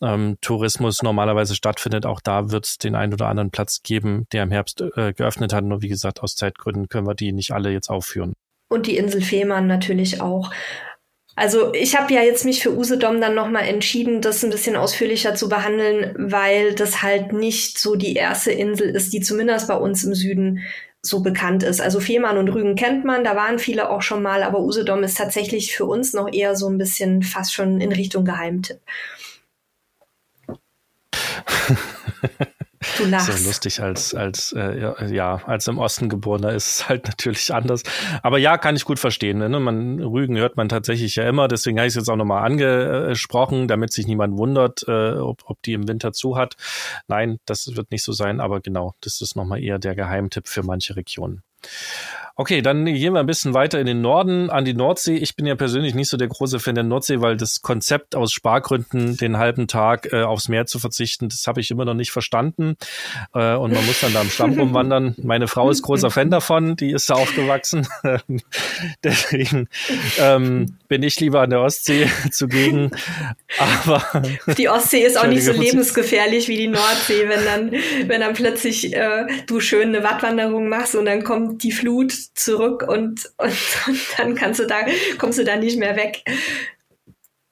ähm, 0.00 0.38
Tourismus 0.40 1.02
normalerweise 1.02 1.54
stattfindet. 1.54 2.06
Auch 2.06 2.20
da 2.20 2.50
wird 2.50 2.66
es 2.66 2.78
den 2.78 2.94
einen 2.94 3.12
oder 3.12 3.28
anderen 3.28 3.50
Platz 3.50 3.82
geben, 3.82 4.26
der 4.32 4.44
im 4.44 4.50
Herbst 4.50 4.80
äh, 4.80 5.12
geöffnet 5.12 5.52
hat. 5.52 5.64
Nur 5.64 5.82
wie 5.82 5.88
gesagt, 5.88 6.22
aus 6.22 6.36
Zeitgründen 6.36 6.88
können 6.88 7.06
wir 7.06 7.14
die 7.14 7.32
nicht 7.32 7.52
alle 7.52 7.70
jetzt 7.70 7.90
aufführen. 7.90 8.34
Und 8.70 8.86
die 8.86 8.96
Insel 8.96 9.20
Fehmarn 9.20 9.66
natürlich 9.66 10.20
auch. 10.20 10.52
Also 11.34 11.74
ich 11.74 11.96
habe 11.96 12.14
ja 12.14 12.22
jetzt 12.22 12.44
mich 12.44 12.62
für 12.62 12.76
Usedom 12.76 13.20
dann 13.20 13.34
nochmal 13.34 13.66
entschieden, 13.66 14.20
das 14.20 14.44
ein 14.44 14.50
bisschen 14.50 14.76
ausführlicher 14.76 15.34
zu 15.34 15.48
behandeln, 15.48 16.14
weil 16.16 16.74
das 16.74 17.02
halt 17.02 17.32
nicht 17.32 17.78
so 17.78 17.96
die 17.96 18.14
erste 18.14 18.52
Insel 18.52 18.90
ist, 18.90 19.12
die 19.12 19.20
zumindest 19.20 19.66
bei 19.66 19.74
uns 19.74 20.04
im 20.04 20.14
Süden 20.14 20.60
so 21.02 21.20
bekannt 21.20 21.62
ist. 21.62 21.80
Also 21.80 21.98
Fehmarn 21.98 22.38
und 22.38 22.50
Rügen 22.50 22.76
kennt 22.76 23.04
man, 23.04 23.24
da 23.24 23.34
waren 23.34 23.58
viele 23.58 23.90
auch 23.90 24.02
schon 24.02 24.22
mal, 24.22 24.44
aber 24.44 24.60
Usedom 24.60 25.02
ist 25.02 25.16
tatsächlich 25.16 25.74
für 25.74 25.86
uns 25.86 26.12
noch 26.12 26.32
eher 26.32 26.54
so 26.54 26.68
ein 26.68 26.78
bisschen 26.78 27.22
fast 27.22 27.54
schon 27.54 27.80
in 27.80 27.90
Richtung 27.90 28.24
Geheimtipp. 28.24 28.80
Du 32.96 33.04
lachst. 33.04 33.30
So 33.30 33.46
lustig 33.46 33.82
als, 33.82 34.14
als, 34.14 34.52
äh, 34.56 35.14
ja, 35.14 35.42
als 35.44 35.68
im 35.68 35.76
Osten 35.76 36.08
geborener 36.08 36.52
ist 36.52 36.66
es 36.66 36.88
halt 36.88 37.04
natürlich 37.08 37.52
anders. 37.52 37.82
Aber 38.22 38.38
ja, 38.38 38.56
kann 38.56 38.74
ich 38.74 38.86
gut 38.86 38.98
verstehen. 38.98 39.38
Ne? 39.38 39.60
Man, 39.60 40.00
Rügen 40.00 40.38
hört 40.38 40.56
man 40.56 40.70
tatsächlich 40.70 41.16
ja 41.16 41.28
immer. 41.28 41.46
Deswegen 41.46 41.78
habe 41.78 41.86
ich 41.86 41.92
es 41.92 41.96
jetzt 41.96 42.08
auch 42.08 42.16
nochmal 42.16 42.42
angesprochen, 42.44 43.68
damit 43.68 43.92
sich 43.92 44.06
niemand 44.06 44.38
wundert, 44.38 44.82
äh, 44.88 45.12
ob, 45.12 45.42
ob 45.44 45.60
die 45.62 45.74
im 45.74 45.88
Winter 45.88 46.12
zu 46.12 46.36
hat. 46.36 46.56
Nein, 47.06 47.38
das 47.44 47.76
wird 47.76 47.90
nicht 47.90 48.02
so 48.02 48.12
sein. 48.12 48.40
Aber 48.40 48.60
genau, 48.60 48.94
das 49.02 49.20
ist 49.20 49.36
nochmal 49.36 49.62
eher 49.62 49.78
der 49.78 49.94
Geheimtipp 49.94 50.48
für 50.48 50.62
manche 50.62 50.96
Regionen. 50.96 51.42
Okay, 52.36 52.62
dann 52.62 52.84
gehen 52.86 53.12
wir 53.12 53.20
ein 53.20 53.26
bisschen 53.26 53.54
weiter 53.54 53.80
in 53.80 53.86
den 53.86 54.00
Norden, 54.00 54.50
an 54.50 54.64
die 54.64 54.74
Nordsee. 54.74 55.16
Ich 55.16 55.36
bin 55.36 55.46
ja 55.46 55.56
persönlich 55.56 55.94
nicht 55.94 56.08
so 56.08 56.16
der 56.16 56.28
große 56.28 56.58
Fan 56.60 56.74
der 56.74 56.84
Nordsee, 56.84 57.20
weil 57.20 57.36
das 57.36 57.62
Konzept 57.62 58.14
aus 58.14 58.32
Spargründen, 58.32 59.16
den 59.16 59.36
halben 59.36 59.66
Tag 59.66 60.12
äh, 60.12 60.22
aufs 60.22 60.48
Meer 60.48 60.66
zu 60.66 60.78
verzichten, 60.78 61.28
das 61.28 61.46
habe 61.46 61.60
ich 61.60 61.70
immer 61.70 61.84
noch 61.84 61.94
nicht 61.94 62.12
verstanden. 62.12 62.76
Äh, 63.34 63.54
und 63.54 63.72
man 63.72 63.84
muss 63.84 64.00
dann 64.00 64.12
da 64.12 64.20
am 64.20 64.30
Stamm 64.30 64.58
rumwandern. 64.58 65.14
Meine 65.22 65.48
Frau 65.48 65.70
ist 65.70 65.82
großer 65.82 66.10
Fan 66.10 66.30
davon, 66.30 66.76
die 66.76 66.92
ist 66.92 67.10
da 67.10 67.14
aufgewachsen. 67.14 67.86
Deswegen 69.04 69.68
ähm, 70.18 70.76
bin 70.88 71.02
ich 71.02 71.18
lieber 71.20 71.40
an 71.42 71.50
der 71.50 71.60
Ostsee 71.60 72.10
zugegen. 72.30 72.90
Aber 73.58 74.22
die 74.56 74.68
Ostsee 74.68 75.04
ist 75.04 75.18
auch 75.18 75.26
nicht 75.26 75.44
so 75.44 75.52
lebensgefährlich 75.52 76.48
wie 76.48 76.56
die 76.56 76.68
Nordsee, 76.68 77.28
wenn 77.28 77.44
dann, 77.44 77.72
wenn 78.08 78.20
dann 78.20 78.34
plötzlich 78.34 78.94
äh, 78.94 79.26
du 79.46 79.60
schön 79.60 79.88
eine 79.88 80.04
Wattwanderung 80.04 80.68
machst 80.68 80.94
und 80.94 81.06
dann 81.06 81.24
kommt 81.24 81.62
die 81.62 81.72
Flut 81.72 82.14
zurück 82.34 82.82
und, 82.86 83.30
und, 83.36 83.56
und 83.86 84.00
dann 84.18 84.34
kannst 84.34 84.60
du 84.60 84.66
da, 84.66 84.80
kommst 85.18 85.38
du 85.38 85.44
da 85.44 85.56
nicht 85.56 85.78
mehr 85.78 85.96
weg. 85.96 86.22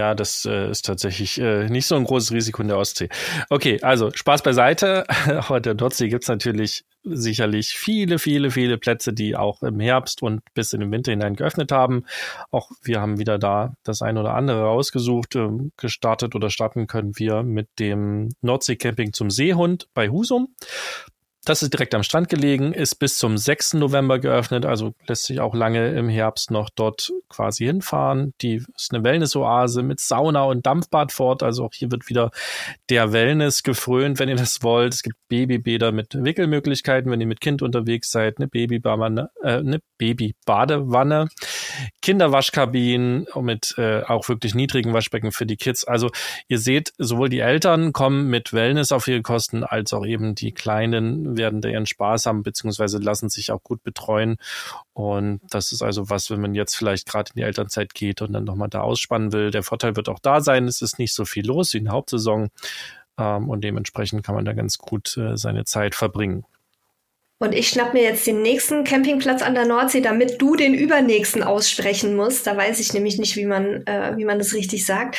Ja, 0.01 0.15
das 0.15 0.45
äh, 0.45 0.71
ist 0.71 0.85
tatsächlich 0.85 1.41
äh, 1.41 1.69
nicht 1.69 1.87
so 1.87 1.97
ein 1.97 2.05
großes 2.05 2.31
Risiko 2.31 2.63
in 2.63 2.69
der 2.69 2.79
Ostsee. 2.79 3.09
Okay, 3.51 3.81
also 3.83 4.13
Spaß 4.15 4.43
beiseite. 4.45 5.05
In 5.51 5.63
der 5.63 5.75
Nordsee 5.75 6.09
gibt's 6.09 6.29
natürlich 6.29 6.85
sicherlich 7.03 7.71
viele, 7.71 8.21
viele, 8.21 8.53
viele 8.53 8.79
Plätze, 8.79 9.13
die 9.13 9.35
auch 9.35 9.63
im 9.63 9.81
Herbst 9.81 10.23
und 10.23 10.43
bis 10.55 10.73
in 10.73 10.81
den 10.81 10.93
Winter 10.93 11.11
hinein 11.11 11.35
geöffnet 11.35 11.73
haben. 11.73 12.05
Auch 12.53 12.71
wir 12.83 13.01
haben 13.01 13.19
wieder 13.19 13.39
da 13.39 13.75
das 13.83 14.03
ein 14.03 14.19
oder 14.19 14.35
andere 14.35 14.63
rausgesucht. 14.63 15.35
Ähm, 15.35 15.73
gestartet 15.77 16.37
oder 16.37 16.51
starten 16.51 16.87
können 16.87 17.19
wir 17.19 17.43
mit 17.43 17.69
dem 17.81 18.29
Nordsee-Camping 18.41 19.13
zum 19.13 19.31
Seehund 19.31 19.89
bei 19.95 20.11
Husum. 20.11 20.55
Das 21.49 21.63
ist 21.63 21.73
direkt 21.73 21.95
am 21.95 22.03
Strand 22.03 22.29
gelegen, 22.29 22.75
ist 22.75 22.97
bis 22.97 23.17
zum 23.17 23.39
6. 23.39 23.73
November 23.75 24.19
geöffnet, 24.19 24.67
also 24.67 24.93
lässt 25.07 25.25
sich 25.25 25.41
auch 25.41 25.55
lange 25.55 25.95
im 25.95 26.11
Herbst 26.11 26.51
noch 26.51 26.69
dort 26.69 27.11
quasi 27.31 27.65
hinfahren. 27.65 28.35
Die 28.43 28.57
ist 28.77 28.93
eine 28.93 29.03
Wellness-Oase 29.03 29.83
mit 29.83 29.99
Sauna 29.99 30.43
und 30.43 30.67
Dampfbad 30.67 31.11
fort, 31.11 31.43
also 31.43 31.65
auch 31.65 31.73
hier 31.73 31.91
wird 31.91 32.11
wieder 32.11 32.33
der 32.91 33.15
Wellness 33.15 33.63
gefrönt, 33.63 34.19
wenn 34.19 34.29
ihr 34.29 34.37
das 34.37 34.63
wollt. 34.63 34.93
Es 34.93 35.03
gibt 35.03 35.17
Babybäder 35.29 35.91
mit 35.91 36.23
Wickelmöglichkeiten, 36.23 37.11
wenn 37.11 37.23
ihr 37.23 37.27
mit 37.27 37.41
Kind 37.41 37.63
unterwegs 37.63 38.11
seid, 38.11 38.37
eine 38.37 38.49
Babybadewanne, 38.49 39.31
äh, 39.43 39.53
eine 39.53 39.81
Babybadewanne, 39.97 41.29
Kinderwaschkabinen 42.03 43.27
mit 43.41 43.75
äh, 43.79 44.03
auch 44.03 44.29
wirklich 44.29 44.55
niedrigen 44.55 44.93
Waschbecken 44.93 45.33
für 45.33 45.47
die 45.47 45.57
Kids. 45.57 45.85
Also 45.85 46.11
ihr 46.47 46.59
seht, 46.59 46.93
sowohl 46.99 47.31
die 47.31 47.41
Eltern 47.41 47.95
kommen 47.95 48.29
mit 48.29 48.53
Wellness 48.53 48.93
auf 48.93 49.09
ihre 49.09 49.23
Kosten, 49.23 49.65
als 49.65 49.95
auch 49.95 50.05
eben 50.05 50.35
die 50.35 50.53
kleinen 50.53 51.38
werden 51.39 51.63
da 51.63 51.71
ihren 51.71 51.87
Spaß 51.87 52.27
haben, 52.27 52.43
beziehungsweise 52.43 52.99
lassen 52.99 53.31
sich 53.31 53.51
auch 53.51 53.63
gut 53.63 53.83
betreuen. 53.83 54.37
Und 54.93 55.41
das 55.49 55.73
ist 55.73 55.81
also 55.81 56.11
was, 56.11 56.31
wenn 56.31 56.43
man 56.43 56.55
jetzt 56.55 56.77
vielleicht 56.77 57.09
gerade 57.09 57.31
in 57.35 57.41
die 57.41 57.47
Elternzeit 57.47 57.95
geht 57.95 58.21
und 58.21 58.35
dann 58.35 58.45
nochmal 58.45 58.69
da 58.69 58.83
ausspannen 58.83 59.33
will. 59.33 59.51
Der 59.51 59.63
Vorteil 59.63 59.97
wird 59.97 60.11
auch 60.11 60.19
da 60.19 60.43
sein, 60.43 60.69
es 60.69 60.83
ist 60.83 60.99
nicht 60.99 61.15
so 61.15 61.25
viel 61.25 61.47
los 61.47 61.73
wie 61.73 61.79
in 61.79 61.85
der 61.85 61.95
Hauptsaison. 61.95 62.51
Ähm, 63.19 63.49
und 63.49 63.65
dementsprechend 63.65 64.25
kann 64.25 64.35
man 64.35 64.45
da 64.45 64.53
ganz 64.53 64.77
gut 64.77 65.17
äh, 65.17 65.39
seine 65.39 65.65
Zeit 65.65 65.95
verbringen. 65.95 66.45
Und 67.41 67.55
ich 67.55 67.69
schnapp 67.69 67.95
mir 67.95 68.03
jetzt 68.03 68.27
den 68.27 68.43
nächsten 68.43 68.83
Campingplatz 68.83 69.43
an 69.43 69.55
der 69.55 69.65
Nordsee, 69.65 70.01
damit 70.01 70.43
du 70.43 70.57
den 70.57 70.75
übernächsten 70.75 71.45
aussprechen 71.45 72.17
musst. 72.17 72.47
Da 72.49 72.57
weiß 72.57 72.81
ich 72.81 72.93
nämlich 72.93 73.19
nicht, 73.19 73.37
wie 73.37 73.47
man, 73.47 73.87
äh, 73.87 74.17
wie 74.17 74.25
man 74.25 74.39
das 74.39 74.55
richtig 74.55 74.85
sagt. 74.85 75.17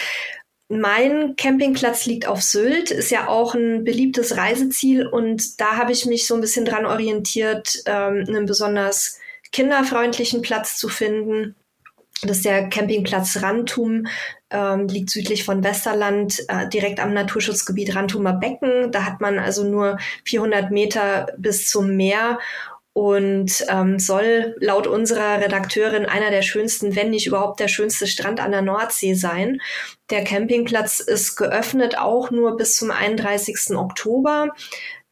Mein 0.71 1.35
Campingplatz 1.35 2.05
liegt 2.05 2.27
auf 2.27 2.43
Sylt, 2.43 2.91
ist 2.91 3.09
ja 3.09 3.27
auch 3.27 3.55
ein 3.55 3.83
beliebtes 3.83 4.37
Reiseziel 4.37 5.07
und 5.07 5.59
da 5.59 5.77
habe 5.77 5.91
ich 5.91 6.05
mich 6.05 6.27
so 6.27 6.35
ein 6.35 6.41
bisschen 6.41 6.63
dran 6.63 6.85
orientiert, 6.85 7.81
ähm, 7.87 8.23
einen 8.27 8.45
besonders 8.45 9.19
kinderfreundlichen 9.51 10.43
Platz 10.43 10.77
zu 10.77 10.87
finden. 10.87 11.55
Das 12.21 12.37
ist 12.37 12.45
der 12.45 12.69
Campingplatz 12.69 13.41
Rantum, 13.41 14.05
ähm, 14.51 14.87
liegt 14.87 15.09
südlich 15.09 15.43
von 15.43 15.63
Westerland, 15.63 16.43
äh, 16.49 16.69
direkt 16.69 16.99
am 16.99 17.13
Naturschutzgebiet 17.15 17.95
Rantumer 17.95 18.33
Becken. 18.33 18.91
Da 18.91 19.05
hat 19.05 19.21
man 19.21 19.39
also 19.39 19.63
nur 19.63 19.97
400 20.25 20.69
Meter 20.69 21.27
bis 21.37 21.67
zum 21.67 21.95
Meer 21.95 22.37
und 22.99 23.65
ähm, 23.69 23.97
soll 23.97 24.57
laut 24.59 24.85
unserer 24.85 25.39
Redakteurin 25.39 26.05
einer 26.05 26.31
der 26.31 26.41
schönsten, 26.41 26.97
wenn 26.97 27.11
nicht 27.11 27.27
überhaupt 27.27 27.61
der 27.61 27.69
schönste 27.69 28.07
Strand 28.07 28.41
an 28.41 28.51
der 28.51 28.61
Nordsee 28.61 29.13
sein. 29.13 29.61
Der 30.09 30.25
Campingplatz 30.25 30.99
ist 30.99 31.37
geöffnet 31.37 31.97
auch 31.97 32.29
nur 32.29 32.57
bis 32.57 32.75
zum 32.75 32.91
31. 32.91 33.77
Oktober. 33.77 34.49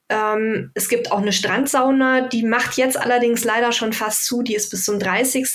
Ähm, 0.10 0.72
es 0.74 0.90
gibt 0.90 1.14
auch 1.14 1.22
eine 1.22 1.32
Strandsauna, 1.32 2.28
die 2.28 2.44
macht 2.44 2.76
jetzt 2.76 3.00
allerdings 3.00 3.46
leider 3.46 3.72
schon 3.72 3.94
fast 3.94 4.26
zu. 4.26 4.42
Die 4.42 4.56
ist 4.56 4.70
bis 4.70 4.84
zum 4.84 5.00
30. 5.00 5.48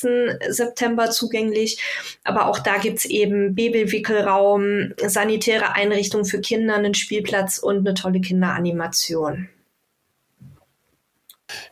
September 0.48 1.10
zugänglich. 1.10 1.82
Aber 2.24 2.46
auch 2.46 2.60
da 2.60 2.78
gibt's 2.78 3.04
eben 3.04 3.54
Babywickelraum, 3.54 4.94
sanitäre 5.06 5.74
Einrichtungen 5.74 6.24
für 6.24 6.40
Kinder, 6.40 6.76
einen 6.76 6.94
Spielplatz 6.94 7.58
und 7.58 7.86
eine 7.86 7.92
tolle 7.92 8.22
Kinderanimation. 8.22 9.50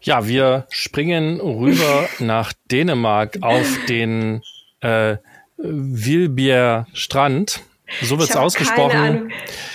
Ja, 0.02 0.26
wir 0.26 0.66
springen 0.70 1.40
rüber 1.40 2.08
nach 2.18 2.52
Dänemark 2.70 3.38
auf 3.42 3.66
den 3.88 4.42
äh, 4.80 5.16
Vilbier 5.56 6.86
Strand. 6.92 7.60
So 8.02 8.18
wird's 8.18 8.36
ausgesprochen. 8.36 9.32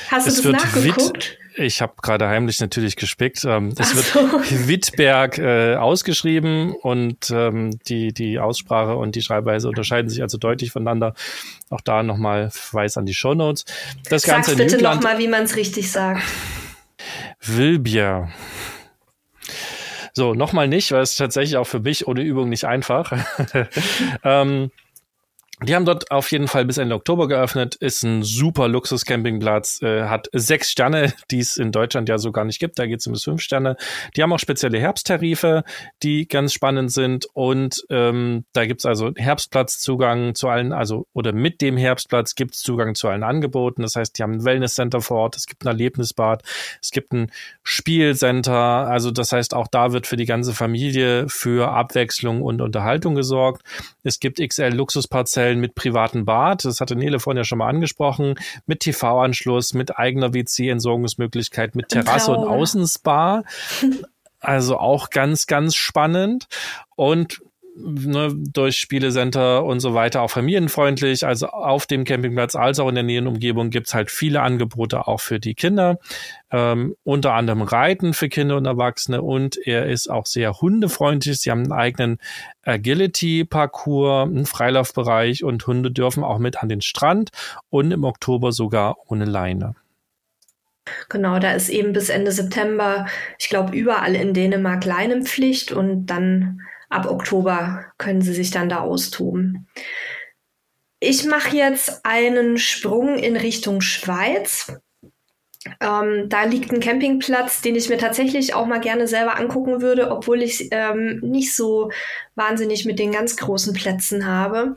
Hast 0.10 0.28
du 0.28 0.32
es 0.32 0.42
das 0.42 0.52
nachgeguckt? 0.52 1.38
Ich 1.58 1.82
habe 1.82 1.94
gerade 2.02 2.28
heimlich 2.28 2.60
natürlich 2.60 2.96
gespickt. 2.98 3.46
Ähm, 3.46 3.74
es 3.78 3.92
so. 3.92 4.32
wird 4.32 4.68
Wittberg 4.68 5.38
äh, 5.38 5.76
ausgeschrieben 5.76 6.74
und 6.74 7.32
ähm, 7.32 7.80
die, 7.88 8.14
die 8.14 8.40
Aussprache 8.40 8.96
und 8.96 9.16
die 9.16 9.22
Schreibweise 9.22 9.70
unterscheiden 9.70 10.10
sich 10.10 10.22
also 10.22 10.38
deutlich 10.38 10.72
voneinander. 10.72 11.14
Auch 11.70 11.82
da 11.82 12.04
nochmal 12.04 12.50
Verweis 12.52 12.98
an 12.98 13.06
die 13.06 13.14
Shownotes. 13.14 13.66
Das 14.10 14.24
Sag's 14.24 14.48
Ganze 14.48 14.56
bitte 14.58 14.84
nochmal, 14.84 15.18
wie 15.18 15.30
man 15.30 15.44
es 15.44 15.56
richtig 15.56 15.92
sagt. 15.92 16.24
Wilbier. 17.42 18.30
So, 20.18 20.34
nochmal 20.34 20.70
nicht, 20.70 20.92
weil 20.94 21.02
es 21.02 21.18
tatsächlich 21.18 21.58
auch 21.58 21.68
für 21.68 21.82
mich 21.82 22.08
ohne 22.08 22.22
Übung 22.22 22.48
nicht 22.48 22.64
einfach. 22.66 23.12
ähm, 24.24 24.72
die 25.64 25.74
haben 25.74 25.86
dort 25.86 26.12
auf 26.12 26.32
jeden 26.32 26.50
Fall 26.50 26.66
bis 26.66 26.78
Ende 26.78 26.96
Oktober 26.96 27.30
geöffnet, 27.30 27.76
ist 27.76 28.04
ein 28.04 28.24
super 28.24 28.68
Luxus-Campingplatz, 28.68 29.82
äh, 29.82 30.04
hat 30.04 30.28
sechs 30.34 30.70
Sterne, 30.70 31.14
die 31.32 31.40
es 31.40 31.56
in 31.56 31.72
Deutschland 31.72 32.10
ja 32.10 32.18
so 32.18 32.34
gar 32.34 32.44
nicht 32.44 32.60
gibt, 32.60 32.78
da 32.78 32.86
geht 32.86 33.00
es 33.00 33.10
bis 33.10 33.24
fünf 33.24 33.42
Sterne. 33.42 33.78
Die 34.16 34.22
haben 34.22 34.34
auch 34.34 34.40
spezielle 34.40 34.80
Herbsttarife, 34.80 35.64
die 36.04 36.28
ganz 36.28 36.52
spannend 36.52 36.92
sind. 36.92 37.26
Und 37.34 37.86
ähm, 37.90 38.44
da 38.52 38.66
gibt's 38.66 38.86
also 38.86 39.12
Herbstplatzzugang 39.16 40.36
zu 40.36 40.50
allen, 40.50 40.74
also 40.74 41.08
oder 41.14 41.32
mit 41.32 41.62
dem 41.62 41.78
Herbstplatz 41.78 42.36
gibt's 42.36 42.62
Zugang 42.62 42.96
zu 42.96 43.08
allen 43.08 43.24
Angeboten, 43.24 43.82
das 43.82 43.96
heißt, 43.96 44.18
die 44.18 44.24
haben 44.24 44.34
ein 44.34 44.46
Wellnesscenter 44.46 45.00
vor 45.00 45.20
Ort, 45.20 45.38
es 45.38 45.46
gibt 45.48 45.64
ein 45.64 45.70
Erlebnisbad, 45.70 46.44
es 46.82 46.92
gibt 46.92 47.14
ein 47.14 47.32
Spielcenter, 47.64 48.54
also 48.54 49.12
das 49.12 49.32
heißt, 49.32 49.54
auch 49.54 49.68
da 49.68 49.94
wird 49.94 50.06
für 50.06 50.18
die 50.18 50.26
ganze 50.26 50.54
Familie 50.54 51.30
für 51.30 51.72
Abwechslung 51.72 52.42
und 52.42 52.62
Unterhaltung 52.62 53.16
gesorgt. 53.16 53.62
Es 54.04 54.20
gibt 54.20 54.46
XL 54.46 54.74
Luxusparzellen 54.74 55.45
Hotelfällen 55.46 55.60
mit 55.60 55.76
privatem 55.76 56.26
Bad, 56.26 56.66
das 56.66 56.82
hatte 56.82 56.96
Nele 56.96 57.20
vorhin 57.20 57.38
ja 57.38 57.44
schon 57.44 57.60
mal 57.60 57.70
angesprochen, 57.70 58.36
mit 58.66 58.82
TV-Anschluss, 58.82 59.74
mit 59.74 59.98
eigener 59.98 60.34
WC-Entsorgungsmöglichkeit, 60.34 61.76
mit 61.76 61.90
Terrasse 61.90 62.32
und 62.32 62.48
Außenspa. 62.48 63.44
Also 64.40 64.78
auch 64.78 65.10
ganz, 65.10 65.48
ganz 65.48 65.76
spannend. 65.76 66.48
Und 66.96 67.42
ne, 67.76 68.34
durch 68.36 68.78
Spielecenter 68.78 69.64
und 69.64 69.80
so 69.80 69.94
weiter 69.94 70.22
auch 70.22 70.32
familienfreundlich. 70.32 71.26
Also 71.26 71.48
auf 71.48 71.86
dem 71.86 72.04
Campingplatz 72.04 72.56
als 72.56 72.80
auch 72.80 72.90
in 72.90 72.96
der 72.96 73.04
Nähenumgebung 73.04 73.70
gibt's 73.70 73.94
halt 73.94 74.10
viele 74.10 74.42
Angebote 74.42 75.08
auch 75.08 75.20
für 75.20 75.40
die 75.40 75.56
Kinder. 75.56 76.00
Ähm, 76.52 76.96
unter 77.04 77.34
anderem 77.34 77.62
Reiten 77.62 78.14
für 78.14 78.30
Kinder 78.30 78.58
und 78.58 78.66
Erwachsene 78.66 79.22
und 79.22 79.58
er 79.58 79.88
ist 79.88 80.10
auch 80.10 80.26
sehr 80.26 80.62
hundefreundlich. 80.62 81.40
Sie 81.40 81.52
haben 81.52 81.64
einen 81.64 81.72
eigenen 81.74 82.18
Agility-Parcours, 82.64 84.30
einen 84.30 84.46
Freilaufbereich 84.46 85.44
und 85.44 85.66
Hunde 85.68 85.92
dürfen 85.92 86.24
auch 86.24 86.40
mit 86.40 86.62
an 86.62 86.70
den 86.70 86.82
Strand 86.82 87.30
und 87.70 87.92
im 87.92 88.04
Oktober 88.04 88.52
sogar 88.52 88.98
ohne 89.08 89.26
Leine. 89.26 89.76
Genau, 91.10 91.40
da 91.40 91.52
ist 91.54 91.70
eben 91.70 91.94
bis 91.94 92.10
Ende 92.10 92.32
September, 92.32 93.08
ich 93.40 93.50
glaube, 93.50 93.76
überall 93.76 94.16
in 94.16 94.34
Dänemark 94.34 94.86
Leinenpflicht 94.86 95.72
und 95.72 96.06
dann 96.06 96.62
ab 96.90 97.10
Oktober 97.10 97.86
können 97.98 98.22
sie 98.22 98.34
sich 98.34 98.52
dann 98.52 98.70
da 98.70 98.82
austoben. 98.82 99.68
Ich 101.00 101.26
mache 101.26 101.56
jetzt 101.56 102.06
einen 102.06 102.58
Sprung 102.58 103.18
in 103.18 103.36
Richtung 103.36 103.82
Schweiz. 103.82 104.74
Ähm, 105.82 106.30
da 106.30 106.44
liegt 106.44 106.72
ein 106.72 106.80
Campingplatz, 106.80 107.62
den 107.62 107.76
ich 107.76 107.90
mir 107.90 107.98
tatsächlich 107.98 108.54
auch 108.54 108.66
mal 108.68 108.80
gerne 108.80 109.08
selber 109.08 109.38
angucken 109.38 109.82
würde, 109.82 110.12
obwohl 110.12 110.44
ich 110.44 110.70
ähm, 110.72 111.20
nicht 111.22 111.56
so 111.56 111.92
wahnsinnig 112.36 112.86
mit 112.86 113.00
den 113.00 113.12
ganz 113.12 113.36
großen 113.36 113.74
Plätzen 113.74 114.28
habe. 114.28 114.76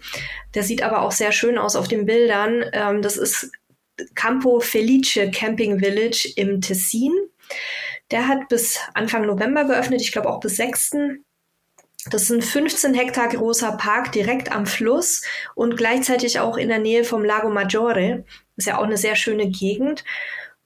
Der 0.55 0.63
sieht 0.63 0.83
aber 0.83 1.03
auch 1.03 1.13
sehr 1.13 1.33
schön 1.33 1.59
aus 1.59 1.77
auf 1.77 1.89
den 1.89 2.07
Bildern. 2.07 2.65
Ähm, 2.73 3.03
das 3.03 3.17
ist 3.17 3.53
Campo 4.15 4.61
Felice 4.61 5.31
Camping 5.31 5.79
Village 5.79 6.33
im 6.37 6.61
Tessin. 6.61 7.13
Der 8.11 8.27
hat 8.27 8.49
bis 8.49 8.79
Anfang 8.95 9.27
November 9.27 9.65
geöffnet, 9.65 10.01
ich 10.01 10.13
glaube 10.13 10.31
auch 10.31 10.41
bis 10.41 10.57
6. 10.57 10.93
Das 12.11 12.23
ist 12.23 12.31
ein 12.31 12.43
15 12.43 12.95
Hektar 12.95 13.29
großer 13.29 13.73
Park 13.73 14.13
direkt 14.13 14.53
am 14.53 14.67
Fluss 14.67 15.23
und 15.55 15.77
gleichzeitig 15.77 16.41
auch 16.41 16.57
in 16.57 16.69
der 16.69 16.79
Nähe 16.79 17.05
vom 17.05 17.25
Lago 17.25 17.51
Maggiore. 17.51 18.25
Ist 18.57 18.67
ja 18.67 18.79
auch 18.79 18.85
eine 18.85 18.97
sehr 18.97 19.17
schöne 19.17 19.49
Gegend. 19.49 20.05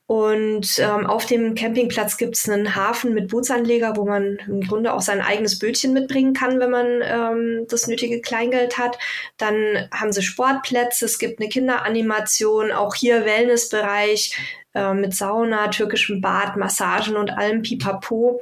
Und 0.05 0.79
ähm, 0.79 1.05
auf 1.05 1.25
dem 1.25 1.55
Campingplatz 1.55 2.17
gibt 2.17 2.35
es 2.35 2.49
einen 2.49 2.75
Hafen 2.75 3.13
mit 3.13 3.29
Bootsanleger, 3.29 3.95
wo 3.95 4.05
man 4.05 4.37
im 4.47 4.61
Grunde 4.61 4.93
auch 4.93 5.01
sein 5.01 5.21
eigenes 5.21 5.59
Bötchen 5.59 5.93
mitbringen 5.93 6.33
kann, 6.33 6.59
wenn 6.59 6.69
man 6.69 7.01
ähm, 7.01 7.65
das 7.69 7.87
nötige 7.87 8.19
Kleingeld 8.19 8.77
hat. 8.77 8.99
Dann 9.37 9.87
haben 9.91 10.11
sie 10.11 10.21
Sportplätze, 10.21 11.05
es 11.05 11.19
gibt 11.19 11.39
eine 11.39 11.49
Kinderanimation, 11.49 12.71
auch 12.71 12.95
hier 12.95 13.25
Wellnessbereich 13.25 14.37
äh, 14.75 14.93
mit 14.93 15.15
Sauna, 15.15 15.69
türkischem 15.69 16.19
Bad, 16.19 16.57
Massagen 16.57 17.15
und 17.15 17.31
allem 17.31 17.61
Pipapo. 17.61 18.41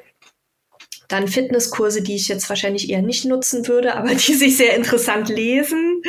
Dann 1.11 1.27
Fitnesskurse, 1.27 2.01
die 2.01 2.15
ich 2.15 2.29
jetzt 2.29 2.47
wahrscheinlich 2.47 2.89
eher 2.89 3.01
nicht 3.01 3.25
nutzen 3.25 3.67
würde, 3.67 3.95
aber 3.97 4.15
die 4.15 4.33
sich 4.33 4.57
sehr 4.57 4.75
interessant 4.75 5.29
lesen. 5.29 6.01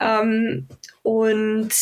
Ähm, 0.00 0.68
und 1.02 1.72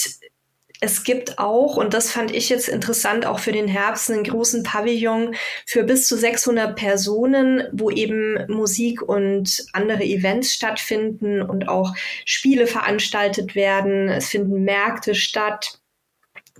es 0.80 1.02
gibt 1.04 1.38
auch, 1.38 1.76
und 1.76 1.94
das 1.94 2.10
fand 2.10 2.34
ich 2.34 2.48
jetzt 2.48 2.68
interessant, 2.68 3.24
auch 3.24 3.38
für 3.38 3.52
den 3.52 3.68
Herbst 3.68 4.10
einen 4.10 4.24
großen 4.24 4.62
Pavillon 4.62 5.34
für 5.66 5.82
bis 5.84 6.06
zu 6.06 6.16
600 6.16 6.76
Personen, 6.76 7.64
wo 7.72 7.90
eben 7.90 8.44
Musik 8.48 9.00
und 9.00 9.64
andere 9.72 10.04
Events 10.04 10.52
stattfinden 10.52 11.40
und 11.40 11.68
auch 11.68 11.94
Spiele 12.24 12.66
veranstaltet 12.66 13.54
werden. 13.54 14.08
Es 14.08 14.28
finden 14.28 14.64
Märkte 14.64 15.14
statt. 15.14 15.78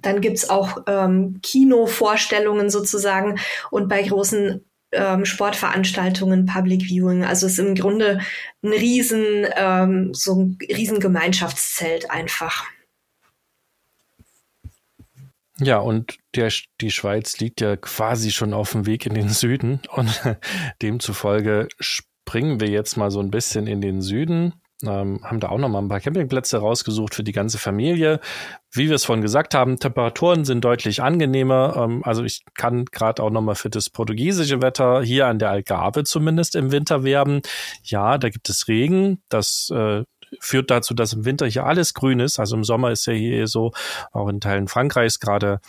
Dann 0.01 0.21
gibt's 0.21 0.49
auch 0.49 0.85
ähm, 0.87 1.41
Kinovorstellungen 1.43 2.71
sozusagen 2.71 3.39
und 3.71 3.89
bei 3.89 4.03
großen 4.03 4.65
ähm, 4.95 5.25
Sportveranstaltungen, 5.25 6.47
Public 6.47 6.83
Viewing. 6.83 7.25
Also 7.25 7.47
es 7.47 7.55
ist 7.55 7.59
im 7.59 7.75
Grunde 7.75 8.21
ein 8.63 8.73
riesen, 8.73 9.47
ähm, 9.57 10.15
so 10.15 10.35
ein 10.35 10.59
riesen 10.69 11.01
Gemeinschaftszelt 11.01 12.11
einfach. 12.11 12.65
Ja, 15.59 15.79
und 15.79 16.19
der, 16.35 16.53
die 16.81 16.91
Schweiz 16.91 17.39
liegt 17.39 17.61
ja 17.61 17.77
quasi 17.77 18.33
schon 18.33 18.53
auf 18.53 18.73
dem 18.73 18.87
Weg 18.87 19.07
in 19.07 19.15
den 19.15 19.29
Süden 19.29 19.81
und 19.89 20.21
demzufolge 20.83 21.69
springen 21.79 22.61
wir 22.61 22.69
jetzt 22.69 22.97
mal 22.97 23.11
so 23.11 23.21
ein 23.21 23.31
bisschen 23.31 23.67
in 23.67 23.81
den 23.81 24.03
Süden. 24.03 24.55
Ähm, 24.87 25.21
haben 25.23 25.41
da 25.41 25.49
auch 25.49 25.59
noch 25.59 25.69
mal 25.69 25.81
ein 25.81 25.89
paar 25.89 26.01
Campingplätze 26.01 26.59
rausgesucht 26.59 27.15
für 27.15 27.25
die 27.25 27.33
ganze 27.33 27.59
Familie. 27.59 28.21
Wie 28.73 28.89
wir 28.89 28.97
es 28.97 29.05
vorhin 29.05 29.23
gesagt 29.23 29.55
haben, 29.55 29.79
Temperaturen 29.79 30.45
sind 30.45 30.65
deutlich 30.65 31.03
angenehmer. 31.03 31.77
Ähm, 31.77 32.03
also 32.05 32.25
ich 32.25 32.43
kann 32.55 32.85
gerade 32.87 33.23
auch 33.23 33.31
noch 33.31 33.43
mal 33.43 33.55
für 33.55 33.71
das 33.71 33.91
portugiesische 33.91 34.63
Wetter 34.63 35.03
hier 35.03 35.27
an 35.27 35.39
der 35.39 35.51
Algarve 35.51 36.05
zumindest 36.05 36.57
im 36.57 36.73
Winter 36.73 37.05
werben. 37.05 37.43
Ja, 37.83 38.19
da 38.19 38.29
gibt 38.31 38.49
es 38.49 38.69
Regen. 38.69 39.23
Das 39.29 39.71
äh, 39.73 40.03
führt 40.41 40.71
dazu, 40.71 40.95
dass 40.95 41.13
im 41.13 41.25
Winter 41.25 41.47
hier 41.47 41.65
alles 41.67 41.95
grün 41.95 42.21
ist. 42.21 42.39
Also 42.39 42.57
im 42.57 42.65
Sommer 42.65 42.91
ist 42.91 43.07
ja 43.07 43.13
hier 43.13 43.47
so, 43.47 43.73
auch 44.13 44.29
in 44.29 44.41
Teilen 44.41 44.69
Frankreichs, 44.69 45.21
gerade 45.21 45.61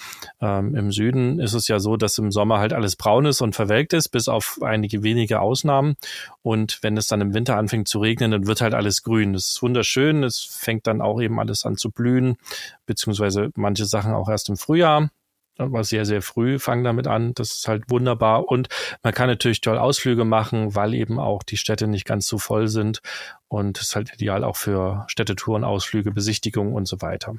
ähm, 0.42 0.76
im 0.76 0.92
Süden 0.92 1.40
ist 1.40 1.54
es 1.54 1.68
ja 1.68 1.80
so, 1.80 1.98
dass 1.98 2.18
im 2.18 2.32
Sommer 2.32 2.60
halt 2.60 2.74
alles 2.74 2.96
braun 2.96 3.26
ist 3.26 3.42
und 3.42 3.56
verwelkt 3.56 3.94
ist, 3.94 4.10
bis 4.10 4.28
auf 4.28 4.60
einige 4.62 5.04
wenige 5.04 5.40
Ausnahmen. 5.40 5.96
Und 6.42 6.80
wenn 6.82 6.98
es 6.98 7.08
dann 7.08 7.22
im 7.22 7.34
Winter 7.34 7.58
anfängt 7.58 7.88
zu 7.88 8.00
regnen, 8.00 8.32
dann 8.32 8.48
wird 8.48 8.62
halt 8.62 8.74
alles 8.74 9.04
grün. 9.04 9.34
Das 9.34 9.48
ist 9.48 9.62
wunderschön. 9.62 10.24
Es 10.24 10.40
fängt 10.40 10.88
dann 10.88 11.02
auch 11.02 11.22
eben 11.22 11.40
alles 11.40 11.66
an 11.66 11.78
zu 11.78 11.92
blühen, 11.92 12.38
beziehungsweise 12.86 13.52
manche 13.56 13.86
Sachen 13.86 14.14
auch 14.14 14.30
erst 14.30 14.50
im 14.50 14.58
Frühjahr 14.58 15.10
aber 15.58 15.84
sehr, 15.84 16.06
sehr 16.06 16.22
früh 16.22 16.60
fangen 16.60 16.84
damit 16.84 17.08
an. 17.08 17.34
Das 17.34 17.56
ist 17.56 17.68
halt 17.68 17.90
wunderbar. 17.90 18.48
Und 18.48 18.68
man 19.04 19.14
kann 19.14 19.28
natürlich 19.28 19.62
toll 19.62 19.78
Ausflüge 19.78 20.26
machen, 20.26 20.76
weil 20.76 20.94
eben 20.94 21.20
auch 21.20 21.44
die 21.44 21.58
Städte 21.58 21.88
nicht 21.88 22.06
ganz 22.06 22.28
so 22.28 22.38
voll 22.38 22.68
sind. 22.68 23.02
Und 23.48 23.78
es 23.78 23.90
ist 23.90 23.96
halt 23.96 24.14
ideal 24.14 24.44
auch 24.44 24.58
für 24.58 25.06
Städtetouren, 25.08 25.64
Ausflüge, 25.64 26.12
Besichtigungen 26.12 26.74
und 26.74 26.88
so 26.88 27.02
weiter. 27.02 27.36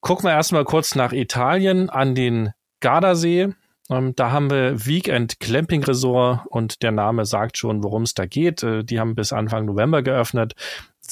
Gucken 0.00 0.24
wir 0.24 0.32
erstmal 0.32 0.64
kurz 0.64 0.94
nach 0.94 1.12
Italien 1.12 1.90
an 1.90 2.14
den 2.14 2.52
Gardasee. 2.80 3.50
Ähm, 3.90 4.14
da 4.14 4.30
haben 4.30 4.50
wir 4.50 4.86
Weekend 4.86 5.40
Clamping 5.40 5.84
Resort 5.84 6.46
und 6.46 6.82
der 6.82 6.92
Name 6.92 7.26
sagt 7.26 7.58
schon, 7.58 7.82
worum 7.82 8.02
es 8.02 8.14
da 8.14 8.24
geht. 8.24 8.62
Äh, 8.62 8.84
die 8.84 8.98
haben 8.98 9.14
bis 9.14 9.32
Anfang 9.32 9.66
November 9.66 10.02
geöffnet 10.02 10.54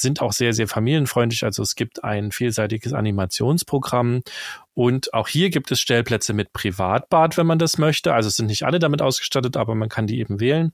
sind 0.01 0.21
auch 0.21 0.33
sehr, 0.33 0.53
sehr 0.53 0.67
familienfreundlich. 0.67 1.43
Also 1.43 1.63
es 1.63 1.75
gibt 1.75 2.03
ein 2.03 2.31
vielseitiges 2.31 2.93
Animationsprogramm 2.93 4.21
und 4.79 5.13
auch 5.13 5.27
hier 5.27 5.49
gibt 5.49 5.71
es 5.71 5.81
Stellplätze 5.81 6.31
mit 6.31 6.53
Privatbad, 6.53 7.35
wenn 7.35 7.45
man 7.45 7.59
das 7.59 7.77
möchte. 7.77 8.13
Also 8.13 8.29
es 8.29 8.37
sind 8.37 8.45
nicht 8.45 8.63
alle 8.63 8.79
damit 8.79 9.01
ausgestattet, 9.01 9.57
aber 9.57 9.75
man 9.75 9.89
kann 9.89 10.07
die 10.07 10.19
eben 10.19 10.39
wählen. 10.39 10.71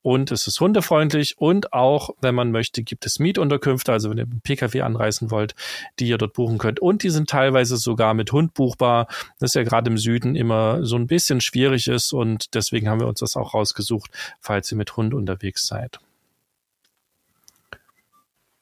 Und 0.00 0.30
es 0.30 0.46
ist 0.46 0.60
hundefreundlich 0.60 1.38
und 1.38 1.72
auch, 1.72 2.10
wenn 2.20 2.36
man 2.36 2.52
möchte, 2.52 2.84
gibt 2.84 3.04
es 3.04 3.18
Mietunterkünfte. 3.18 3.90
Also 3.90 4.10
wenn 4.10 4.18
ihr 4.18 4.26
mit 4.26 4.44
Pkw 4.44 4.82
anreisen 4.82 5.32
wollt, 5.32 5.56
die 5.98 6.06
ihr 6.06 6.18
dort 6.18 6.34
buchen 6.34 6.58
könnt. 6.58 6.78
Und 6.78 7.02
die 7.02 7.10
sind 7.10 7.28
teilweise 7.28 7.78
sogar 7.78 8.14
mit 8.14 8.30
Hund 8.30 8.54
buchbar. 8.54 9.08
Das 9.40 9.50
ist 9.50 9.54
ja 9.54 9.64
gerade 9.64 9.90
im 9.90 9.98
Süden 9.98 10.36
immer 10.36 10.84
so 10.84 10.94
ein 10.94 11.08
bisschen 11.08 11.40
schwierig 11.40 11.88
ist 11.88 12.12
und 12.12 12.54
deswegen 12.54 12.88
haben 12.88 13.00
wir 13.00 13.08
uns 13.08 13.18
das 13.18 13.34
auch 13.34 13.54
rausgesucht, 13.54 14.12
falls 14.40 14.70
ihr 14.70 14.78
mit 14.78 14.96
Hund 14.96 15.14
unterwegs 15.14 15.66
seid. 15.66 15.98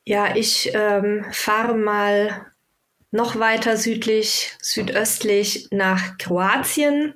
Ja, 0.09 0.37
ich 0.37 0.71
ähm, 0.73 1.25
fahre 1.33 1.75
mal 1.77 2.47
noch 3.11 3.41
weiter 3.41 3.77
südlich, 3.77 4.53
südöstlich 4.63 5.67
nach 5.73 6.17
Kroatien, 6.19 7.15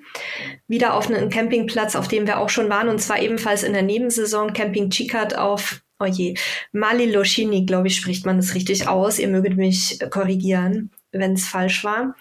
wieder 0.67 0.95
auf 0.95 1.09
einen 1.09 1.31
Campingplatz, 1.31 1.95
auf 1.95 2.09
dem 2.09 2.27
wir 2.27 2.39
auch 2.39 2.49
schon 2.49 2.69
waren, 2.69 2.89
und 2.89 3.01
zwar 3.01 3.21
ebenfalls 3.21 3.63
in 3.63 3.75
der 3.75 3.83
Nebensaison 3.83 4.53
Camping 4.53 4.91
Chikat 4.91 5.37
auf, 5.37 5.83
oh 6.01 6.05
je, 6.05 6.35
Mali 6.73 7.07
Loschini, 7.07 7.65
glaube 7.65 7.87
ich, 7.87 7.97
spricht 7.97 8.27
man 8.27 8.39
das 8.39 8.55
richtig 8.57 8.89
aus. 8.89 9.21
Ihr 9.21 9.29
möget 9.29 9.57
mich 9.57 10.01
korrigieren, 10.11 10.91
wenn 11.13 11.35
es 11.35 11.47
falsch 11.47 11.85
war. 11.85 12.17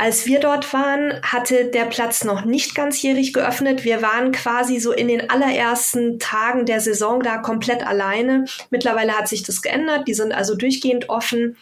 Als 0.00 0.24
wir 0.24 0.40
dort 0.40 0.72
waren, 0.72 1.20
hatte 1.22 1.66
der 1.66 1.84
Platz 1.84 2.24
noch 2.24 2.46
nicht 2.46 2.74
ganzjährig 2.74 3.34
geöffnet. 3.34 3.84
Wir 3.84 4.00
waren 4.00 4.32
quasi 4.32 4.80
so 4.80 4.92
in 4.92 5.08
den 5.08 5.28
allerersten 5.28 6.18
Tagen 6.18 6.64
der 6.64 6.80
Saison 6.80 7.22
da 7.22 7.36
komplett 7.36 7.86
alleine. 7.86 8.46
Mittlerweile 8.70 9.12
hat 9.12 9.28
sich 9.28 9.42
das 9.42 9.60
geändert. 9.60 10.08
Die 10.08 10.14
sind 10.14 10.32
also 10.32 10.54
durchgehend 10.54 11.10
offen. 11.10 11.58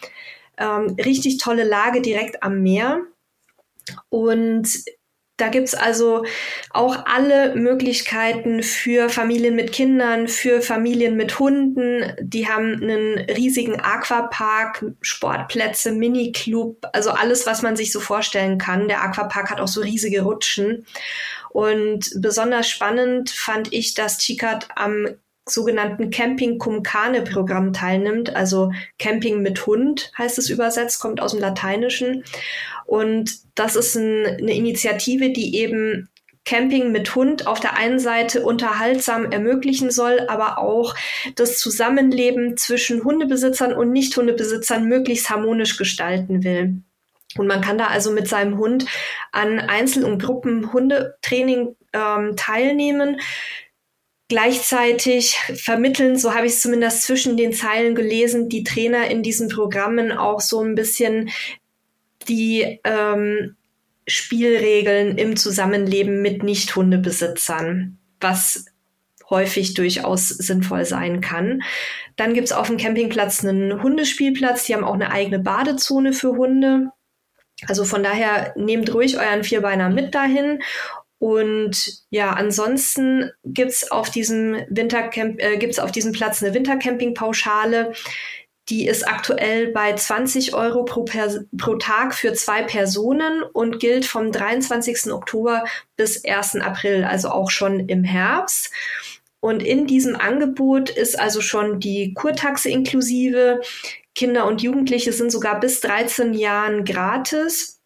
Ähm, 0.57 0.95
richtig 1.03 1.39
tolle 1.39 1.65
Lage 1.65 2.01
direkt 2.01 2.41
am 2.41 2.61
Meer. 2.61 3.01
Und 4.07 4.69
da 5.39 5.47
gibt's 5.47 5.73
also 5.73 6.25
auch 6.71 7.05
alle 7.05 7.55
Möglichkeiten 7.55 8.63
für 8.63 9.09
Familien 9.09 9.55
mit 9.55 9.71
Kindern, 9.71 10.27
für 10.27 10.61
Familien 10.61 11.15
mit 11.15 11.39
Hunden. 11.39 12.13
Die 12.19 12.47
haben 12.47 12.81
einen 12.81 13.17
riesigen 13.17 13.79
Aquapark, 13.79 14.85
Sportplätze, 15.01 15.91
Miniclub, 15.91 16.85
also 16.93 17.11
alles, 17.11 17.45
was 17.45 17.61
man 17.61 17.75
sich 17.75 17.91
so 17.91 17.99
vorstellen 17.99 18.57
kann. 18.57 18.87
Der 18.87 19.01
Aquapark 19.01 19.49
hat 19.49 19.61
auch 19.61 19.67
so 19.67 19.81
riesige 19.81 20.21
Rutschen. 20.21 20.85
Und 21.49 22.11
besonders 22.17 22.69
spannend 22.69 23.29
fand 23.31 23.73
ich, 23.73 23.93
dass 23.93 24.19
Chikat 24.19 24.67
am 24.75 25.07
sogenannten 25.49 26.09
Camping 26.09 26.57
Cum 26.57 26.83
Cane 26.83 27.23
Programm 27.23 27.73
teilnimmt. 27.73 28.35
Also 28.35 28.71
Camping 28.97 29.41
mit 29.41 29.65
Hund 29.65 30.11
heißt 30.17 30.37
es 30.37 30.49
übersetzt, 30.49 30.99
kommt 30.99 31.21
aus 31.21 31.31
dem 31.31 31.41
Lateinischen. 31.41 32.23
Und 32.85 33.31
das 33.55 33.75
ist 33.75 33.95
ein, 33.95 34.25
eine 34.25 34.55
Initiative, 34.55 35.31
die 35.31 35.57
eben 35.57 36.09
Camping 36.45 36.91
mit 36.91 37.13
Hund 37.13 37.45
auf 37.45 37.59
der 37.59 37.77
einen 37.77 37.99
Seite 37.99 38.43
unterhaltsam 38.43 39.31
ermöglichen 39.31 39.91
soll, 39.91 40.21
aber 40.27 40.57
auch 40.57 40.95
das 41.35 41.59
Zusammenleben 41.59 42.57
zwischen 42.57 43.03
Hundebesitzern 43.03 43.73
und 43.73 43.91
Nicht-Hundebesitzern 43.91 44.85
möglichst 44.85 45.29
harmonisch 45.29 45.77
gestalten 45.77 46.43
will. 46.43 46.81
Und 47.37 47.45
man 47.45 47.61
kann 47.61 47.77
da 47.77 47.87
also 47.87 48.11
mit 48.11 48.27
seinem 48.27 48.57
Hund 48.57 48.85
an 49.31 49.59
Einzel- 49.59 50.05
und 50.05 50.21
Gruppenhundetraining 50.21 51.75
ähm, 51.93 52.35
teilnehmen. 52.35 53.19
Gleichzeitig 54.29 55.37
vermitteln, 55.55 56.15
so 56.15 56.35
habe 56.35 56.45
ich 56.45 56.53
es 56.53 56.61
zumindest 56.61 57.01
zwischen 57.01 57.35
den 57.35 57.51
Zeilen 57.51 57.95
gelesen, 57.95 58.47
die 58.47 58.63
Trainer 58.63 59.09
in 59.09 59.23
diesen 59.23 59.49
Programmen 59.49 60.11
auch 60.11 60.39
so 60.39 60.61
ein 60.61 60.75
bisschen 60.75 61.31
die 62.27 62.79
ähm, 62.83 63.55
Spielregeln 64.07 65.17
im 65.17 65.35
Zusammenleben 65.35 66.21
mit 66.21 66.43
Nicht-Hundebesitzern, 66.43 67.97
was 68.21 68.65
häufig 69.31 69.73
durchaus 69.73 70.29
sinnvoll 70.29 70.85
sein 70.85 71.21
kann. 71.21 71.63
Dann 72.15 72.35
gibt's 72.35 72.51
auf 72.51 72.67
dem 72.67 72.77
Campingplatz 72.77 73.43
einen 73.43 73.81
Hundespielplatz, 73.81 74.65
die 74.65 74.75
haben 74.75 74.83
auch 74.83 74.93
eine 74.93 75.11
eigene 75.11 75.39
Badezone 75.39 76.13
für 76.13 76.35
Hunde. 76.35 76.91
Also 77.67 77.83
von 77.83 78.03
daher 78.03 78.53
nehmt 78.55 78.93
ruhig 78.93 79.19
euren 79.19 79.43
Vierbeiner 79.43 79.89
mit 79.89 80.15
dahin 80.15 80.61
und 81.19 82.03
ja, 82.09 82.31
ansonsten 82.31 83.31
gibt's 83.43 83.91
auf 83.91 84.09
diesem 84.09 84.55
Wintercamp, 84.69 85.41
äh, 85.41 85.57
gibt's 85.57 85.79
auf 85.79 85.91
diesem 85.91 86.13
Platz 86.13 86.41
eine 86.41 86.53
Wintercamping-Pauschale. 86.53 87.93
Die 88.69 88.87
ist 88.87 89.07
aktuell 89.07 89.71
bei 89.71 89.93
20 89.93 90.53
Euro 90.53 90.85
pro, 90.85 91.03
per 91.03 91.43
pro 91.57 91.75
Tag 91.75 92.13
für 92.13 92.33
zwei 92.33 92.63
Personen 92.63 93.43
und 93.43 93.79
gilt 93.79 94.05
vom 94.05 94.31
23. 94.31 95.11
Oktober 95.11 95.65
bis 95.97 96.23
1. 96.23 96.57
April, 96.57 97.03
also 97.03 97.29
auch 97.29 97.49
schon 97.49 97.89
im 97.89 98.03
Herbst. 98.03 98.71
Und 99.41 99.63
in 99.63 99.87
diesem 99.87 100.15
Angebot 100.15 100.89
ist 100.89 101.19
also 101.19 101.41
schon 101.41 101.79
die 101.79 102.13
Kurtaxe 102.13 102.69
inklusive. 102.69 103.61
Kinder 104.15 104.45
und 104.45 104.61
Jugendliche 104.61 105.13
sind 105.13 105.31
sogar 105.31 105.59
bis 105.59 105.81
13 105.81 106.33
Jahren 106.33 106.85
gratis. 106.85 107.78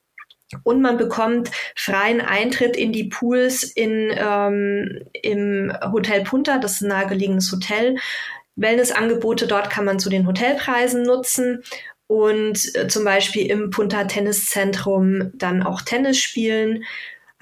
Und 0.63 0.81
man 0.81 0.97
bekommt 0.97 1.49
freien 1.75 2.21
Eintritt 2.21 2.75
in 2.75 2.91
die 2.91 3.05
Pools 3.05 3.63
in, 3.63 4.11
ähm, 4.15 5.01
im 5.13 5.73
Hotel 5.91 6.23
Punta, 6.23 6.57
das 6.57 6.73
ist 6.73 6.81
ein 6.81 6.89
nahegelegenes 6.89 7.51
Hotel. 7.51 7.95
Wellnessangebote 8.55 9.47
dort 9.47 9.69
kann 9.69 9.85
man 9.85 9.99
zu 9.99 10.09
den 10.09 10.27
Hotelpreisen 10.27 11.03
nutzen 11.03 11.63
und 12.07 12.75
äh, 12.75 12.87
zum 12.87 13.03
Beispiel 13.03 13.49
im 13.49 13.71
Punta 13.71 14.03
Tenniszentrum 14.03 15.31
dann 15.33 15.63
auch 15.63 15.81
Tennis 15.81 16.19
spielen. 16.19 16.83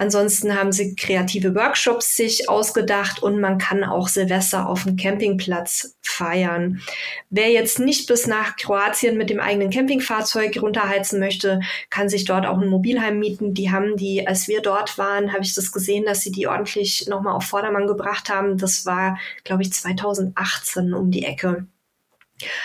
Ansonsten 0.02 0.58
haben 0.58 0.72
sie 0.72 0.96
kreative 0.96 1.54
Workshops 1.54 2.16
sich 2.16 2.48
ausgedacht 2.48 3.22
und 3.22 3.38
man 3.38 3.58
kann 3.58 3.84
auch 3.84 4.08
Silvester 4.08 4.68
auf 4.68 4.82
dem 4.82 4.96
Campingplatz 4.96 5.94
feiern. 6.02 6.82
Wer 7.30 7.52
jetzt 7.52 7.78
nicht 7.78 8.08
bis 8.08 8.26
nach 8.26 8.56
Kroatien 8.56 9.16
mit 9.16 9.30
dem 9.30 9.38
eigenen 9.38 9.70
Campingfahrzeug 9.70 10.60
runterheizen 10.60 11.20
möchte, 11.20 11.60
kann 11.88 12.08
sich 12.08 12.24
dort 12.24 12.46
auch 12.46 12.58
ein 12.58 12.68
Mobilheim 12.68 13.20
mieten. 13.20 13.54
Die 13.54 13.70
haben 13.70 13.96
die, 13.96 14.26
als 14.26 14.48
wir 14.48 14.60
dort 14.60 14.98
waren, 14.98 15.32
habe 15.32 15.44
ich 15.44 15.54
das 15.54 15.70
gesehen, 15.70 16.04
dass 16.04 16.22
sie 16.22 16.32
die 16.32 16.48
ordentlich 16.48 17.06
nochmal 17.06 17.36
auf 17.36 17.44
Vordermann 17.44 17.86
gebracht 17.86 18.28
haben. 18.28 18.58
Das 18.58 18.84
war, 18.84 19.20
glaube 19.44 19.62
ich, 19.62 19.72
2018 19.72 20.94
um 20.94 21.12
die 21.12 21.24
Ecke. 21.24 21.68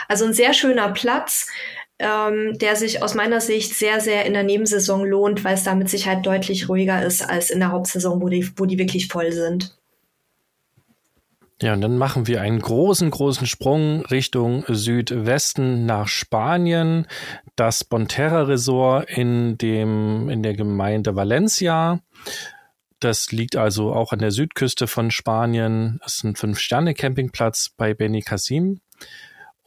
Also 0.08 0.26
ein 0.26 0.34
sehr 0.34 0.54
schöner 0.54 0.90
Platz 0.90 1.48
ähm, 2.00 2.58
der 2.60 2.76
sich 2.76 3.02
aus 3.02 3.16
meiner 3.16 3.42
Sicht 3.42 3.74
sehr, 3.74 4.00
sehr 4.00 4.26
in 4.26 4.34
der 4.34 4.44
Nebensaison 4.44 5.06
lohnt, 5.06 5.44
weil 5.44 5.56
es 5.56 5.64
da 5.64 5.74
mit 5.76 5.90
Sicherheit 5.90 6.26
deutlich 6.26 6.70
ruhiger 6.70 7.04
ist 7.04 7.28
als 7.28 7.50
in 7.50 7.60
der 7.60 7.72
Hauptsaison, 7.72 8.22
wo 8.22 8.30
die, 8.30 8.48
wo 8.56 8.66
die 8.66 8.78
wirklich 8.78 9.08
voll 9.08 9.32
sind. 9.32 9.76
Ja, 11.60 11.74
und 11.74 11.82
dann 11.82 11.98
machen 11.98 12.28
wir 12.28 12.42
einen 12.42 12.60
großen, 12.60 13.10
großen 13.10 13.48
Sprung 13.48 14.06
Richtung 14.06 14.64
Südwesten 14.68 15.88
nach 15.88 16.08
Spanien. 16.08 17.08
Das 17.56 17.84
Bonterra 17.84 18.44
Resort 18.44 19.10
in 19.10 19.58
dem, 19.58 20.30
in 20.30 20.44
der 20.44 20.54
Gemeinde 20.54 21.16
Valencia. 21.16 22.00
Das 23.00 23.32
liegt 23.32 23.56
also 23.56 23.92
auch 23.92 24.12
an 24.12 24.20
der 24.20 24.30
Südküste 24.30 24.86
von 24.86 25.10
Spanien. 25.10 26.00
Es 26.06 26.18
ist 26.18 26.26
ein 26.26 26.36
Fünf-Sterne-Campingplatz 26.36 27.72
bei 27.76 27.96
Beni 27.96 28.22
Casim. 28.22 28.82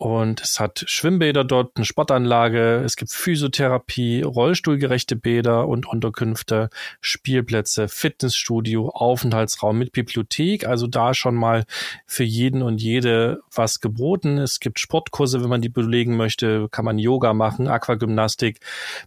Und 0.01 0.41
es 0.41 0.59
hat 0.59 0.83
Schwimmbäder 0.87 1.45
dort, 1.45 1.77
eine 1.77 1.85
Sportanlage, 1.85 2.77
es 2.87 2.97
gibt 2.97 3.13
Physiotherapie, 3.13 4.23
rollstuhlgerechte 4.23 5.15
Bäder 5.15 5.69
und 5.69 5.85
Unterkünfte, 5.87 6.71
Spielplätze, 7.03 7.87
Fitnessstudio, 7.87 8.89
Aufenthaltsraum 8.89 9.77
mit 9.77 9.93
Bibliothek. 9.93 10.67
Also 10.67 10.87
da 10.87 11.13
schon 11.13 11.35
mal 11.35 11.67
für 12.07 12.25
jeden 12.25 12.63
und 12.63 12.81
jede 12.81 13.43
was 13.55 13.81
geboten. 13.81 14.39
Es 14.39 14.59
gibt 14.59 14.81
Sportkurse, 14.81 15.43
wenn 15.43 15.51
man 15.51 15.61
die 15.61 15.69
belegen 15.69 16.17
möchte, 16.17 16.71
kann 16.71 16.87
man 16.87 16.99
Yoga 16.99 17.35
machen, 17.35 17.69
Aquagymnastik, 17.69 18.61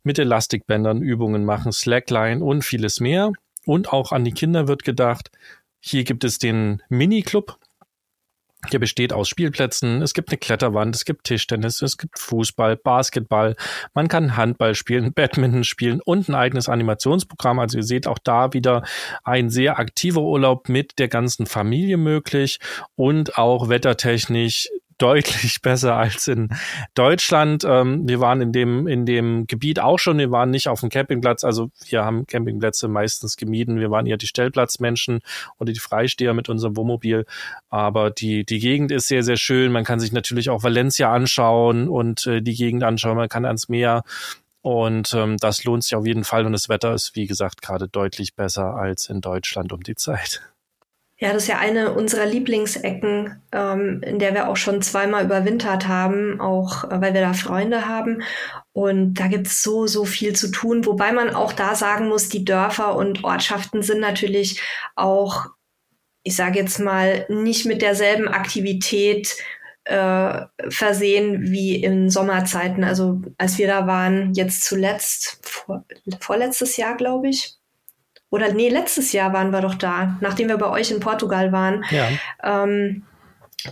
mit 0.03 0.19
Elastikbändern 0.19 1.01
Übungen 1.01 1.43
machen, 1.43 1.71
Slackline 1.71 2.43
und 2.43 2.61
vieles 2.61 2.99
mehr. 2.99 3.31
Und 3.65 3.91
auch 3.91 4.11
an 4.11 4.25
die 4.25 4.31
Kinder 4.31 4.67
wird 4.67 4.83
gedacht. 4.83 5.31
Hier 5.79 6.03
gibt 6.03 6.23
es 6.23 6.37
den 6.37 6.83
Mini-Club, 6.89 7.57
der 8.71 8.79
besteht 8.79 9.13
aus 9.13 9.27
Spielplätzen, 9.27 10.01
es 10.01 10.13
gibt 10.13 10.29
eine 10.29 10.37
Kletterwand, 10.37 10.95
es 10.95 11.05
gibt 11.05 11.25
Tischtennis, 11.25 11.81
es 11.81 11.97
gibt 11.97 12.19
Fußball, 12.19 12.77
Basketball, 12.77 13.55
man 13.93 14.07
kann 14.07 14.37
Handball 14.37 14.75
spielen, 14.75 15.13
Badminton 15.15 15.63
spielen 15.63 16.01
und 16.03 16.29
ein 16.29 16.35
eigenes 16.35 16.69
Animationsprogramm. 16.69 17.59
Also 17.59 17.77
ihr 17.77 17.83
seht 17.83 18.07
auch 18.07 18.19
da 18.19 18.53
wieder 18.53 18.83
ein 19.23 19.49
sehr 19.49 19.79
aktiver 19.79 20.21
Urlaub 20.21 20.69
mit 20.69 20.99
der 20.99 21.07
ganzen 21.07 21.45
Familie 21.45 21.97
möglich 21.97 22.59
und 22.95 23.37
auch 23.37 23.69
wettertechnisch 23.69 24.69
deutlich 24.97 25.61
besser 25.61 25.95
als 25.95 26.27
in 26.27 26.49
Deutschland. 26.93 27.63
Ähm, 27.65 28.07
wir 28.07 28.19
waren 28.19 28.41
in 28.41 28.51
dem, 28.51 28.87
in 28.87 29.05
dem 29.05 29.47
Gebiet 29.47 29.79
auch 29.79 29.99
schon, 29.99 30.17
wir 30.17 30.31
waren 30.31 30.49
nicht 30.49 30.67
auf 30.67 30.79
dem 30.79 30.89
Campingplatz, 30.89 31.43
also 31.43 31.69
wir 31.85 32.05
haben 32.05 32.25
Campingplätze 32.27 32.87
meistens 32.87 33.37
gemieden. 33.37 33.79
Wir 33.79 33.91
waren 33.91 34.05
eher 34.05 34.17
die 34.17 34.27
Stellplatzmenschen 34.27 35.21
oder 35.59 35.73
die 35.73 35.79
Freisteher 35.79 36.33
mit 36.33 36.49
unserem 36.49 36.75
Wohnmobil. 36.77 37.25
Aber 37.69 38.11
die, 38.11 38.45
die 38.45 38.59
Gegend 38.59 38.91
ist 38.91 39.07
sehr, 39.07 39.23
sehr 39.23 39.37
schön. 39.37 39.71
Man 39.71 39.83
kann 39.83 39.99
sich 39.99 40.11
natürlich 40.11 40.49
auch 40.49 40.63
Valencia 40.63 41.13
anschauen 41.13 41.87
und 41.87 42.27
äh, 42.27 42.41
die 42.41 42.55
Gegend 42.55 42.83
anschauen. 42.83 43.17
Man 43.17 43.29
kann 43.29 43.45
ans 43.45 43.69
Meer. 43.69 44.03
Und 44.61 45.13
ähm, 45.13 45.35
das 45.37 45.65
lohnt 45.65 45.83
sich 45.83 45.95
auf 45.95 46.05
jeden 46.05 46.23
Fall. 46.23 46.45
Und 46.45 46.53
das 46.53 46.69
Wetter 46.69 46.93
ist, 46.93 47.15
wie 47.15 47.27
gesagt, 47.27 47.61
gerade 47.61 47.89
deutlich 47.89 48.35
besser 48.35 48.75
als 48.75 49.09
in 49.09 49.19
Deutschland 49.19 49.73
um 49.73 49.81
die 49.81 49.95
Zeit. 49.95 50.52
Ja, 51.23 51.31
das 51.31 51.43
ist 51.43 51.47
ja 51.47 51.57
eine 51.57 51.93
unserer 51.93 52.25
Lieblingsecken, 52.25 53.41
ähm, 53.53 54.01
in 54.03 54.19
der 54.19 54.33
wir 54.33 54.49
auch 54.49 54.57
schon 54.57 54.81
zweimal 54.81 55.23
überwintert 55.23 55.87
haben, 55.87 56.41
auch 56.41 56.83
äh, 56.83 56.99
weil 56.99 57.13
wir 57.13 57.21
da 57.21 57.31
Freunde 57.31 57.87
haben. 57.87 58.23
Und 58.73 59.13
da 59.13 59.27
gibt's 59.27 59.63
so, 59.63 59.87
so 59.87 60.03
viel 60.03 60.35
zu 60.35 60.51
tun, 60.51 60.85
wobei 60.85 61.13
man 61.13 61.33
auch 61.33 61.53
da 61.53 61.75
sagen 61.75 62.09
muss, 62.09 62.27
die 62.27 62.43
Dörfer 62.43 62.97
und 62.97 63.23
Ortschaften 63.23 63.83
sind 63.83 64.01
natürlich 64.01 64.61
auch, 64.97 65.45
ich 66.23 66.35
sage 66.35 66.59
jetzt 66.59 66.79
mal, 66.79 67.25
nicht 67.29 67.65
mit 67.65 67.81
derselben 67.81 68.27
Aktivität 68.27 69.33
äh, 69.85 70.41
versehen 70.67 71.53
wie 71.53 71.81
in 71.81 72.09
Sommerzeiten. 72.09 72.83
Also 72.83 73.21
als 73.37 73.57
wir 73.57 73.67
da 73.67 73.87
waren, 73.87 74.33
jetzt 74.33 74.65
zuletzt, 74.65 75.39
vor, 75.41 75.85
vorletztes 76.19 76.75
Jahr, 76.75 76.97
glaube 76.97 77.29
ich, 77.29 77.55
oder 78.33 78.51
nee, 78.51 78.67
letztes 78.67 79.11
Jahr 79.11 79.31
waren 79.31 79.51
wir 79.51 79.61
doch 79.61 79.75
da, 79.75 80.17
nachdem 80.19 80.47
wir 80.47 80.57
bei 80.57 80.67
euch 80.67 80.89
in 80.89 80.99
Portugal 80.99 81.51
waren. 81.51 81.85
Ja. 81.91 82.07
Ähm, 82.43 83.03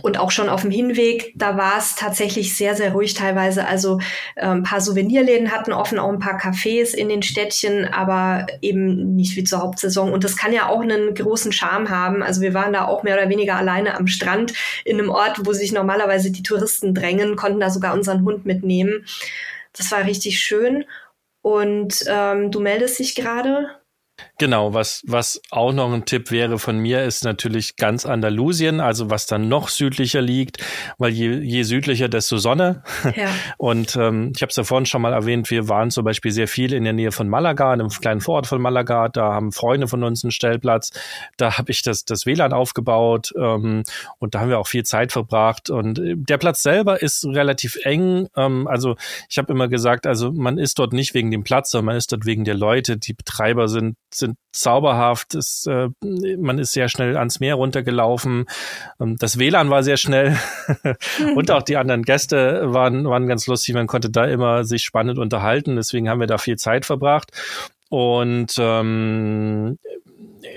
und 0.02 0.20
auch 0.20 0.30
schon 0.30 0.48
auf 0.48 0.62
dem 0.62 0.70
Hinweg, 0.70 1.32
da 1.34 1.56
war 1.56 1.78
es 1.78 1.96
tatsächlich 1.96 2.56
sehr, 2.56 2.76
sehr 2.76 2.92
ruhig 2.92 3.14
teilweise. 3.14 3.66
Also 3.66 3.98
äh, 4.36 4.46
ein 4.46 4.62
paar 4.62 4.80
Souvenirläden 4.80 5.50
hatten 5.50 5.72
offen, 5.72 5.98
auch 5.98 6.10
ein 6.10 6.20
paar 6.20 6.38
Cafés 6.38 6.94
in 6.94 7.08
den 7.08 7.24
Städtchen, 7.24 7.92
aber 7.92 8.46
eben 8.60 9.16
nicht 9.16 9.34
wie 9.34 9.42
zur 9.42 9.62
Hauptsaison. 9.62 10.12
Und 10.12 10.22
das 10.22 10.36
kann 10.36 10.52
ja 10.52 10.68
auch 10.68 10.80
einen 10.80 11.12
großen 11.12 11.50
Charme 11.50 11.90
haben. 11.90 12.22
Also 12.22 12.40
wir 12.40 12.54
waren 12.54 12.72
da 12.72 12.86
auch 12.86 13.02
mehr 13.02 13.16
oder 13.16 13.28
weniger 13.28 13.56
alleine 13.56 13.96
am 13.96 14.06
Strand 14.06 14.52
in 14.84 15.00
einem 15.00 15.10
Ort, 15.10 15.44
wo 15.44 15.52
sich 15.52 15.72
normalerweise 15.72 16.30
die 16.30 16.44
Touristen 16.44 16.94
drängen, 16.94 17.34
konnten 17.34 17.58
da 17.58 17.68
sogar 17.68 17.94
unseren 17.94 18.24
Hund 18.24 18.46
mitnehmen. 18.46 19.04
Das 19.72 19.90
war 19.90 20.04
richtig 20.04 20.38
schön. 20.38 20.84
Und 21.40 22.04
ähm, 22.06 22.52
du 22.52 22.60
meldest 22.60 23.00
dich 23.00 23.16
gerade. 23.16 23.82
Genau, 24.42 24.74
was, 24.74 25.04
was 25.06 25.40
auch 25.52 25.72
noch 25.72 25.92
ein 25.92 26.04
Tipp 26.04 26.32
wäre 26.32 26.58
von 26.58 26.76
mir, 26.76 27.04
ist 27.04 27.22
natürlich 27.22 27.76
ganz 27.76 28.04
Andalusien, 28.04 28.80
also 28.80 29.08
was 29.08 29.26
dann 29.26 29.48
noch 29.48 29.68
südlicher 29.68 30.20
liegt, 30.20 30.56
weil 30.98 31.12
je, 31.12 31.38
je 31.38 31.62
südlicher, 31.62 32.08
desto 32.08 32.38
Sonne. 32.38 32.82
Ja. 33.14 33.28
Und 33.56 33.94
ähm, 33.94 34.32
ich 34.34 34.42
habe 34.42 34.50
es 34.50 34.56
ja 34.56 34.64
vorhin 34.64 34.84
schon 34.84 35.00
mal 35.00 35.12
erwähnt, 35.12 35.48
wir 35.52 35.68
waren 35.68 35.92
zum 35.92 36.04
Beispiel 36.04 36.32
sehr 36.32 36.48
viel 36.48 36.72
in 36.72 36.82
der 36.82 36.92
Nähe 36.92 37.12
von 37.12 37.28
Malaga, 37.28 37.70
einem 37.70 37.88
kleinen 37.88 38.20
Vorort 38.20 38.48
von 38.48 38.60
Malaga, 38.60 39.08
da 39.10 39.32
haben 39.32 39.52
Freunde 39.52 39.86
von 39.86 40.02
uns 40.02 40.24
einen 40.24 40.32
Stellplatz, 40.32 40.90
da 41.36 41.56
habe 41.56 41.70
ich 41.70 41.82
das, 41.82 42.04
das 42.04 42.26
WLAN 42.26 42.52
aufgebaut 42.52 43.32
ähm, 43.38 43.84
und 44.18 44.34
da 44.34 44.40
haben 44.40 44.48
wir 44.48 44.58
auch 44.58 44.66
viel 44.66 44.82
Zeit 44.82 45.12
verbracht. 45.12 45.70
Und 45.70 46.00
äh, 46.00 46.16
der 46.16 46.38
Platz 46.38 46.64
selber 46.64 47.00
ist 47.00 47.24
relativ 47.26 47.78
eng, 47.84 48.26
ähm, 48.36 48.66
also 48.66 48.96
ich 49.28 49.38
habe 49.38 49.52
immer 49.52 49.68
gesagt, 49.68 50.04
also 50.04 50.32
man 50.32 50.58
ist 50.58 50.80
dort 50.80 50.94
nicht 50.94 51.14
wegen 51.14 51.30
dem 51.30 51.44
Platz, 51.44 51.70
sondern 51.70 51.86
man 51.86 51.96
ist 51.96 52.10
dort 52.10 52.26
wegen 52.26 52.42
der 52.42 52.56
Leute, 52.56 52.96
die 52.96 53.12
Betreiber 53.12 53.68
sind 53.68 53.94
sind 54.14 54.31
zauberhaft. 54.52 55.34
Es, 55.34 55.66
äh, 55.66 55.88
man 56.38 56.58
ist 56.58 56.72
sehr 56.72 56.88
schnell 56.88 57.16
ans 57.16 57.40
Meer 57.40 57.54
runtergelaufen. 57.54 58.46
Ähm, 59.00 59.16
das 59.18 59.38
WLAN 59.38 59.70
war 59.70 59.82
sehr 59.82 59.96
schnell 59.96 60.36
und 61.34 61.50
auch 61.50 61.62
die 61.62 61.76
anderen 61.76 62.02
Gäste 62.02 62.72
waren, 62.72 63.08
waren 63.08 63.26
ganz 63.26 63.46
lustig. 63.46 63.74
Man 63.74 63.86
konnte 63.86 64.10
da 64.10 64.24
immer 64.24 64.64
sich 64.64 64.82
spannend 64.82 65.18
unterhalten. 65.18 65.76
Deswegen 65.76 66.08
haben 66.08 66.20
wir 66.20 66.26
da 66.26 66.38
viel 66.38 66.56
Zeit 66.56 66.84
verbracht. 66.84 67.32
Und 67.88 68.54
ähm, 68.58 69.78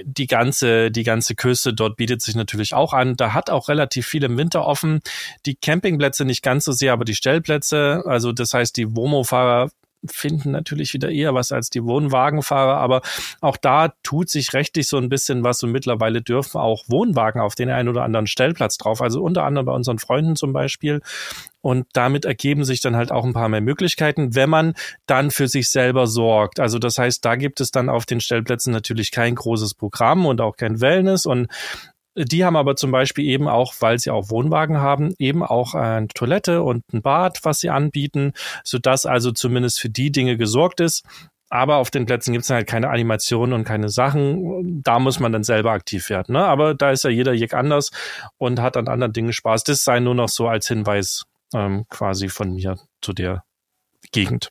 die 0.03 0.27
ganze, 0.27 0.91
die 0.91 1.03
ganze 1.03 1.35
Küste 1.35 1.73
dort 1.73 1.97
bietet 1.97 2.21
sich 2.21 2.35
natürlich 2.35 2.73
auch 2.73 2.93
an. 2.93 3.15
Da 3.15 3.33
hat 3.33 3.49
auch 3.49 3.69
relativ 3.69 4.07
viel 4.07 4.23
im 4.23 4.37
Winter 4.37 4.65
offen. 4.65 5.01
Die 5.45 5.55
Campingplätze 5.55 6.25
nicht 6.25 6.43
ganz 6.43 6.65
so 6.65 6.71
sehr, 6.71 6.93
aber 6.93 7.05
die 7.05 7.15
Stellplätze. 7.15 8.03
Also 8.05 8.31
das 8.31 8.53
heißt, 8.53 8.77
die 8.77 8.95
Womo-Fahrer 8.95 9.69
finden 10.09 10.51
natürlich 10.51 10.93
wieder 10.93 11.09
eher 11.09 11.33
was 11.33 11.51
als 11.51 11.69
die 11.69 11.83
Wohnwagenfahrer, 11.83 12.77
aber 12.77 13.01
auch 13.41 13.57
da 13.57 13.93
tut 14.03 14.29
sich 14.29 14.53
rechtlich 14.53 14.87
so 14.87 14.97
ein 14.97 15.09
bisschen 15.09 15.43
was 15.43 15.63
und 15.63 15.71
mittlerweile 15.71 16.21
dürfen 16.21 16.59
auch 16.59 16.83
Wohnwagen 16.87 17.41
auf 17.41 17.55
den 17.55 17.69
einen 17.69 17.89
oder 17.89 18.03
anderen 18.03 18.27
Stellplatz 18.27 18.77
drauf, 18.77 19.01
also 19.01 19.21
unter 19.21 19.43
anderem 19.43 19.65
bei 19.65 19.73
unseren 19.73 19.99
Freunden 19.99 20.35
zum 20.35 20.53
Beispiel. 20.53 21.01
Und 21.61 21.87
damit 21.93 22.25
ergeben 22.25 22.63
sich 22.63 22.79
dann 22.79 22.95
halt 22.95 23.11
auch 23.11 23.25
ein 23.25 23.33
paar 23.33 23.49
mehr 23.49 23.59
Möglichkeiten, 23.59 24.35
wenn 24.35 24.51
man 24.51 24.75
dann 25.07 25.31
für 25.31 25.47
sich 25.47 25.71
selber 25.71 26.05
sorgt. 26.05 26.59
Also 26.59 26.77
das 26.77 26.99
heißt, 26.99 27.25
da 27.25 27.35
gibt 27.37 27.59
es 27.59 27.71
dann 27.71 27.89
auf 27.89 28.05
den 28.05 28.21
Stellplätzen 28.21 28.71
natürlich 28.71 29.09
kein 29.09 29.33
großes 29.33 29.73
Programm 29.73 30.27
und 30.27 30.41
auch 30.41 30.57
kein 30.57 30.79
Wellness. 30.79 31.25
Und 31.25 31.47
die 32.15 32.45
haben 32.45 32.55
aber 32.55 32.75
zum 32.75 32.91
Beispiel 32.91 33.25
eben 33.25 33.47
auch, 33.47 33.73
weil 33.79 33.99
sie 33.99 34.09
auch 34.09 34.29
Wohnwagen 34.29 34.77
haben, 34.77 35.13
eben 35.19 35.43
auch 35.43 35.75
eine 35.75 36.07
Toilette 36.07 36.61
und 36.63 36.83
ein 36.93 37.01
Bad, 37.01 37.39
was 37.43 37.59
sie 37.59 37.69
anbieten, 37.69 38.33
sodass 38.63 39.05
also 39.05 39.31
zumindest 39.31 39.79
für 39.79 39.89
die 39.89 40.11
Dinge 40.11 40.37
gesorgt 40.37 40.79
ist. 40.79 41.03
Aber 41.49 41.75
auf 41.75 41.91
den 41.91 42.05
Plätzen 42.05 42.33
gibt 42.33 42.43
es 42.43 42.49
halt 42.49 42.67
keine 42.67 42.89
Animationen 42.89 43.53
und 43.53 43.65
keine 43.65 43.89
Sachen. 43.89 44.81
Da 44.83 44.99
muss 44.99 45.19
man 45.19 45.31
dann 45.31 45.43
selber 45.43 45.71
aktiv 45.71 46.09
werden. 46.09 46.33
Ne? 46.33 46.43
Aber 46.43 46.73
da 46.73 46.91
ist 46.91 47.03
ja 47.03 47.09
jeder 47.09 47.33
Jig 47.33 47.53
anders 47.53 47.91
und 48.37 48.59
hat 48.59 48.77
an 48.77 48.87
anderen 48.87 49.13
Dingen 49.13 49.31
Spaß. 49.31 49.63
Das 49.63 49.83
sei 49.83 49.99
nur 49.99 50.15
noch 50.15 50.29
so 50.29 50.47
als 50.47 50.67
Hinweis 50.67 51.25
ähm, 51.53 51.85
quasi 51.89 52.29
von 52.29 52.53
mir 52.53 52.77
zu 53.01 53.13
der 53.13 53.43
Gegend. 54.11 54.49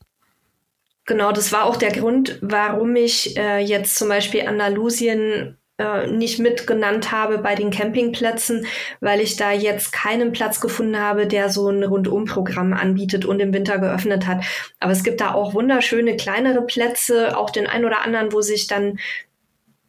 Genau, 1.05 1.31
das 1.31 1.51
war 1.51 1.65
auch 1.65 1.75
der 1.75 1.91
Grund, 1.91 2.39
warum 2.41 2.95
ich 2.95 3.37
äh, 3.37 3.59
jetzt 3.59 3.95
zum 3.95 4.09
Beispiel 4.09 4.47
Andalusien 4.47 5.57
äh, 5.77 6.07
nicht 6.07 6.39
mitgenannt 6.39 7.11
habe 7.11 7.37
bei 7.37 7.53
den 7.55 7.69
Campingplätzen, 7.69 8.65
weil 9.01 9.19
ich 9.19 9.35
da 9.35 9.51
jetzt 9.51 9.91
keinen 9.91 10.31
Platz 10.31 10.61
gefunden 10.61 10.97
habe, 10.97 11.27
der 11.27 11.49
so 11.49 11.69
ein 11.69 11.83
Rundumprogramm 11.83 12.73
anbietet 12.73 13.25
und 13.25 13.41
im 13.41 13.53
Winter 13.53 13.79
geöffnet 13.79 14.25
hat. 14.25 14.45
Aber 14.79 14.93
es 14.93 15.03
gibt 15.03 15.19
da 15.19 15.33
auch 15.33 15.53
wunderschöne 15.53 16.15
kleinere 16.15 16.61
Plätze, 16.61 17.37
auch 17.37 17.49
den 17.49 17.67
ein 17.67 17.83
oder 17.83 18.03
anderen, 18.03 18.31
wo 18.31 18.41
sich 18.41 18.67
dann 18.67 18.99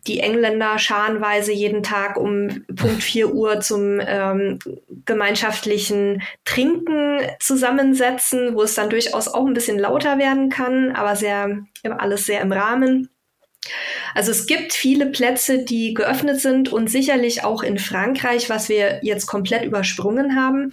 die 0.06 0.20
Engländer 0.20 0.78
scharenweise 0.78 1.52
jeden 1.52 1.82
Tag 1.82 2.16
um 2.16 2.64
Punkt 2.74 3.02
4 3.02 3.32
Uhr 3.34 3.60
zum 3.60 4.00
ähm, 4.04 4.58
gemeinschaftlichen 5.04 6.22
Trinken 6.44 7.20
zusammensetzen, 7.40 8.54
wo 8.54 8.62
es 8.62 8.74
dann 8.74 8.90
durchaus 8.90 9.28
auch 9.28 9.46
ein 9.46 9.54
bisschen 9.54 9.78
lauter 9.78 10.18
werden 10.18 10.48
kann, 10.48 10.92
aber 10.92 11.16
sehr, 11.16 11.58
alles 11.84 12.26
sehr 12.26 12.40
im 12.40 12.52
Rahmen. 12.52 13.08
Also 14.14 14.30
es 14.30 14.46
gibt 14.46 14.72
viele 14.72 15.06
Plätze, 15.06 15.64
die 15.64 15.94
geöffnet 15.94 16.40
sind 16.40 16.72
und 16.72 16.90
sicherlich 16.90 17.44
auch 17.44 17.62
in 17.62 17.78
Frankreich, 17.78 18.48
was 18.48 18.68
wir 18.68 19.00
jetzt 19.02 19.26
komplett 19.26 19.64
übersprungen 19.64 20.36
haben. 20.36 20.70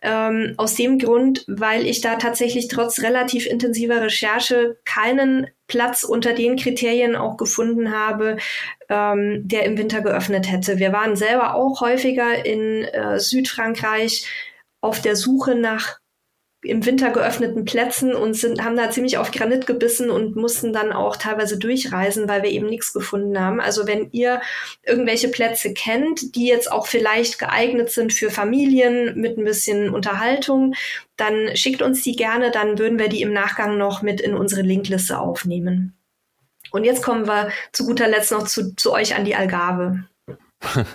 Ähm, 0.00 0.54
aus 0.56 0.74
dem 0.74 0.98
Grund, 0.98 1.44
weil 1.48 1.84
ich 1.84 2.00
da 2.00 2.16
tatsächlich 2.16 2.68
trotz 2.68 3.00
relativ 3.00 3.46
intensiver 3.46 4.00
Recherche 4.00 4.78
keinen 4.84 5.48
Platz 5.66 6.04
unter 6.04 6.32
den 6.32 6.56
Kriterien 6.56 7.16
auch 7.16 7.36
gefunden 7.36 7.92
habe, 7.92 8.36
ähm, 8.88 9.42
der 9.46 9.64
im 9.64 9.76
Winter 9.76 10.00
geöffnet 10.00 10.50
hätte. 10.50 10.78
Wir 10.78 10.92
waren 10.92 11.16
selber 11.16 11.54
auch 11.54 11.80
häufiger 11.80 12.44
in 12.44 12.84
äh, 12.84 13.18
Südfrankreich 13.18 14.26
auf 14.80 15.00
der 15.02 15.16
Suche 15.16 15.54
nach 15.54 15.98
im 16.62 16.84
Winter 16.84 17.10
geöffneten 17.10 17.64
Plätzen 17.64 18.14
und 18.14 18.34
sind, 18.34 18.64
haben 18.64 18.76
da 18.76 18.90
ziemlich 18.90 19.16
auf 19.16 19.30
Granit 19.30 19.66
gebissen 19.66 20.10
und 20.10 20.34
mussten 20.34 20.72
dann 20.72 20.92
auch 20.92 21.16
teilweise 21.16 21.56
durchreisen, 21.56 22.28
weil 22.28 22.42
wir 22.42 22.50
eben 22.50 22.66
nichts 22.66 22.92
gefunden 22.92 23.38
haben. 23.38 23.60
Also 23.60 23.86
wenn 23.86 24.10
ihr 24.10 24.40
irgendwelche 24.84 25.28
Plätze 25.28 25.72
kennt, 25.72 26.34
die 26.34 26.48
jetzt 26.48 26.70
auch 26.70 26.88
vielleicht 26.88 27.38
geeignet 27.38 27.90
sind 27.90 28.12
für 28.12 28.30
Familien 28.30 29.20
mit 29.20 29.38
ein 29.38 29.44
bisschen 29.44 29.90
Unterhaltung, 29.90 30.74
dann 31.16 31.56
schickt 31.56 31.80
uns 31.80 32.02
die 32.02 32.16
gerne, 32.16 32.50
dann 32.50 32.78
würden 32.78 32.98
wir 32.98 33.08
die 33.08 33.22
im 33.22 33.32
Nachgang 33.32 33.78
noch 33.78 34.02
mit 34.02 34.20
in 34.20 34.34
unsere 34.34 34.62
Linkliste 34.62 35.18
aufnehmen. 35.18 35.96
Und 36.70 36.84
jetzt 36.84 37.02
kommen 37.02 37.26
wir 37.26 37.50
zu 37.72 37.86
guter 37.86 38.08
Letzt 38.08 38.32
noch 38.32 38.46
zu, 38.46 38.74
zu 38.74 38.92
euch 38.92 39.14
an 39.14 39.24
die 39.24 39.36
Algarve. 39.36 40.04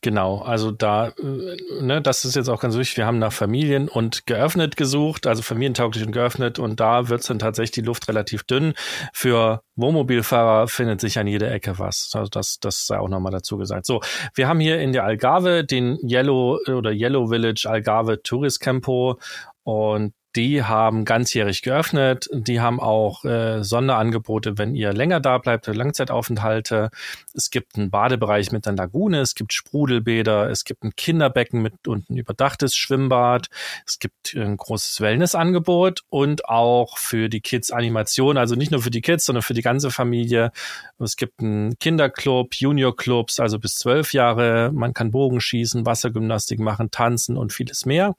genau, 0.00 0.38
also 0.38 0.70
da, 0.70 1.08
äh, 1.08 1.82
ne, 1.82 2.00
das 2.00 2.24
ist 2.24 2.36
jetzt 2.36 2.48
auch 2.48 2.60
ganz 2.60 2.76
wichtig. 2.76 2.98
Wir 2.98 3.06
haben 3.06 3.18
nach 3.18 3.32
Familien 3.32 3.88
und 3.88 4.26
geöffnet 4.26 4.76
gesucht, 4.76 5.26
also 5.26 5.42
familientauglich 5.42 6.04
und 6.06 6.12
geöffnet 6.12 6.58
und 6.58 6.78
da 6.78 7.08
wird 7.08 7.28
dann 7.28 7.38
tatsächlich 7.38 7.72
die 7.72 7.80
Luft 7.80 8.08
relativ 8.08 8.44
dünn. 8.44 8.74
Für 9.12 9.62
Wohnmobilfahrer 9.76 10.68
findet 10.68 11.00
sich 11.00 11.18
an 11.18 11.26
jeder 11.26 11.50
Ecke 11.50 11.78
was. 11.78 12.10
Also 12.14 12.28
das, 12.28 12.58
das 12.60 12.86
sei 12.86 12.98
auch 12.98 13.08
nochmal 13.08 13.32
dazu 13.32 13.58
gesagt. 13.58 13.86
So, 13.86 14.00
wir 14.34 14.46
haben 14.46 14.60
hier 14.60 14.80
in 14.80 14.92
der 14.92 15.04
Algarve 15.04 15.64
den 15.64 15.98
Yellow 16.08 16.58
oder 16.68 16.92
Yellow 16.92 17.28
Village 17.28 17.66
Algarve 17.68 18.22
Tourist 18.22 18.60
Campo 18.60 19.18
und 19.64 20.14
die 20.38 20.62
haben 20.62 21.04
ganzjährig 21.04 21.62
geöffnet. 21.62 22.28
Die 22.32 22.60
haben 22.60 22.78
auch 22.78 23.24
äh, 23.24 23.64
Sonderangebote, 23.64 24.56
wenn 24.56 24.76
ihr 24.76 24.92
länger 24.92 25.18
da 25.18 25.38
bleibt, 25.38 25.66
Langzeitaufenthalte. 25.66 26.90
Es 27.34 27.50
gibt 27.50 27.76
einen 27.76 27.90
Badebereich 27.90 28.52
mit 28.52 28.68
einer 28.68 28.76
Lagune, 28.76 29.18
es 29.18 29.34
gibt 29.34 29.52
Sprudelbäder, 29.52 30.48
es 30.48 30.62
gibt 30.62 30.84
ein 30.84 30.94
Kinderbecken 30.94 31.60
mit 31.60 31.88
und 31.88 32.08
ein 32.08 32.16
überdachtes 32.18 32.76
Schwimmbad. 32.76 33.48
Es 33.84 33.98
gibt 33.98 34.32
ein 34.36 34.56
großes 34.56 35.00
Wellnessangebot 35.00 36.04
und 36.08 36.44
auch 36.44 36.98
für 36.98 37.28
die 37.28 37.40
Kids 37.40 37.72
Animation, 37.72 38.38
also 38.38 38.54
nicht 38.54 38.70
nur 38.70 38.80
für 38.80 38.90
die 38.90 39.00
Kids, 39.00 39.24
sondern 39.24 39.42
für 39.42 39.54
die 39.54 39.62
ganze 39.62 39.90
Familie. 39.90 40.52
Es 41.00 41.16
gibt 41.16 41.40
einen 41.40 41.78
Kinderclub, 41.78 42.54
Juniorclubs, 42.54 43.38
also 43.38 43.58
bis 43.58 43.76
zwölf 43.76 44.12
Jahre. 44.12 44.70
Man 44.72 44.94
kann 44.94 45.12
Bogenschießen, 45.12 45.86
Wassergymnastik 45.86 46.58
machen, 46.58 46.90
tanzen 46.90 47.36
und 47.36 47.52
vieles 47.52 47.86
mehr. 47.86 48.16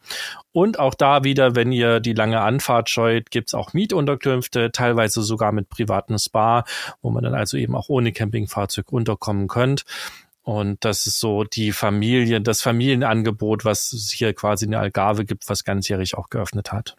Und 0.53 0.79
auch 0.79 0.93
da 0.93 1.23
wieder, 1.23 1.55
wenn 1.55 1.71
ihr 1.71 1.99
die 1.99 2.13
lange 2.13 2.39
Anfahrt 2.39 2.89
scheut, 2.89 3.31
gibt's 3.31 3.53
auch 3.53 3.73
Mietunterkünfte, 3.73 4.71
teilweise 4.71 5.21
sogar 5.23 5.51
mit 5.51 5.69
privatem 5.69 6.17
Spa, 6.17 6.63
wo 7.01 7.09
man 7.09 7.23
dann 7.23 7.35
also 7.35 7.57
eben 7.57 7.75
auch 7.75 7.89
ohne 7.89 8.13
Campingfahrzeug 8.13 8.91
unterkommen 8.91 9.47
könnt. 9.47 9.83
Und 10.43 10.83
das 10.85 11.05
ist 11.05 11.19
so 11.19 11.43
die 11.43 11.71
Familie, 11.73 12.41
das 12.41 12.61
Familienangebot, 12.61 13.65
was 13.65 13.93
es 13.93 14.09
hier 14.09 14.33
quasi 14.33 14.65
in 14.65 14.71
der 14.71 14.79
Algarve 14.79 15.25
gibt, 15.25 15.49
was 15.49 15.63
ganzjährig 15.63 16.17
auch 16.17 16.29
geöffnet 16.29 16.71
hat. 16.71 16.95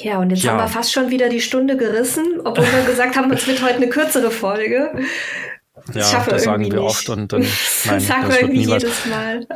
Ja, 0.00 0.18
und 0.18 0.30
jetzt 0.30 0.42
ja. 0.42 0.52
haben 0.52 0.58
wir 0.58 0.68
fast 0.68 0.92
schon 0.92 1.10
wieder 1.10 1.28
die 1.28 1.40
Stunde 1.40 1.76
gerissen, 1.76 2.40
obwohl 2.44 2.66
wir 2.66 2.84
gesagt 2.84 3.16
haben, 3.16 3.30
es 3.32 3.46
wird 3.46 3.62
heute 3.62 3.76
eine 3.76 3.88
kürzere 3.88 4.30
Folge. 4.30 4.90
Das 5.92 6.12
ja, 6.12 6.24
das 6.28 6.44
sagen 6.44 6.64
wir 6.64 6.72
nicht. 6.72 6.82
oft 6.82 7.08
und 7.08 7.32
dann 7.32 7.40
nein, 7.84 7.94
das 7.94 8.06
sagen 8.06 8.28
wir 8.28 8.40
irgendwie 8.40 8.64
jedes 8.64 9.06
Mal. 9.06 9.46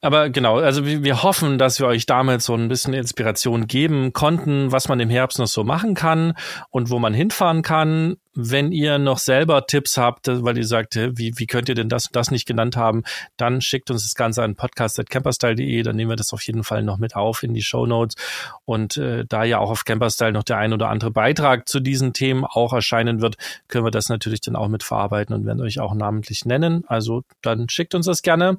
Aber 0.00 0.28
genau, 0.28 0.58
also 0.58 0.84
wir 0.84 1.22
hoffen, 1.22 1.56
dass 1.56 1.80
wir 1.80 1.86
euch 1.86 2.04
damit 2.04 2.42
so 2.42 2.54
ein 2.54 2.68
bisschen 2.68 2.92
Inspiration 2.92 3.66
geben 3.66 4.12
konnten, 4.12 4.70
was 4.70 4.88
man 4.88 5.00
im 5.00 5.08
Herbst 5.08 5.38
noch 5.38 5.46
so 5.46 5.64
machen 5.64 5.94
kann 5.94 6.34
und 6.68 6.90
wo 6.90 6.98
man 6.98 7.14
hinfahren 7.14 7.62
kann. 7.62 8.16
Wenn 8.34 8.72
ihr 8.72 8.98
noch 8.98 9.18
selber 9.18 9.66
Tipps 9.66 9.96
habt, 9.96 10.28
weil 10.28 10.56
ihr 10.56 10.66
sagt, 10.66 10.96
wie, 10.96 11.32
wie 11.36 11.46
könnt 11.46 11.68
ihr 11.68 11.74
denn 11.74 11.88
das 11.88 12.06
und 12.06 12.16
das 12.16 12.30
nicht 12.30 12.46
genannt 12.46 12.76
haben, 12.76 13.04
dann 13.36 13.60
schickt 13.60 13.90
uns 13.90 14.04
das 14.04 14.14
Ganze 14.14 14.42
an 14.42 14.54
podcast.camperstyle.de, 14.54 15.82
dann 15.82 15.96
nehmen 15.96 16.10
wir 16.10 16.16
das 16.16 16.32
auf 16.32 16.42
jeden 16.42 16.64
Fall 16.64 16.82
noch 16.82 16.98
mit 16.98 17.16
auf 17.16 17.42
in 17.42 17.54
die 17.54 17.62
Show 17.62 17.86
Notes. 17.86 18.16
Und 18.64 18.96
äh, 18.96 19.24
da 19.28 19.44
ja 19.44 19.58
auch 19.58 19.70
auf 19.70 19.84
Camperstyle 19.84 20.32
noch 20.32 20.42
der 20.42 20.58
ein 20.58 20.72
oder 20.72 20.88
andere 20.88 21.10
Beitrag 21.10 21.68
zu 21.68 21.80
diesen 21.80 22.12
Themen 22.12 22.44
auch 22.44 22.72
erscheinen 22.72 23.20
wird, 23.20 23.36
können 23.68 23.84
wir 23.84 23.90
das 23.90 24.08
natürlich 24.08 24.40
dann 24.40 24.56
auch 24.56 24.68
mit 24.68 24.82
verarbeiten 24.82 25.34
und 25.34 25.46
werden 25.46 25.60
euch 25.60 25.80
auch 25.80 25.94
namentlich 25.94 26.44
nennen. 26.44 26.84
Also 26.86 27.22
dann 27.42 27.68
schickt 27.68 27.94
uns 27.94 28.06
das 28.06 28.22
gerne. 28.22 28.58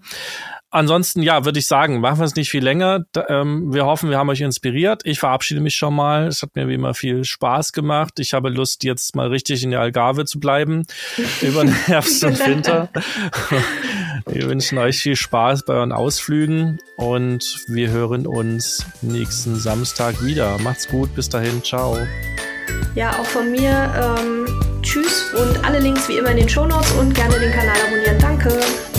Ansonsten, 0.71 1.21
ja, 1.21 1.45
würde 1.45 1.59
ich 1.59 1.67
sagen, 1.67 2.01
machen 2.01 2.19
wir 2.19 2.25
es 2.25 2.35
nicht 2.35 2.49
viel 2.49 2.63
länger. 2.63 3.05
Da, 3.13 3.25
ähm, 3.29 3.73
wir 3.73 3.85
hoffen, 3.85 4.09
wir 4.09 4.17
haben 4.17 4.29
euch 4.29 4.41
inspiriert. 4.41 5.03
Ich 5.05 5.19
verabschiede 5.19 5.61
mich 5.61 5.75
schon 5.75 5.95
mal. 5.95 6.27
Es 6.27 6.41
hat 6.41 6.55
mir 6.55 6.67
wie 6.67 6.73
immer 6.73 6.93
viel 6.93 7.23
Spaß 7.23 7.71
gemacht. 7.71 8.19
Ich 8.19 8.33
habe 8.33 8.49
Lust, 8.49 8.83
jetzt 8.83 9.15
mal 9.15 9.27
richtig 9.27 9.64
in 9.65 9.71
der 9.71 9.81
Algarve 9.81 10.25
zu 10.25 10.39
bleiben 10.39 10.85
über 11.41 11.63
den 11.63 11.73
Herbst 11.85 12.23
und 12.23 12.39
Winter. 12.45 12.89
wir 14.25 14.49
wünschen 14.49 14.77
euch 14.77 14.99
viel 14.99 15.15
Spaß 15.15 15.65
bei 15.65 15.73
euren 15.73 15.91
Ausflügen 15.91 16.79
und 16.95 17.65
wir 17.67 17.89
hören 17.89 18.25
uns 18.25 18.85
nächsten 19.01 19.55
Samstag 19.55 20.23
wieder. 20.23 20.57
Macht's 20.59 20.87
gut, 20.87 21.13
bis 21.15 21.29
dahin, 21.29 21.63
ciao. 21.63 21.97
Ja, 22.95 23.11
auch 23.19 23.25
von 23.25 23.51
mir 23.51 24.17
ähm, 24.19 24.45
tschüss 24.81 25.33
und 25.33 25.65
alle 25.65 25.79
Links 25.79 26.07
wie 26.07 26.17
immer 26.17 26.31
in 26.31 26.37
den 26.37 26.49
Shownotes 26.49 26.91
und 26.93 27.13
gerne 27.13 27.37
den 27.39 27.51
Kanal 27.51 27.77
abonnieren. 27.85 28.19
Danke. 28.19 28.94